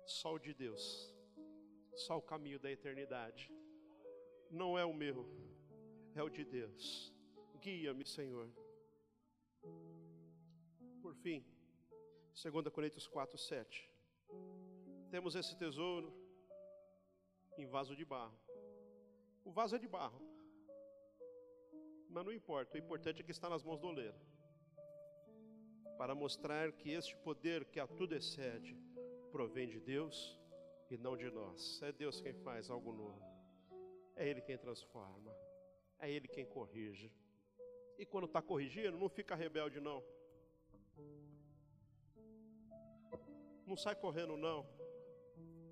Só 0.05 0.35
o 0.35 0.39
de 0.39 0.53
Deus, 0.53 1.13
só 1.93 2.17
o 2.17 2.21
caminho 2.21 2.57
da 2.57 2.71
eternidade. 2.71 3.51
Não 4.49 4.79
é 4.79 4.85
o 4.85 4.93
meu, 4.93 5.27
é 6.15 6.23
o 6.23 6.29
de 6.29 6.45
Deus. 6.45 7.13
Guia-me, 7.59 8.05
Senhor. 8.05 8.49
Por 11.01 11.13
fim, 11.15 11.43
2 12.41 12.69
Coríntios 12.69 13.07
4, 13.07 13.37
7. 13.37 13.89
Temos 15.11 15.35
esse 15.35 15.57
tesouro 15.57 16.13
em 17.57 17.65
vaso 17.65 17.95
de 17.95 18.05
barro. 18.05 18.42
O 19.43 19.51
vaso 19.51 19.75
é 19.75 19.79
de 19.79 19.87
barro. 19.87 20.21
Mas 22.09 22.25
não 22.25 22.31
importa, 22.31 22.75
o 22.75 22.79
importante 22.79 23.21
é 23.21 23.23
que 23.23 23.31
está 23.31 23.49
nas 23.49 23.63
mãos 23.63 23.79
do 23.79 23.87
oleiro. 23.87 24.15
Para 25.97 26.13
mostrar 26.13 26.71
que 26.71 26.91
este 26.91 27.15
poder 27.17 27.65
que 27.65 27.79
a 27.79 27.87
tudo 27.87 28.15
excede 28.15 28.77
provém 29.31 29.67
de 29.67 29.79
Deus 29.79 30.39
e 30.89 30.97
não 30.97 31.17
de 31.17 31.29
nós. 31.29 31.81
É 31.81 31.91
Deus 31.91 32.21
quem 32.21 32.33
faz 32.33 32.69
algo 32.69 32.91
novo. 32.91 33.21
É 34.15 34.27
Ele 34.27 34.41
quem 34.41 34.57
transforma. 34.57 35.35
É 35.99 36.09
Ele 36.09 36.27
quem 36.27 36.45
corrige. 36.45 37.11
E 37.97 38.05
quando 38.05 38.25
está 38.25 38.41
corrigindo, 38.41 38.97
não 38.97 39.09
fica 39.09 39.35
rebelde, 39.35 39.79
não. 39.79 40.03
Não 43.65 43.75
sai 43.75 43.95
correndo, 43.95 44.35
não. 44.37 44.67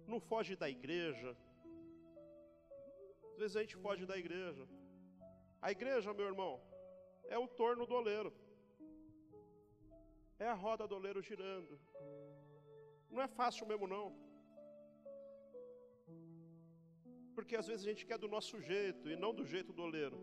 Não 0.08 0.20
foge 0.20 0.56
da 0.56 0.70
igreja. 0.70 1.38
Vezes 3.42 3.58
a 3.60 3.62
gente 3.64 3.78
foge 3.84 4.04
da 4.10 4.18
igreja. 4.24 4.64
A 5.68 5.70
igreja, 5.76 6.14
meu 6.18 6.28
irmão, 6.32 6.54
é 7.36 7.38
o 7.44 7.48
torno 7.62 7.84
do 7.90 7.96
oleiro. 8.00 8.32
É 10.46 10.48
a 10.52 10.58
roda 10.66 10.86
do 10.90 10.96
oleiro 11.00 11.22
girando. 11.30 11.74
Não 13.14 13.22
é 13.28 13.30
fácil 13.40 13.66
mesmo, 13.72 13.88
não. 13.94 14.06
Porque 17.36 17.56
às 17.62 17.68
vezes 17.70 17.84
a 17.86 17.90
gente 17.92 18.06
quer 18.10 18.20
do 18.26 18.30
nosso 18.36 18.56
jeito 18.72 19.10
e 19.14 19.16
não 19.24 19.32
do 19.40 19.46
jeito 19.54 19.74
do 19.78 19.82
oleiro. 19.88 20.20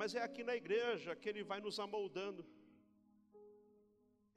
Mas 0.00 0.16
é 0.20 0.22
aqui 0.28 0.42
na 0.50 0.56
igreja 0.62 1.14
que 1.20 1.28
Ele 1.32 1.44
vai 1.52 1.60
nos 1.66 1.78
amoldando. 1.86 2.44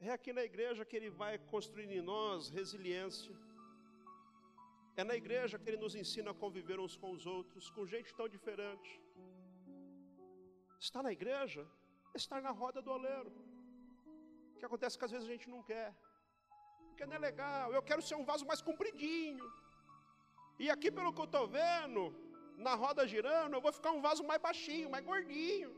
É 0.08 0.12
aqui 0.18 0.32
na 0.38 0.44
igreja 0.50 0.88
que 0.88 0.96
Ele 1.00 1.10
vai 1.22 1.34
construindo 1.54 1.94
em 1.98 2.06
nós 2.14 2.48
resiliência. 2.60 3.34
É 5.00 5.04
na 5.04 5.16
igreja 5.22 5.58
que 5.58 5.68
Ele 5.70 5.82
nos 5.84 5.94
ensina 5.94 6.30
a 6.30 6.40
conviver 6.42 6.78
uns 6.84 6.96
com 6.96 7.10
os 7.16 7.26
outros, 7.26 7.68
com 7.70 7.86
gente 7.94 8.14
tão 8.14 8.28
diferente. 8.36 8.90
Estar 10.86 11.02
na 11.02 11.12
igreja 11.12 11.62
é 12.14 12.16
estar 12.16 12.40
na 12.40 12.50
roda 12.50 12.80
do 12.80 12.90
oleiro. 12.90 13.30
O 14.54 14.58
que 14.58 14.64
acontece 14.64 14.96
é 14.96 14.98
que 14.98 15.04
às 15.04 15.10
vezes 15.10 15.28
a 15.28 15.32
gente 15.32 15.50
não 15.54 15.62
quer. 15.70 15.94
Porque 16.88 17.04
não 17.04 17.16
é 17.18 17.18
legal. 17.18 17.74
Eu 17.74 17.82
quero 17.82 18.00
ser 18.00 18.14
um 18.14 18.24
vaso 18.24 18.46
mais 18.50 18.62
compridinho. 18.62 19.46
E 20.58 20.70
aqui, 20.70 20.90
pelo 20.90 21.12
que 21.12 21.20
eu 21.20 21.30
estou 21.30 21.46
vendo, 21.46 22.02
na 22.56 22.74
roda 22.74 23.06
girando, 23.06 23.54
eu 23.54 23.60
vou 23.60 23.72
ficar 23.78 23.92
um 23.92 24.00
vaso 24.00 24.24
mais 24.24 24.40
baixinho, 24.40 24.88
mais 24.88 25.04
gordinho. 25.04 25.70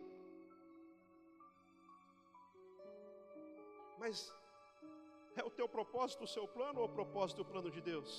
Mas 3.98 4.32
é 5.34 5.42
o 5.42 5.50
teu 5.50 5.68
propósito, 5.68 6.22
o 6.22 6.32
seu 6.36 6.46
plano 6.46 6.78
ou 6.80 6.86
o 6.86 6.96
propósito 7.00 7.38
e 7.40 7.42
o 7.42 7.50
plano 7.52 7.68
de 7.68 7.80
Deus? 7.80 8.12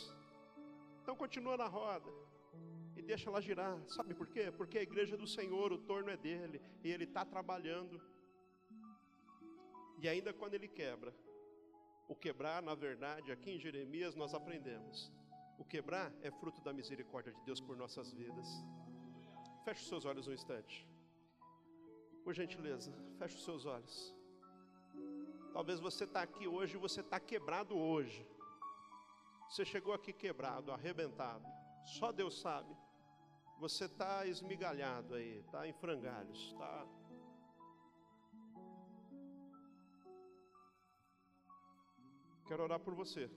Então 1.09 1.17
continua 1.17 1.57
na 1.57 1.65
roda 1.65 2.07
e 2.95 3.01
deixa 3.01 3.31
ela 3.31 3.41
girar. 3.41 3.75
Sabe 3.87 4.13
por 4.13 4.27
quê? 4.27 4.51
Porque 4.51 4.77
a 4.77 4.83
igreja 4.83 5.17
do 5.17 5.25
Senhor, 5.25 5.73
o 5.73 5.79
torno 5.79 6.11
é 6.11 6.15
dele 6.15 6.61
e 6.83 6.91
ele 6.91 7.05
está 7.05 7.25
trabalhando. 7.25 7.99
E 9.97 10.07
ainda 10.07 10.31
quando 10.31 10.53
ele 10.53 10.67
quebra, 10.67 11.11
o 12.07 12.15
quebrar, 12.15 12.61
na 12.61 12.75
verdade, 12.75 13.31
aqui 13.31 13.49
em 13.49 13.59
Jeremias 13.59 14.13
nós 14.13 14.35
aprendemos 14.35 15.11
o 15.57 15.65
quebrar 15.65 16.13
é 16.21 16.29
fruto 16.29 16.61
da 16.61 16.71
misericórdia 16.71 17.33
de 17.33 17.41
Deus 17.41 17.59
por 17.59 17.75
nossas 17.75 18.13
vidas. 18.13 18.47
Feche 19.65 19.81
os 19.81 19.87
seus 19.87 20.05
olhos 20.05 20.27
um 20.27 20.33
instante. 20.33 20.87
Por 22.23 22.35
gentileza, 22.35 22.93
feche 23.17 23.35
os 23.35 23.43
seus 23.43 23.65
olhos. 23.65 24.15
Talvez 25.53 25.79
você 25.79 26.03
está 26.03 26.21
aqui 26.21 26.47
hoje 26.47 26.75
e 26.75 26.79
você 26.79 27.01
está 27.01 27.19
quebrado 27.19 27.75
hoje. 27.75 28.23
Você 29.49 29.65
chegou 29.65 29.93
aqui 29.93 30.13
quebrado, 30.13 30.71
arrebentado. 30.71 31.43
Só 31.97 32.11
Deus 32.11 32.39
sabe. 32.39 32.75
Você 33.59 33.85
está 33.85 34.25
esmigalhado 34.25 35.15
aí, 35.15 35.39
está 35.39 35.67
em 35.67 35.73
frangalhos, 35.73 36.39
está. 36.51 36.87
Quero 42.47 42.63
orar 42.63 42.79
por 42.79 42.93
você. 42.93 43.29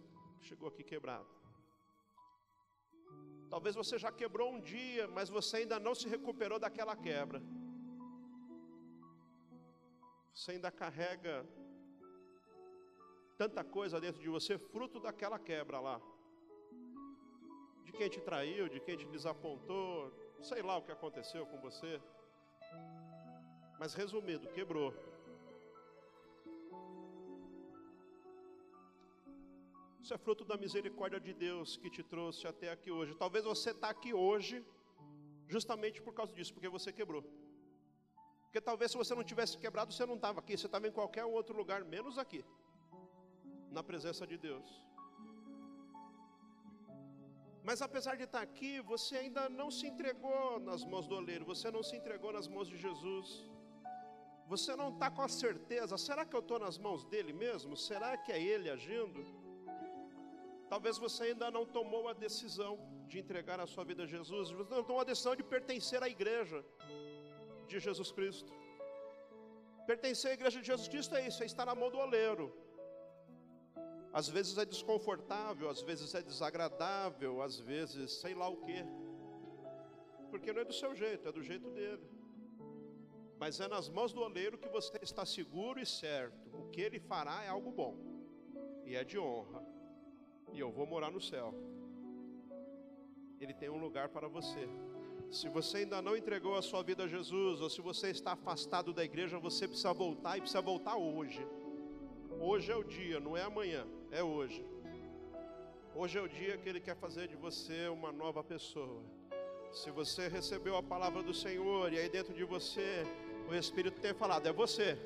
Chegou 0.43 0.69
aqui 0.69 0.85
quebrado. 0.85 1.29
Talvez 3.49 3.75
você 3.75 3.99
já 3.99 4.13
quebrou 4.13 4.51
um 4.53 4.61
dia, 4.61 5.09
mas 5.09 5.31
você 5.31 5.59
ainda 5.59 5.81
não 5.81 5.95
se 5.95 6.07
recuperou 6.09 6.59
daquela 6.59 6.95
quebra. 6.95 7.43
Você 10.33 10.53
ainda 10.53 10.71
carrega 10.71 11.47
tanta 13.37 13.63
coisa 13.65 14.01
dentro 14.01 14.21
de 14.21 14.29
você, 14.29 14.59
fruto 14.59 15.01
daquela 15.01 15.39
quebra 15.39 15.81
lá. 15.81 16.01
De 17.85 17.93
quem 17.93 18.09
te 18.09 18.21
traiu, 18.21 18.69
de 18.69 18.81
quem 18.81 18.97
te 18.97 19.07
desapontou, 19.07 20.13
sei 20.41 20.63
lá 20.63 20.77
o 20.77 20.83
que 20.83 20.93
aconteceu 20.93 21.47
com 21.47 21.59
você. 21.61 22.01
Mas 23.79 23.95
resumido, 23.95 24.49
quebrou. 24.49 24.95
Isso 30.01 30.15
é 30.15 30.19
fruto 30.19 30.45
da 30.45 30.57
misericórdia 30.57 31.21
de 31.21 31.33
Deus 31.33 31.77
que 31.77 31.89
te 31.89 32.03
trouxe 32.03 32.47
até 32.47 32.71
aqui 32.71 32.91
hoje. 32.91 33.15
Talvez 33.15 33.45
você 33.45 33.71
está 33.71 33.89
aqui 33.89 34.13
hoje 34.13 34.65
justamente 35.49 36.03
por 36.03 36.13
causa 36.13 36.33
disso, 36.33 36.53
porque 36.53 36.69
você 36.69 36.93
quebrou. 36.93 37.23
Porque 38.45 38.61
talvez 38.61 38.91
se 38.91 38.97
você 38.97 39.15
não 39.15 39.25
tivesse 39.25 39.57
quebrado, 39.57 39.93
você 39.93 40.05
não 40.05 40.17
estava 40.17 40.41
aqui, 40.41 40.57
você 40.57 40.67
estava 40.67 40.89
em 40.89 40.93
qualquer 40.93 41.25
outro 41.25 41.57
lugar, 41.57 41.85
menos 41.85 42.19
aqui, 42.19 42.45
na 43.77 43.83
presença 43.83 44.27
de 44.27 44.37
Deus. 44.49 44.69
Mas 47.69 47.81
apesar 47.87 48.15
de 48.21 48.25
estar 48.29 48.43
aqui, 48.49 48.73
você 48.93 49.17
ainda 49.23 49.43
não 49.49 49.71
se 49.71 49.87
entregou 49.91 50.59
nas 50.69 50.85
mãos 50.85 51.07
do 51.07 51.15
oleiro, 51.21 51.45
você 51.45 51.71
não 51.71 51.83
se 51.89 51.95
entregou 51.97 52.33
nas 52.33 52.49
mãos 52.55 52.69
de 52.69 52.77
Jesus. 52.77 53.29
Você 54.53 54.75
não 54.81 54.89
está 54.95 55.09
com 55.11 55.23
a 55.23 55.29
certeza, 55.29 55.97
será 55.97 56.25
que 56.25 56.37
eu 56.39 56.41
estou 56.41 56.59
nas 56.59 56.77
mãos 56.77 57.05
dele 57.05 57.33
mesmo? 57.33 57.77
Será 57.77 58.11
que 58.17 58.33
é 58.33 58.41
ele 58.43 58.69
agindo? 58.69 59.21
Talvez 60.73 60.99
você 60.99 61.23
ainda 61.29 61.51
não 61.51 61.65
tomou 61.65 62.09
a 62.09 62.13
decisão 62.13 62.73
de 63.07 63.19
entregar 63.23 63.61
a 63.61 63.67
sua 63.67 63.85
vida 63.85 64.03
a 64.03 64.07
Jesus, 64.07 64.51
você 64.51 64.75
não 64.75 64.85
tomou 64.91 65.03
a 65.03 65.05
decisão 65.13 65.37
de 65.37 65.45
pertencer 65.55 66.03
à 66.03 66.09
igreja 66.09 66.65
de 67.69 67.79
Jesus 67.79 68.11
Cristo. 68.11 68.53
Pertencer 69.87 70.31
à 70.33 70.35
igreja 70.35 70.61
de 70.61 70.67
Jesus 70.67 70.89
Cristo 70.89 71.15
é 71.15 71.27
isso, 71.29 71.43
é 71.43 71.47
estar 71.47 71.67
na 71.67 71.75
mão 71.75 71.91
do 71.91 71.99
oleiro. 71.99 72.47
Às 74.13 74.29
vezes 74.29 74.59
é 74.59 74.65
desconfortável, 74.65 75.71
às 75.71 75.81
vezes 75.81 76.15
é 76.15 76.23
desagradável, 76.23 77.41
às 77.41 77.59
vezes 77.59 78.13
sei 78.13 78.35
lá 78.35 78.49
o 78.49 78.59
quê. 78.59 78.85
Porque 80.31 80.53
não 80.53 80.61
é 80.61 80.65
do 80.65 80.73
seu 80.73 80.95
jeito, 80.95 81.29
é 81.29 81.33
do 81.33 81.43
jeito 81.43 81.71
dele. 81.71 82.07
Mas 83.39 83.59
é 83.59 83.67
nas 83.67 83.89
mãos 83.89 84.13
do 84.13 84.21
oleiro 84.21 84.59
que 84.59 84.69
você 84.69 84.99
está 85.03 85.25
seguro 85.25 85.81
e 85.81 85.87
certo. 85.87 86.49
O 86.53 86.69
que 86.71 86.81
ele 86.81 87.01
fará 87.01 87.43
é 87.43 87.49
algo 87.49 87.71
bom 87.71 87.97
e 88.85 88.95
é 88.95 89.03
de 89.03 89.19
honra 89.19 89.73
e 90.53 90.61
eu 90.61 90.71
vou 90.71 90.87
morar 90.87 91.11
no 91.11 91.21
céu. 91.21 91.55
Ele 93.41 93.55
tem 93.55 93.69
um 93.69 93.79
lugar 93.79 94.09
para 94.11 94.29
você. 94.29 94.69
Se 95.31 95.49
você 95.49 95.79
ainda 95.79 96.03
não 96.03 96.17
entregou 96.17 96.55
a 96.57 96.63
sua 96.63 96.83
vida 96.83 97.05
a 97.05 97.09
Jesus, 97.09 97.61
ou 97.61 97.71
se 97.71 97.81
você 97.81 98.11
está 98.11 98.33
afastado 98.33 98.93
da 98.93 99.03
igreja, 99.03 99.39
você 99.39 99.67
precisa 99.67 99.93
voltar 99.93 100.37
e 100.37 100.41
precisa 100.41 100.61
voltar 100.61 100.97
hoje. 100.97 101.45
Hoje 102.39 102.71
é 102.71 102.77
o 102.77 102.85
dia, 102.85 103.19
não 103.19 103.37
é 103.37 103.43
amanhã, 103.43 103.87
é 104.13 104.23
hoje. 104.23 104.63
Hoje 105.95 106.19
é 106.19 106.21
o 106.21 106.29
dia 106.29 106.59
que 106.59 106.69
Ele 106.69 106.81
quer 106.81 106.95
fazer 106.95 107.29
de 107.29 107.35
você 107.35 107.89
uma 107.89 108.13
nova 108.13 108.45
pessoa. 108.45 109.03
Se 109.73 109.91
você 109.91 110.29
recebeu 110.29 110.77
a 110.77 110.83
palavra 110.83 111.23
do 111.23 111.33
Senhor 111.33 111.91
e 111.91 111.99
aí 111.99 112.11
dentro 112.11 112.35
de 112.35 112.45
você 112.45 113.05
o 113.49 113.55
Espírito 113.55 114.01
tem 114.03 114.13
falado, 114.13 114.47
é 114.47 114.53
você. 114.53 114.99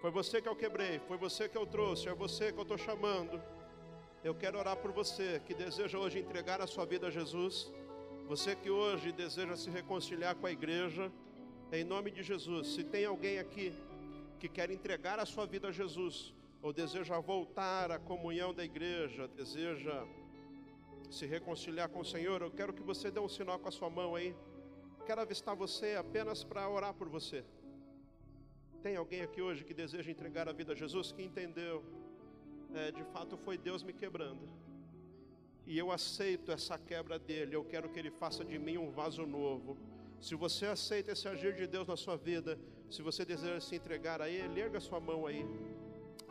Foi 0.00 0.10
você 0.10 0.42
que 0.42 0.48
eu 0.48 0.56
quebrei, 0.56 0.98
foi 1.06 1.16
você 1.16 1.48
que 1.48 1.56
eu 1.56 1.64
trouxe, 1.64 2.08
é 2.08 2.14
você 2.14 2.52
que 2.52 2.58
eu 2.58 2.62
estou 2.62 2.76
chamando. 2.76 3.40
Eu 4.24 4.34
quero 4.34 4.58
orar 4.58 4.76
por 4.76 4.90
você 4.90 5.40
que 5.46 5.54
deseja 5.54 5.96
hoje 5.96 6.18
entregar 6.18 6.60
a 6.60 6.66
sua 6.66 6.84
vida 6.84 7.06
a 7.06 7.10
Jesus. 7.10 7.72
Você 8.26 8.56
que 8.56 8.68
hoje 8.68 9.12
deseja 9.12 9.54
se 9.54 9.70
reconciliar 9.70 10.34
com 10.34 10.46
a 10.46 10.50
igreja, 10.50 11.10
em 11.70 11.84
nome 11.84 12.10
de 12.10 12.22
Jesus. 12.22 12.74
Se 12.74 12.82
tem 12.82 13.04
alguém 13.04 13.38
aqui 13.38 13.72
que 14.40 14.48
quer 14.48 14.70
entregar 14.72 15.20
a 15.20 15.26
sua 15.26 15.46
vida 15.46 15.68
a 15.68 15.72
Jesus, 15.72 16.34
ou 16.64 16.72
deseja 16.72 17.20
voltar 17.20 17.92
à 17.92 17.98
comunhão 17.98 18.54
da 18.54 18.64
igreja, 18.64 19.28
deseja 19.28 20.06
se 21.10 21.26
reconciliar 21.26 21.90
com 21.90 22.00
o 22.00 22.04
Senhor, 22.06 22.40
eu 22.40 22.50
quero 22.50 22.72
que 22.72 22.82
você 22.82 23.10
dê 23.10 23.20
um 23.20 23.28
sinal 23.28 23.58
com 23.58 23.68
a 23.68 23.70
sua 23.70 23.90
mão 23.90 24.14
aí. 24.16 24.34
Quero 25.04 25.20
avistar 25.20 25.54
você 25.54 25.94
apenas 25.94 26.42
para 26.42 26.66
orar 26.66 26.94
por 26.94 27.06
você. 27.06 27.44
Tem 28.82 28.96
alguém 28.96 29.20
aqui 29.20 29.42
hoje 29.42 29.62
que 29.62 29.74
deseja 29.74 30.10
entregar 30.10 30.48
a 30.48 30.52
vida 30.52 30.72
a 30.72 30.74
Jesus, 30.74 31.12
que 31.12 31.22
entendeu 31.22 31.84
é, 32.74 32.90
de 32.90 33.04
fato 33.12 33.36
foi 33.36 33.58
Deus 33.58 33.82
me 33.82 33.92
quebrando. 33.92 34.48
E 35.66 35.78
eu 35.78 35.92
aceito 35.92 36.50
essa 36.50 36.78
quebra 36.78 37.18
dele. 37.18 37.54
Eu 37.54 37.64
quero 37.66 37.90
que 37.90 37.98
ele 37.98 38.10
faça 38.10 38.42
de 38.42 38.58
mim 38.58 38.78
um 38.78 38.90
vaso 38.90 39.26
novo. 39.26 39.76
Se 40.18 40.34
você 40.34 40.64
aceita 40.64 41.12
esse 41.12 41.28
agir 41.28 41.54
de 41.54 41.66
Deus 41.66 41.86
na 41.86 41.96
sua 41.96 42.16
vida, 42.16 42.58
se 42.90 43.02
você 43.02 43.22
deseja 43.22 43.60
se 43.60 43.76
entregar 43.76 44.22
a 44.22 44.30
Ele, 44.30 44.60
erga 44.60 44.80
sua 44.80 44.98
mão 44.98 45.26
aí. 45.26 45.44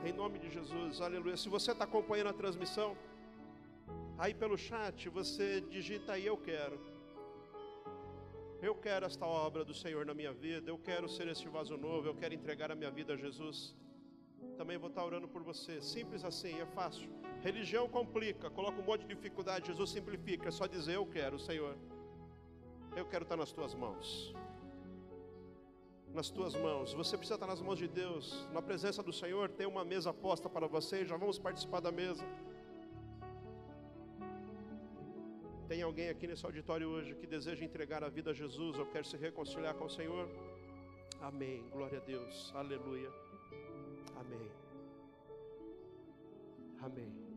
Em 0.05 0.13
nome 0.13 0.37
de 0.39 0.49
Jesus, 0.49 1.01
aleluia. 1.01 1.37
Se 1.37 1.49
você 1.49 1.71
está 1.71 1.85
acompanhando 1.85 2.31
a 2.31 2.33
transmissão, 2.33 2.95
aí 4.17 4.33
pelo 4.33 4.57
chat 4.57 5.09
você 5.09 5.61
digita 5.61 6.13
aí, 6.13 6.25
eu 6.25 6.37
quero. 6.37 6.79
Eu 8.61 8.75
quero 8.75 9.05
esta 9.05 9.25
obra 9.25 9.63
do 9.65 9.73
Senhor 9.73 10.05
na 10.05 10.13
minha 10.13 10.33
vida, 10.33 10.69
eu 10.69 10.77
quero 10.77 11.07
ser 11.09 11.27
esse 11.27 11.47
vaso 11.47 11.75
novo, 11.77 12.07
eu 12.07 12.15
quero 12.15 12.33
entregar 12.33 12.71
a 12.71 12.75
minha 12.75 12.91
vida 12.91 13.13
a 13.13 13.17
Jesus 13.17 13.75
também 14.57 14.77
vou 14.77 14.89
estar 14.89 15.03
orando 15.03 15.27
por 15.27 15.41
você. 15.43 15.81
Simples 15.81 16.23
assim, 16.23 16.59
é 16.59 16.65
fácil. 16.65 17.09
Religião 17.41 17.87
complica, 17.89 18.49
coloca 18.49 18.79
um 18.79 18.85
monte 18.85 19.01
de 19.01 19.15
dificuldade. 19.15 19.67
Jesus 19.67 19.89
simplifica, 19.89 20.49
é 20.49 20.51
só 20.51 20.67
dizer: 20.67 20.95
Eu 20.95 21.05
quero, 21.05 21.39
Senhor. 21.39 21.75
Eu 22.95 23.05
quero 23.05 23.23
estar 23.23 23.35
nas 23.35 23.51
tuas 23.51 23.73
mãos. 23.73 24.33
Nas 26.13 26.29
tuas 26.29 26.53
mãos. 26.55 26.93
Você 26.93 27.17
precisa 27.17 27.35
estar 27.35 27.47
nas 27.47 27.59
mãos 27.59 27.79
de 27.79 27.87
Deus. 27.87 28.47
Na 28.53 28.61
presença 28.61 29.01
do 29.01 29.11
Senhor, 29.11 29.49
tem 29.49 29.65
uma 29.65 29.83
mesa 29.83 30.13
posta 30.13 30.47
para 30.47 30.67
você. 30.67 31.05
Já 31.05 31.17
vamos 31.17 31.39
participar 31.39 31.79
da 31.79 31.91
mesa. 31.91 32.23
Tem 35.67 35.81
alguém 35.81 36.09
aqui 36.09 36.27
nesse 36.27 36.45
auditório 36.45 36.87
hoje 36.87 37.15
que 37.15 37.25
deseja 37.25 37.65
entregar 37.65 38.03
a 38.03 38.09
vida 38.09 38.29
a 38.29 38.33
Jesus 38.33 38.77
ou 38.77 38.85
quer 38.85 39.03
se 39.03 39.17
reconciliar 39.17 39.73
com 39.73 39.85
o 39.85 39.89
Senhor? 39.89 40.29
Amém. 41.19 41.67
Glória 41.71 41.97
a 41.97 42.01
Deus. 42.01 42.51
Aleluia. 42.53 43.09
Amém. 44.15 44.51
Amém. 46.79 47.32